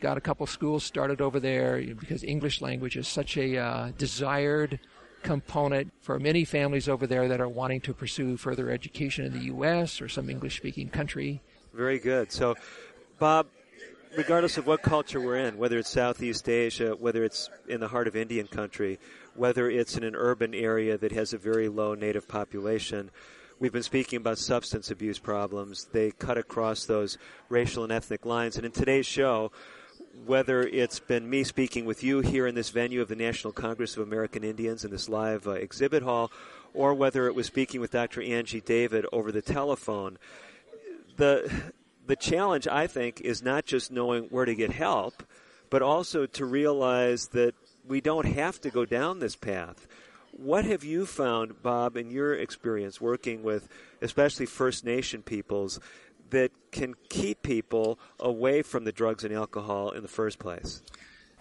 got 0.00 0.16
a 0.16 0.20
couple 0.20 0.46
schools 0.46 0.84
started 0.84 1.20
over 1.20 1.40
there 1.40 1.82
because 1.82 2.24
English 2.24 2.60
language 2.60 2.96
is 2.96 3.08
such 3.08 3.36
a 3.36 3.56
uh, 3.56 3.92
desired 3.96 4.78
component 5.22 5.90
for 6.02 6.18
many 6.18 6.44
families 6.44 6.88
over 6.88 7.06
there 7.06 7.26
that 7.28 7.40
are 7.40 7.48
wanting 7.48 7.80
to 7.80 7.94
pursue 7.94 8.36
further 8.36 8.70
education 8.70 9.24
in 9.24 9.32
the 9.32 9.44
U.S. 9.46 10.00
or 10.00 10.08
some 10.08 10.28
English 10.28 10.58
speaking 10.58 10.88
country. 10.88 11.40
Very 11.72 11.98
good. 11.98 12.30
So, 12.30 12.54
Bob, 13.18 13.46
regardless 14.16 14.58
of 14.58 14.66
what 14.66 14.82
culture 14.82 15.20
we're 15.20 15.36
in, 15.36 15.56
whether 15.56 15.78
it's 15.78 15.90
Southeast 15.90 16.48
Asia, 16.48 16.92
whether 16.92 17.24
it's 17.24 17.50
in 17.68 17.80
the 17.80 17.88
heart 17.88 18.06
of 18.06 18.14
Indian 18.14 18.46
country, 18.46 18.98
whether 19.34 19.68
it's 19.68 19.96
in 19.96 20.04
an 20.04 20.14
urban 20.16 20.54
area 20.54 20.96
that 20.98 21.12
has 21.12 21.32
a 21.32 21.38
very 21.38 21.68
low 21.68 21.94
native 21.94 22.28
population, 22.28 23.10
we've 23.58 23.72
been 23.72 23.82
speaking 23.82 24.16
about 24.18 24.38
substance 24.38 24.90
abuse 24.90 25.18
problems. 25.18 25.86
They 25.92 26.10
cut 26.12 26.38
across 26.38 26.86
those 26.86 27.18
racial 27.48 27.84
and 27.84 27.92
ethnic 27.92 28.24
lines. 28.24 28.56
And 28.56 28.66
in 28.66 28.72
today's 28.72 29.06
show, 29.06 29.52
whether 30.26 30.62
it's 30.62 31.00
been 31.00 31.28
me 31.28 31.44
speaking 31.44 31.84
with 31.84 32.02
you 32.02 32.20
here 32.20 32.46
in 32.46 32.54
this 32.54 32.70
venue 32.70 33.02
of 33.02 33.08
the 33.08 33.16
National 33.16 33.52
Congress 33.52 33.96
of 33.96 34.02
American 34.02 34.44
Indians 34.44 34.84
in 34.84 34.90
this 34.90 35.08
live 35.08 35.46
uh, 35.46 35.52
exhibit 35.52 36.02
hall, 36.02 36.30
or 36.72 36.94
whether 36.94 37.26
it 37.26 37.34
was 37.34 37.46
speaking 37.46 37.80
with 37.80 37.90
Dr. 37.90 38.22
Angie 38.22 38.60
David 38.60 39.06
over 39.12 39.32
the 39.32 39.42
telephone, 39.42 40.18
the 41.16 41.72
the 42.06 42.16
challenge 42.16 42.68
I 42.68 42.86
think 42.86 43.20
is 43.22 43.42
not 43.42 43.64
just 43.64 43.90
knowing 43.90 44.24
where 44.24 44.44
to 44.44 44.54
get 44.54 44.70
help, 44.70 45.22
but 45.70 45.82
also 45.82 46.26
to 46.26 46.44
realize 46.44 47.28
that 47.28 47.54
we 47.86 48.00
don't 48.00 48.26
have 48.26 48.60
to 48.62 48.70
go 48.70 48.84
down 48.84 49.18
this 49.18 49.36
path. 49.36 49.86
What 50.32 50.64
have 50.64 50.82
you 50.82 51.06
found, 51.06 51.62
Bob, 51.62 51.96
in 51.96 52.10
your 52.10 52.34
experience 52.34 53.00
working 53.00 53.42
with 53.42 53.68
especially 54.02 54.46
First 54.46 54.84
Nation 54.84 55.22
peoples 55.22 55.78
that 56.30 56.50
can 56.72 56.94
keep 57.08 57.42
people 57.42 57.98
away 58.18 58.62
from 58.62 58.84
the 58.84 58.92
drugs 58.92 59.22
and 59.22 59.32
alcohol 59.32 59.90
in 59.90 60.02
the 60.02 60.08
first 60.08 60.38
place? 60.38 60.82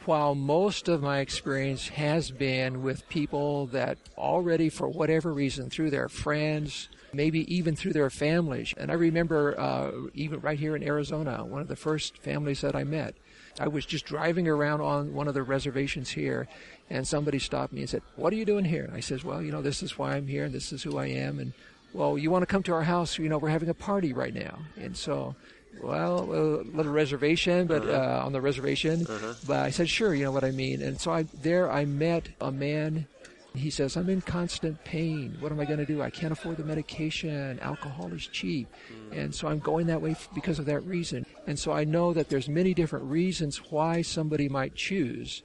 While 0.05 0.35
most 0.35 0.89
of 0.89 1.01
my 1.01 1.19
experience 1.19 1.87
has 1.89 2.29
been 2.29 2.83
with 2.83 3.07
people 3.07 3.67
that 3.67 3.97
already, 4.17 4.69
for 4.69 4.89
whatever 4.89 5.33
reason, 5.33 5.69
through 5.69 5.91
their 5.91 6.09
friends, 6.09 6.89
maybe 7.13 7.51
even 7.53 7.75
through 7.75 7.93
their 7.93 8.09
families. 8.09 8.73
And 8.77 8.91
I 8.91 8.95
remember 8.95 9.59
uh, 9.59 9.91
even 10.13 10.41
right 10.41 10.59
here 10.59 10.75
in 10.75 10.83
Arizona, 10.83 11.45
one 11.45 11.61
of 11.61 11.67
the 11.67 11.75
first 11.75 12.17
families 12.17 12.61
that 12.61 12.75
I 12.75 12.83
met. 12.83 13.15
I 13.59 13.67
was 13.67 13.85
just 13.85 14.05
driving 14.05 14.47
around 14.47 14.81
on 14.81 15.13
one 15.13 15.27
of 15.27 15.33
the 15.33 15.43
reservations 15.43 16.09
here, 16.09 16.47
and 16.89 17.07
somebody 17.07 17.39
stopped 17.39 17.73
me 17.73 17.81
and 17.81 17.89
said, 17.89 18.01
"What 18.15 18.33
are 18.33 18.35
you 18.35 18.45
doing 18.45 18.65
here?" 18.65 18.83
And 18.83 18.93
I 18.93 18.99
says, 18.99 19.23
"Well, 19.23 19.41
you 19.41 19.51
know, 19.51 19.61
this 19.61 19.83
is 19.83 19.97
why 19.97 20.15
I'm 20.15 20.27
here, 20.27 20.45
and 20.45 20.53
this 20.53 20.71
is 20.71 20.83
who 20.83 20.97
I 20.97 21.07
am." 21.07 21.39
And 21.39 21.53
well, 21.93 22.17
you 22.17 22.31
want 22.31 22.41
to 22.41 22.47
come 22.47 22.63
to 22.63 22.73
our 22.73 22.83
house? 22.83 23.17
You 23.19 23.29
know, 23.29 23.37
we're 23.37 23.49
having 23.49 23.69
a 23.69 23.73
party 23.73 24.13
right 24.13 24.33
now, 24.33 24.59
and 24.77 24.95
so. 24.97 25.35
Well, 25.81 26.19
a 26.19 26.61
little 26.61 26.91
reservation, 26.91 27.65
but 27.65 27.81
uh-huh. 27.81 28.21
uh, 28.21 28.25
on 28.25 28.31
the 28.31 28.39
reservation. 28.39 29.07
Uh-huh. 29.07 29.33
But 29.47 29.61
I 29.61 29.71
said, 29.71 29.89
sure, 29.89 30.13
you 30.13 30.23
know 30.23 30.31
what 30.31 30.43
I 30.43 30.51
mean. 30.51 30.83
And 30.83 31.01
so 31.01 31.11
I 31.11 31.23
there 31.23 31.71
I 31.71 31.85
met 31.85 32.29
a 32.39 32.51
man 32.51 33.07
he 33.55 33.69
says, 33.69 33.95
I'm 33.95 34.09
in 34.09 34.21
constant 34.21 34.83
pain. 34.83 35.37
What 35.39 35.51
am 35.51 35.59
I 35.59 35.65
going 35.65 35.79
to 35.79 35.85
do? 35.85 36.01
I 36.01 36.09
can't 36.09 36.31
afford 36.31 36.57
the 36.57 36.63
medication. 36.63 37.59
Alcohol 37.59 38.11
is 38.13 38.25
cheap. 38.25 38.67
Mm. 38.91 39.17
And 39.17 39.35
so 39.35 39.47
I'm 39.47 39.59
going 39.59 39.87
that 39.87 40.01
way 40.01 40.15
because 40.33 40.57
of 40.57 40.65
that 40.65 40.81
reason. 40.81 41.25
And 41.45 41.57
so 41.57 41.71
I 41.71 41.83
know 41.83 42.13
that 42.13 42.29
there's 42.29 42.49
many 42.49 42.73
different 42.73 43.05
reasons 43.05 43.57
why 43.71 44.01
somebody 44.01 44.49
might 44.49 44.75
choose. 44.75 45.43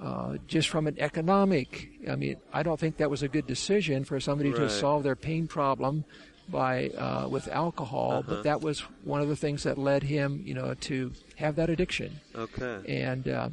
Uh, 0.00 0.38
just 0.48 0.68
from 0.68 0.86
an 0.86 0.96
economic, 0.98 1.90
I 2.10 2.16
mean, 2.16 2.36
I 2.52 2.62
don't 2.62 2.80
think 2.80 2.96
that 2.96 3.10
was 3.10 3.22
a 3.22 3.28
good 3.28 3.46
decision 3.46 4.04
for 4.04 4.18
somebody 4.20 4.50
right. 4.50 4.60
to 4.60 4.70
solve 4.70 5.02
their 5.02 5.14
pain 5.14 5.46
problem 5.46 6.04
by 6.48 6.88
uh, 6.90 7.28
with 7.28 7.48
alcohol, 7.48 8.18
uh-huh. 8.18 8.22
but 8.26 8.42
that 8.44 8.60
was 8.60 8.80
one 9.04 9.20
of 9.20 9.28
the 9.28 9.36
things 9.36 9.62
that 9.62 9.78
led 9.78 10.02
him, 10.02 10.42
you 10.44 10.54
know, 10.54 10.74
to 10.74 11.12
have 11.36 11.56
that 11.56 11.70
addiction. 11.70 12.20
Okay. 12.34 13.02
And 13.02 13.28
uh, 13.28 13.48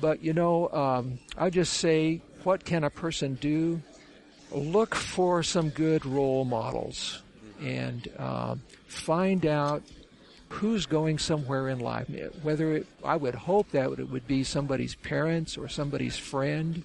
but 0.00 0.22
you 0.22 0.32
know, 0.32 0.68
um, 0.70 1.18
I 1.36 1.50
just 1.50 1.74
say 1.74 2.20
what 2.44 2.64
can 2.64 2.84
a 2.84 2.90
person 2.90 3.34
do? 3.34 3.80
Look 4.50 4.94
for 4.94 5.42
some 5.42 5.70
good 5.70 6.04
role 6.04 6.44
models 6.44 7.22
and 7.60 8.08
uh, 8.18 8.56
find 8.86 9.46
out 9.46 9.82
who's 10.48 10.84
going 10.84 11.18
somewhere 11.18 11.68
in 11.70 11.78
life. 11.80 12.06
Whether 12.42 12.76
it, 12.76 12.86
I 13.02 13.16
would 13.16 13.34
hope 13.34 13.70
that 13.70 13.90
it 13.98 14.10
would 14.10 14.26
be 14.26 14.44
somebody's 14.44 14.94
parents 14.94 15.56
or 15.56 15.68
somebody's 15.68 16.18
friend. 16.18 16.84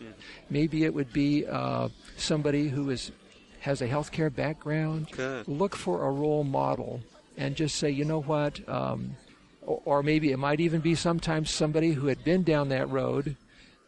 Maybe 0.49 0.85
it 0.85 0.93
would 0.93 1.11
be 1.11 1.45
uh, 1.45 1.89
somebody 2.15 2.69
who 2.69 2.89
is 2.89 3.11
has 3.59 3.81
a 3.81 3.87
healthcare 3.87 4.33
background. 4.33 5.09
Good. 5.11 5.47
Look 5.47 5.75
for 5.75 6.05
a 6.07 6.11
role 6.11 6.45
model 6.45 7.01
and 7.35 7.55
just 7.55 7.75
say, 7.75 7.89
you 7.89 8.05
know 8.05 8.21
what? 8.21 8.67
Um, 8.69 9.17
or, 9.65 9.81
or 9.83 10.03
maybe 10.03 10.31
it 10.31 10.37
might 10.37 10.61
even 10.61 10.79
be 10.79 10.95
sometimes 10.95 11.49
somebody 11.49 11.91
who 11.91 12.07
had 12.07 12.23
been 12.23 12.43
down 12.43 12.69
that 12.69 12.89
road 12.89 13.35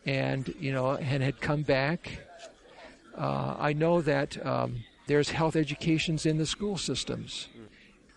and 0.06 0.54
you 0.60 0.72
know 0.72 0.91
and 0.91 1.24
had 1.24 1.41
come 1.41 1.64
back. 1.64 2.20
Uh, 3.18 3.56
I 3.60 3.74
know 3.74 4.02
that 4.02 4.43
um, 4.45 4.84
there's 5.08 5.30
health 5.30 5.56
educations 5.56 6.26
in 6.26 6.38
the 6.38 6.45
school 6.45 6.78
systems, 6.78 7.50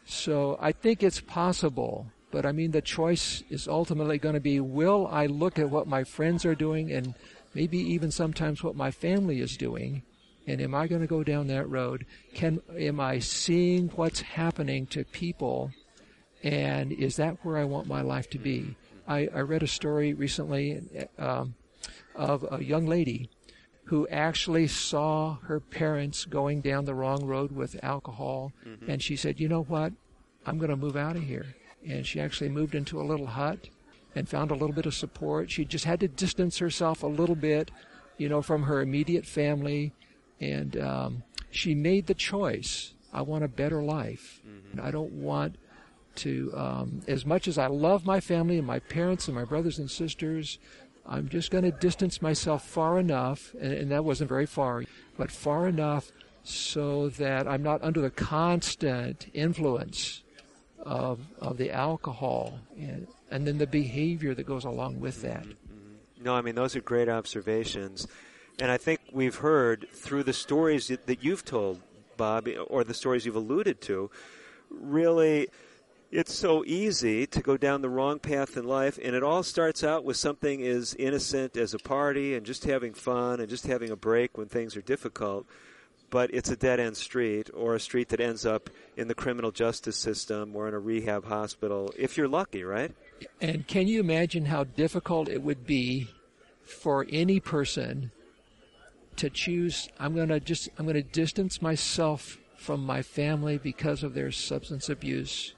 so 0.05 0.59
I 0.61 0.73
think 0.73 1.03
it's 1.03 1.21
possible. 1.21 2.07
But 2.31 2.47
I 2.47 2.53
mean, 2.53 2.71
the 2.71 2.81
choice 2.81 3.43
is 3.51 3.69
ultimately 3.69 4.19
going 4.19 4.35
to 4.35 4.41
be: 4.41 4.61
Will 4.61 5.09
I 5.11 5.27
look 5.27 5.59
at 5.59 5.71
what 5.71 5.87
my 5.87 6.05
friends 6.05 6.45
are 6.45 6.55
doing, 6.55 6.91
and 6.91 7.15
maybe 7.55 7.79
even 7.79 8.11
sometimes 8.11 8.63
what 8.63 8.77
my 8.77 8.91
family 8.91 9.41
is 9.41 9.57
doing, 9.57 10.03
and 10.47 10.61
am 10.61 10.75
I 10.75 10.87
going 10.87 11.03
to 11.03 11.07
go 11.07 11.23
down 11.23 11.49
that 11.49 11.69
road? 11.69 12.07
Can 12.35 12.61
am 12.77 13.01
I 13.01 13.19
seeing 13.19 13.89
what's 13.89 14.21
happening 14.21 14.87
to 14.89 15.05
people, 15.05 15.73
and 16.43 16.93
is 16.93 17.17
that 17.17 17.45
where 17.45 17.59
I 17.59 17.65
want 17.65 17.87
my 17.87 18.03
life 18.03 18.31
to 18.31 18.39
be? 18.39 18.77
I, 19.07 19.29
I 19.35 19.41
read 19.41 19.63
a 19.63 19.69
story 19.69 20.15
recently. 20.15 20.81
Um, 21.19 21.55
of 22.15 22.47
a 22.51 22.63
young 22.63 22.87
lady 22.87 23.29
who 23.85 24.07
actually 24.09 24.67
saw 24.67 25.37
her 25.43 25.61
parents 25.61 26.25
going 26.25 26.61
down 26.61 26.85
the 26.85 26.95
wrong 26.95 27.25
road 27.25 27.53
with 27.53 27.83
alcohol. 27.83 28.53
Mm-hmm. 28.67 28.91
And 28.91 29.03
she 29.03 29.17
said, 29.17 29.41
You 29.41 29.49
know 29.49 29.63
what? 29.63 29.93
I'm 30.47 30.59
going 30.59 30.71
to 30.71 30.77
move 30.77 30.97
out 30.97 31.17
of 31.17 31.23
here. 31.23 31.55
And 31.87 32.07
she 32.07 32.21
actually 32.21 32.49
moved 32.49 32.75
into 32.75 33.01
a 33.01 33.03
little 33.03 33.27
hut 33.27 33.69
and 34.15 34.29
found 34.29 34.51
a 34.51 34.55
little 34.55 34.75
bit 34.75 34.87
of 34.87 34.95
support. 34.95 35.51
She 35.51 35.65
just 35.65 35.85
had 35.85 36.01
to 36.01 36.09
distance 36.09 36.59
herself 36.59 37.03
a 37.03 37.09
little 37.09 37.35
bit, 37.35 37.71
you 38.19 38.29
know, 38.29 38.43
from 38.43 38.65
her 38.65 38.81
immediate 38.81 39.27
family. 39.27 39.93
And 40.41 40.77
um, 40.77 41.23
she 41.51 41.75
made 41.75 42.07
the 42.07 42.15
choice 42.15 42.95
I 43.13 43.23
want 43.23 43.45
a 43.45 43.49
better 43.49 43.83
life. 43.83 44.41
Mm-hmm. 44.47 44.81
I 44.81 44.91
don't 44.91 45.13
want 45.13 45.57
to, 46.17 46.53
um, 46.57 47.03
as 47.07 47.25
much 47.27 47.47
as 47.49 47.59
I 47.59 47.67
love 47.67 48.07
my 48.07 48.21
family 48.21 48.59
and 48.59 48.67
my 48.67 48.79
parents 48.79 49.29
and 49.29 49.35
my 49.35 49.45
brothers 49.45 49.79
and 49.79 49.91
sisters, 49.91 50.59
I'm 51.07 51.29
just 51.29 51.51
going 51.51 51.65
to 51.65 51.73
distance 51.73 52.23
myself 52.23 52.65
far 52.67 52.99
enough, 52.99 53.55
and, 53.61 53.73
and, 53.73 53.91
that 53.91 54.05
wasn't 54.05 54.29
very 54.29 54.47
far, 54.47 54.85
but 55.17 55.31
far 55.31 55.67
enough 55.67 56.11
so 56.45 57.09
that 57.11 57.47
I'm 57.47 57.63
not 57.63 57.83
under 57.83 58.01
the 58.01 58.11
constant 58.11 59.27
influence 59.35 60.23
of, 60.79 61.21
of 61.41 61.57
the 61.57 61.71
alcohol 61.71 62.59
and, 62.77 63.07
and 63.31 63.47
then 63.47 63.59
the 63.59 63.67
behavior 63.67 64.35
that 64.35 64.45
goes 64.45 64.65
along 64.65 65.01
with 65.01 65.23
that. 65.23 65.47
No, 66.21 66.35
I 66.35 66.41
mean, 66.41 66.55
those 66.55 66.77
are 66.77 66.81
great 66.81 67.09
observations. 67.09 68.07
And 68.61 68.71
I 68.71 68.77
think 68.77 69.01
we've 69.13 69.37
heard 69.37 69.89
through 69.93 70.25
the 70.25 70.33
stories 70.33 70.89
that 70.89 71.25
you've 71.25 71.45
told, 71.45 71.81
Bob, 72.17 72.49
or 72.69 72.85
the 72.85 72.95
stories 72.95 73.27
you've 73.27 73.37
alluded 73.37 73.81
to, 73.83 74.11
really 74.71 75.49
it's 76.13 76.35
so 76.35 76.63
easy 76.67 77.27
to 77.27 77.41
go 77.41 77.57
down 77.57 77.81
the 77.81 77.89
wrong 77.89 78.19
path 78.19 78.59
in 78.59 78.65
life, 78.65 78.99
and 79.03 79.17
it 79.17 79.23
all 79.23 79.43
starts 79.43 79.83
out 79.83 80.05
with 80.05 80.19
something 80.19 80.63
as 80.63 80.95
innocent 80.95 81.57
as 81.57 81.73
a 81.73 81.79
party 81.79 82.35
and 82.35 82.45
just 82.45 82.65
having 82.65 82.93
fun 82.93 83.41
and 83.41 83.49
just 83.49 83.67
having 83.67 83.91
a 83.91 83.97
break 83.97 84.37
when 84.37 84.47
things 84.47 84.77
are 84.77 84.83
difficult. 84.83 85.47
But 86.11 86.33
it's 86.35 86.51
a 86.51 86.57
dead 86.57 86.79
end 86.79 86.99
street 86.99 87.49
or 87.55 87.75
a 87.75 87.81
street 87.81 88.11
that 88.11 88.21
ends 88.21 88.45
up 88.45 88.69
in 88.95 89.09
the 89.09 89.15
criminal 89.15 89.51
justice 89.51 89.97
system 89.97 90.55
or 90.55 90.69
in 90.69 90.75
a 90.75 90.79
rehab 90.79 91.25
hospital, 91.25 91.91
if 91.97 92.19
you're 92.19 92.29
lucky, 92.29 92.63
right? 92.63 92.93
And 93.41 93.67
can 93.67 93.89
you 93.89 93.99
imagine 93.99 94.45
how 94.45 94.65
difficult 94.65 95.31
it 95.31 95.43
would 95.43 95.67
be 95.67 96.09
for 96.63 97.07
any 97.11 97.41
person 97.41 98.11
to 99.17 99.31
choose, 99.31 99.89
I'm 99.99 100.15
going 100.15 100.29
to 100.29 100.41
just, 100.41 100.69
I'm 100.79 100.85
going 100.85 100.95
to 100.95 101.03
distance 101.03 101.63
myself 101.63 102.37
from 102.59 102.85
my 102.85 103.01
family 103.01 103.57
because 103.57 104.03
of 104.03 104.13
their 104.13 104.31
substance 104.31 104.91
abuse? 104.91 105.55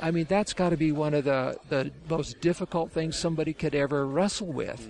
I 0.00 0.10
mean, 0.10 0.26
that's 0.28 0.52
got 0.52 0.70
to 0.70 0.76
be 0.76 0.92
one 0.92 1.14
of 1.14 1.24
the, 1.24 1.58
the 1.68 1.90
most 2.08 2.40
difficult 2.40 2.92
things 2.92 3.16
somebody 3.16 3.52
could 3.52 3.74
ever 3.74 4.06
wrestle 4.06 4.48
with. 4.48 4.88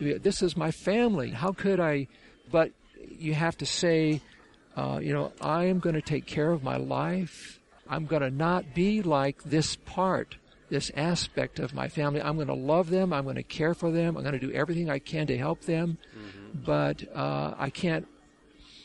Mm-hmm. 0.00 0.22
This 0.22 0.42
is 0.42 0.56
my 0.56 0.70
family. 0.70 1.30
How 1.30 1.52
could 1.52 1.80
I? 1.80 2.08
But 2.50 2.72
you 3.18 3.34
have 3.34 3.56
to 3.58 3.66
say, 3.66 4.20
uh, 4.76 5.00
you 5.02 5.12
know, 5.12 5.32
I 5.40 5.64
am 5.64 5.80
going 5.80 5.94
to 5.94 6.02
take 6.02 6.26
care 6.26 6.50
of 6.52 6.62
my 6.62 6.76
life. 6.76 7.60
I'm 7.88 8.06
going 8.06 8.22
to 8.22 8.30
not 8.30 8.74
be 8.74 9.02
like 9.02 9.42
this 9.44 9.76
part, 9.76 10.36
this 10.68 10.90
aspect 10.96 11.58
of 11.58 11.74
my 11.74 11.88
family. 11.88 12.20
I'm 12.20 12.36
going 12.36 12.48
to 12.48 12.54
love 12.54 12.90
them. 12.90 13.12
I'm 13.12 13.24
going 13.24 13.36
to 13.36 13.42
care 13.42 13.74
for 13.74 13.90
them. 13.90 14.16
I'm 14.16 14.22
going 14.22 14.38
to 14.38 14.46
do 14.46 14.52
everything 14.52 14.90
I 14.90 14.98
can 14.98 15.26
to 15.28 15.38
help 15.38 15.62
them. 15.62 15.98
Mm-hmm. 16.16 16.64
But 16.64 17.04
uh, 17.14 17.54
I 17.58 17.70
can't. 17.70 18.06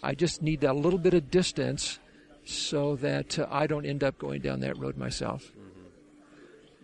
I 0.02 0.16
just 0.16 0.42
need 0.42 0.64
a 0.64 0.74
little 0.74 1.00
bit 1.00 1.14
of 1.14 1.32
distance 1.32 2.00
so 2.46 2.96
that 2.98 3.40
uh, 3.40 3.48
I 3.50 3.68
don't 3.68 3.86
end 3.86 4.04
up 4.04 4.18
going 4.18 4.42
down 4.42 4.60
that 4.62 4.78
road 4.78 4.98
myself. 4.98 5.52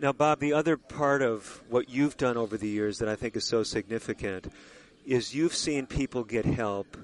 Now, 0.00 0.12
Bob, 0.12 0.40
the 0.40 0.54
other 0.54 0.78
part 0.78 1.20
of 1.20 1.62
what 1.68 1.90
you've 1.90 2.16
done 2.16 2.38
over 2.38 2.56
the 2.56 2.68
years 2.68 3.00
that 3.00 3.08
I 3.08 3.16
think 3.16 3.36
is 3.36 3.44
so 3.44 3.62
significant 3.62 4.50
is 5.04 5.34
you've 5.34 5.54
seen 5.54 5.86
people 5.86 6.24
get 6.24 6.46
help 6.46 6.96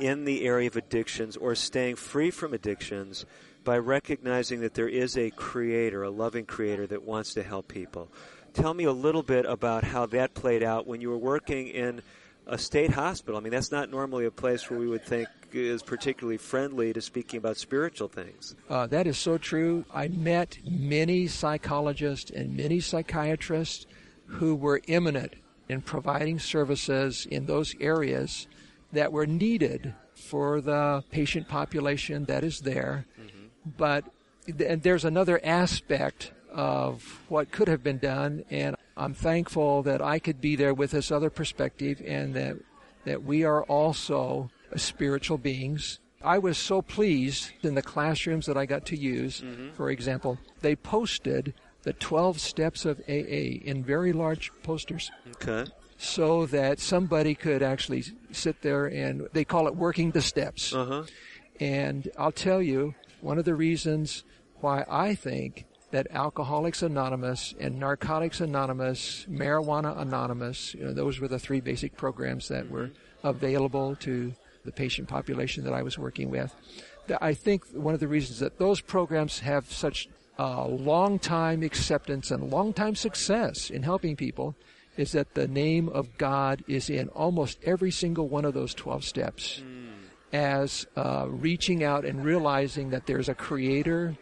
in 0.00 0.24
the 0.24 0.44
area 0.44 0.66
of 0.66 0.74
addictions 0.74 1.36
or 1.36 1.54
staying 1.54 1.94
free 1.94 2.32
from 2.32 2.52
addictions 2.52 3.26
by 3.62 3.78
recognizing 3.78 4.60
that 4.62 4.74
there 4.74 4.88
is 4.88 5.16
a 5.16 5.30
creator, 5.30 6.02
a 6.02 6.10
loving 6.10 6.46
creator 6.46 6.84
that 6.88 7.04
wants 7.04 7.34
to 7.34 7.44
help 7.44 7.68
people. 7.68 8.08
Tell 8.54 8.74
me 8.74 8.84
a 8.84 8.92
little 8.92 9.22
bit 9.22 9.46
about 9.46 9.84
how 9.84 10.06
that 10.06 10.34
played 10.34 10.64
out 10.64 10.88
when 10.88 11.00
you 11.00 11.10
were 11.10 11.16
working 11.18 11.68
in 11.68 12.02
a 12.50 12.58
state 12.58 12.90
hospital. 12.90 13.38
I 13.38 13.42
mean, 13.42 13.52
that's 13.52 13.70
not 13.70 13.90
normally 13.90 14.26
a 14.26 14.30
place 14.30 14.68
where 14.68 14.78
we 14.78 14.88
would 14.88 15.04
think 15.04 15.28
is 15.52 15.82
particularly 15.82 16.36
friendly 16.36 16.92
to 16.92 17.00
speaking 17.00 17.38
about 17.38 17.56
spiritual 17.56 18.08
things. 18.08 18.56
Uh, 18.68 18.86
that 18.88 19.06
is 19.06 19.16
so 19.16 19.38
true. 19.38 19.84
I 19.94 20.08
met 20.08 20.58
many 20.68 21.28
psychologists 21.28 22.30
and 22.30 22.56
many 22.56 22.80
psychiatrists 22.80 23.86
who 24.26 24.54
were 24.56 24.80
eminent 24.88 25.34
in 25.68 25.80
providing 25.80 26.40
services 26.40 27.26
in 27.30 27.46
those 27.46 27.74
areas 27.80 28.48
that 28.92 29.12
were 29.12 29.26
needed 29.26 29.94
for 30.14 30.60
the 30.60 31.04
patient 31.10 31.48
population 31.48 32.24
that 32.24 32.42
is 32.42 32.60
there. 32.60 33.06
Mm-hmm. 33.20 33.46
But 33.76 34.04
th- 34.46 34.82
there's 34.82 35.04
another 35.04 35.40
aspect 35.44 36.32
of 36.52 37.20
what 37.28 37.52
could 37.52 37.68
have 37.68 37.82
been 37.84 37.98
done, 37.98 38.44
and 38.50 38.74
I'm 39.00 39.14
thankful 39.14 39.82
that 39.84 40.02
I 40.02 40.18
could 40.18 40.40
be 40.40 40.56
there 40.56 40.74
with 40.74 40.90
this 40.90 41.10
other 41.10 41.30
perspective 41.30 42.02
and 42.04 42.34
that 42.34 42.56
that 43.04 43.24
we 43.24 43.44
are 43.44 43.62
also 43.64 44.50
spiritual 44.76 45.38
beings. 45.38 46.00
I 46.22 46.38
was 46.38 46.58
so 46.58 46.82
pleased 46.82 47.50
in 47.62 47.74
the 47.74 47.82
classrooms 47.82 48.44
that 48.44 48.58
I 48.58 48.66
got 48.66 48.84
to 48.86 48.96
use. 48.96 49.40
Mm-hmm. 49.40 49.70
For 49.70 49.90
example, 49.90 50.38
they 50.60 50.76
posted 50.76 51.54
the 51.82 51.94
12 51.94 52.38
steps 52.38 52.84
of 52.84 53.00
AA 53.08 53.64
in 53.64 53.82
very 53.82 54.12
large 54.12 54.52
posters. 54.62 55.10
Okay. 55.28 55.70
So 55.96 56.44
that 56.46 56.78
somebody 56.78 57.34
could 57.34 57.62
actually 57.62 58.04
sit 58.32 58.60
there 58.60 58.86
and 58.86 59.28
they 59.32 59.44
call 59.44 59.66
it 59.66 59.76
working 59.76 60.10
the 60.10 60.20
steps. 60.20 60.74
Uh-huh. 60.74 61.04
And 61.58 62.10
I'll 62.18 62.32
tell 62.32 62.60
you, 62.60 62.94
one 63.22 63.38
of 63.38 63.46
the 63.46 63.54
reasons 63.54 64.24
why 64.60 64.84
I 64.90 65.14
think 65.14 65.64
that 65.90 66.06
Alcoholics 66.10 66.82
Anonymous 66.82 67.54
and 67.58 67.78
Narcotics 67.78 68.40
Anonymous, 68.40 69.26
Marijuana 69.28 69.98
Anonymous, 69.98 70.74
you 70.74 70.84
know, 70.84 70.92
those 70.92 71.18
were 71.18 71.28
the 71.28 71.38
three 71.38 71.60
basic 71.60 71.96
programs 71.96 72.48
that 72.48 72.70
were 72.70 72.90
available 73.24 73.96
to 73.96 74.32
the 74.64 74.72
patient 74.72 75.08
population 75.08 75.64
that 75.64 75.72
I 75.72 75.82
was 75.82 75.98
working 75.98 76.30
with. 76.30 76.54
I 77.20 77.34
think 77.34 77.64
one 77.72 77.94
of 77.94 78.00
the 78.00 78.08
reasons 78.08 78.38
that 78.38 78.58
those 78.58 78.80
programs 78.80 79.40
have 79.40 79.72
such 79.72 80.08
uh, 80.38 80.66
long 80.66 81.18
time 81.18 81.62
acceptance 81.62 82.30
and 82.30 82.50
long 82.50 82.72
time 82.72 82.94
success 82.94 83.68
in 83.68 83.82
helping 83.82 84.16
people 84.16 84.54
is 84.96 85.12
that 85.12 85.34
the 85.34 85.48
name 85.48 85.88
of 85.88 86.16
God 86.18 86.62
is 86.68 86.88
in 86.88 87.08
almost 87.08 87.58
every 87.64 87.90
single 87.90 88.28
one 88.28 88.44
of 88.44 88.54
those 88.54 88.74
12 88.74 89.04
steps 89.04 89.62
as 90.32 90.86
uh, 90.96 91.26
reaching 91.28 91.82
out 91.82 92.04
and 92.04 92.24
realizing 92.24 92.90
that 92.90 93.06
there's 93.06 93.28
a 93.28 93.34
creator 93.34 94.16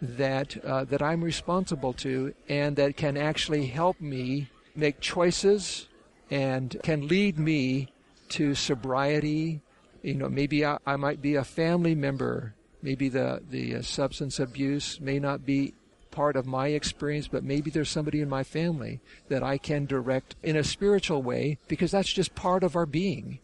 that 0.00 0.62
uh, 0.64 0.84
that 0.84 1.02
I'm 1.02 1.22
responsible 1.22 1.92
to 1.94 2.34
and 2.48 2.76
that 2.76 2.96
can 2.96 3.16
actually 3.16 3.66
help 3.66 4.00
me 4.00 4.48
make 4.74 5.00
choices 5.00 5.88
and 6.30 6.76
can 6.82 7.06
lead 7.06 7.38
me 7.38 7.92
to 8.30 8.54
sobriety. 8.54 9.60
You 10.02 10.14
know, 10.14 10.28
maybe 10.28 10.64
I, 10.64 10.78
I 10.86 10.96
might 10.96 11.20
be 11.20 11.34
a 11.34 11.44
family 11.44 11.94
member. 11.94 12.54
Maybe 12.82 13.08
the 13.08 13.42
the 13.48 13.76
uh, 13.76 13.82
substance 13.82 14.40
abuse 14.40 15.00
may 15.00 15.18
not 15.18 15.44
be 15.44 15.74
part 16.10 16.36
of 16.36 16.46
my 16.46 16.68
experience, 16.68 17.28
but 17.28 17.44
maybe 17.44 17.70
there's 17.70 17.88
somebody 17.88 18.20
in 18.20 18.28
my 18.28 18.42
family 18.42 19.00
that 19.28 19.42
I 19.42 19.58
can 19.58 19.86
direct 19.86 20.34
in 20.42 20.56
a 20.56 20.64
spiritual 20.64 21.22
way 21.22 21.58
because 21.68 21.90
that's 21.92 22.12
just 22.12 22.34
part 22.34 22.62
of 22.64 22.74
our 22.74 22.86
being. 22.86 23.38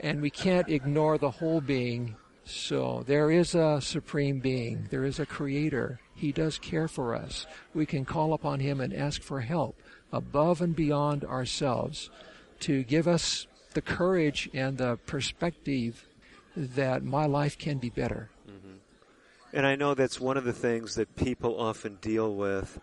And 0.00 0.22
we 0.22 0.30
can't 0.30 0.68
ignore 0.68 1.18
the 1.18 1.30
whole 1.30 1.60
being. 1.60 2.16
So 2.46 3.02
there 3.06 3.30
is 3.30 3.56
a 3.56 3.80
supreme 3.80 4.38
being. 4.38 4.86
There 4.90 5.04
is 5.04 5.18
a 5.18 5.26
creator. 5.26 5.98
He 6.14 6.30
does 6.30 6.58
care 6.58 6.86
for 6.86 7.14
us. 7.14 7.44
We 7.74 7.86
can 7.86 8.04
call 8.04 8.32
upon 8.32 8.60
him 8.60 8.80
and 8.80 8.94
ask 8.94 9.20
for 9.20 9.40
help 9.40 9.76
above 10.12 10.62
and 10.62 10.74
beyond 10.74 11.24
ourselves 11.24 12.08
to 12.60 12.84
give 12.84 13.08
us 13.08 13.48
the 13.74 13.82
courage 13.82 14.48
and 14.54 14.78
the 14.78 14.96
perspective 15.06 16.06
that 16.56 17.02
my 17.02 17.26
life 17.26 17.58
can 17.58 17.78
be 17.78 17.90
better. 17.90 18.30
Mm-hmm. 18.48 18.76
And 19.52 19.66
I 19.66 19.74
know 19.74 19.94
that's 19.94 20.20
one 20.20 20.36
of 20.36 20.44
the 20.44 20.52
things 20.52 20.94
that 20.94 21.16
people 21.16 21.60
often 21.60 21.96
deal 22.00 22.32
with 22.32 22.78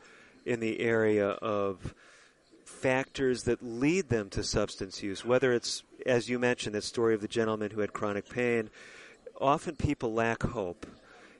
in 0.45 0.59
the 0.59 0.81
area 0.81 1.29
of 1.29 1.95
factors 2.65 3.43
that 3.43 3.63
lead 3.63 4.09
them 4.09 4.29
to 4.31 4.43
substance 4.43 5.01
use, 5.01 5.23
whether 5.23 5.53
it's, 5.53 5.83
as 6.05 6.27
you 6.27 6.37
mentioned, 6.37 6.75
that 6.75 6.83
story 6.83 7.15
of 7.15 7.21
the 7.21 7.29
gentleman 7.29 7.71
who 7.71 7.79
had 7.79 7.93
chronic 7.93 8.27
pain. 8.27 8.69
Often 9.39 9.77
people 9.77 10.13
lack 10.13 10.43
hope. 10.43 10.85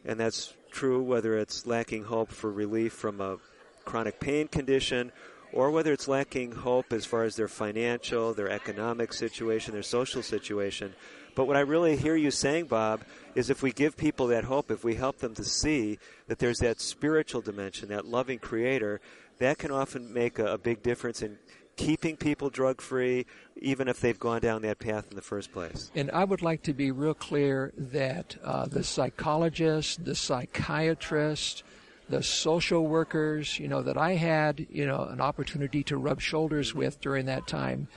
And 0.06 0.20
that's 0.20 0.54
true 0.72 1.02
whether 1.02 1.38
it's 1.38 1.66
lacking 1.66 2.06
hope 2.06 2.32
for 2.32 2.52
relief 2.52 2.94
from 2.94 3.22
a 3.22 3.38
chronic 3.86 4.20
pain 4.20 4.48
condition 4.48 5.12
or 5.54 5.70
whether 5.70 5.94
it's 5.94 6.08
lacking 6.08 6.52
hope 6.52 6.92
as 6.92 7.06
far 7.06 7.24
as 7.24 7.36
their 7.36 7.48
financial, 7.48 8.34
their 8.34 8.50
economic 8.50 9.14
situation, 9.14 9.74
their 9.74 9.84
social 9.84 10.24
situation. 10.24 10.94
But 11.36 11.46
what 11.46 11.56
I 11.56 11.62
really 11.62 11.96
hear 11.96 12.16
you 12.16 12.32
saying, 12.32 12.66
Bob, 12.66 13.02
is 13.36 13.50
if 13.50 13.62
we 13.62 13.72
give 13.72 13.96
people 13.96 14.28
that 14.28 14.44
hope, 14.46 14.72
if 14.72 14.84
we 14.84 14.96
help 14.96 15.20
them 15.20 15.36
to 15.36 15.44
see 15.44 16.00
that 16.28 16.40
there's 16.40 16.60
that 16.60 16.82
spiritual 16.82 17.42
dimension, 17.42 17.90
that 17.90 18.06
loving 18.06 18.40
creator, 18.40 19.00
that 19.40 19.60
can 19.60 19.72
often 19.72 20.12
make 20.12 20.40
a, 20.40 20.54
a 20.54 20.58
big 20.58 20.82
difference 20.82 21.22
in 21.22 21.38
keeping 21.76 22.16
people 22.18 22.50
drug 22.50 22.82
free, 22.82 23.26
even 23.58 23.88
if 23.88 24.00
they've 24.00 24.20
gone 24.20 24.42
down 24.42 24.62
that 24.62 24.80
path 24.80 25.08
in 25.10 25.16
the 25.16 25.22
first 25.22 25.52
place. 25.52 25.92
And 25.96 26.12
I 26.12 26.24
would 26.24 26.42
like 26.42 26.64
to 26.64 26.74
be 26.74 26.92
real 26.92 27.14
clear 27.14 27.74
that 27.78 28.38
uh, 28.44 28.66
the 28.66 28.84
psychologist, 28.84 30.06
the 30.06 30.16
psychiatrist, 30.16 31.64
the 32.10 32.22
social 32.22 32.86
workers, 32.86 33.58
you 33.60 33.68
know, 33.68 33.82
that 33.82 33.98
I 33.98 34.14
had, 34.16 34.68
you 34.70 34.86
know, 34.86 35.04
an 35.06 35.22
opportunity 35.22 35.84
to 35.86 35.98
rub 35.98 36.22
shoulders 36.22 36.76
with 36.76 37.02
during 37.02 37.26
that 37.26 37.48
time, 37.48 37.88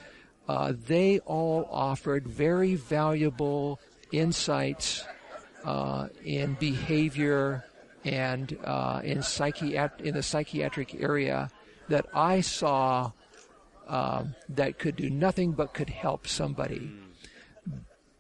uh, 0.48 0.72
they 0.86 1.18
all 1.20 1.68
offered 1.70 2.26
very 2.26 2.76
valuable 2.76 3.80
insights 4.12 5.04
uh, 5.64 6.08
in 6.24 6.54
behavior 6.54 7.64
and 8.04 8.56
uh, 8.64 9.00
in 9.02 9.18
psychiat- 9.18 10.00
in 10.00 10.14
the 10.14 10.22
psychiatric 10.22 10.94
area 10.94 11.50
that 11.88 12.06
I 12.14 12.40
saw 12.40 13.10
um, 13.86 14.34
that 14.48 14.78
could 14.78 14.96
do 14.96 15.10
nothing 15.10 15.52
but 15.52 15.74
could 15.74 15.90
help 15.90 16.26
somebody. 16.26 16.90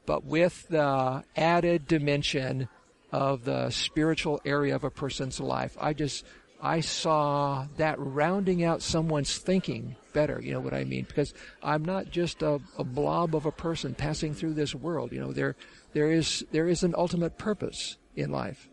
But 0.06 0.24
with 0.24 0.68
the 0.68 1.24
added 1.36 1.88
dimension 1.88 2.68
of 3.12 3.44
the 3.44 3.70
spiritual 3.70 4.40
area 4.44 4.74
of 4.74 4.84
a 4.84 4.90
person's 4.90 5.40
life, 5.40 5.76
I 5.80 5.92
just 5.92 6.24
I 6.60 6.80
saw 6.80 7.66
that 7.76 7.96
rounding 7.98 8.64
out 8.64 8.82
someone's 8.82 9.36
thinking 9.36 9.96
better. 10.12 10.40
You 10.40 10.52
know 10.52 10.60
what 10.60 10.74
I 10.74 10.84
mean? 10.84 11.04
Because 11.04 11.34
I'm 11.62 11.84
not 11.84 12.10
just 12.10 12.42
a, 12.42 12.60
a 12.78 12.84
blob 12.84 13.34
of 13.34 13.46
a 13.46 13.52
person 13.52 13.94
passing 13.94 14.32
through 14.34 14.54
this 14.54 14.74
world. 14.74 15.12
You 15.12 15.20
know, 15.20 15.32
there 15.32 15.56
there 15.92 16.10
is 16.10 16.44
there 16.52 16.68
is 16.68 16.82
an 16.82 16.94
ultimate 16.96 17.36
purpose 17.36 17.96
in 18.14 18.30
life. 18.30 18.68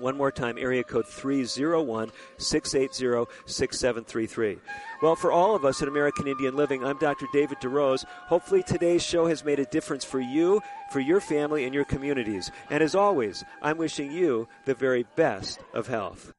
One 0.00 0.16
more 0.16 0.32
time, 0.32 0.56
area 0.56 0.82
code 0.82 1.06
301 1.06 2.10
680 2.38 3.30
6733. 3.44 4.58
Well, 5.02 5.14
for 5.14 5.30
all 5.30 5.54
of 5.54 5.64
us 5.64 5.82
at 5.82 5.88
American 5.88 6.26
Indian 6.26 6.56
Living, 6.56 6.82
I'm 6.84 6.98
Dr. 6.98 7.26
David 7.32 7.58
DeRose. 7.60 8.04
Hopefully, 8.26 8.62
today's 8.62 9.02
show 9.02 9.26
has 9.26 9.44
made 9.44 9.58
a 9.58 9.66
difference 9.66 10.04
for 10.04 10.20
you, 10.20 10.62
for 10.90 11.00
your 11.00 11.20
family, 11.20 11.64
and 11.64 11.74
your 11.74 11.84
communities. 11.84 12.50
And 12.70 12.82
as 12.82 12.94
always, 12.94 13.44
I'm 13.60 13.76
wishing 13.76 14.10
you 14.10 14.48
the 14.64 14.74
very 14.74 15.04
best 15.16 15.60
of 15.74 15.86
health. 15.86 16.32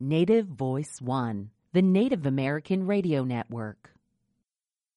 Native 0.00 0.46
Voice 0.46 1.00
One, 1.00 1.50
the 1.74 1.82
Native 1.82 2.24
American 2.26 2.86
Radio 2.86 3.22
Network. 3.22 3.90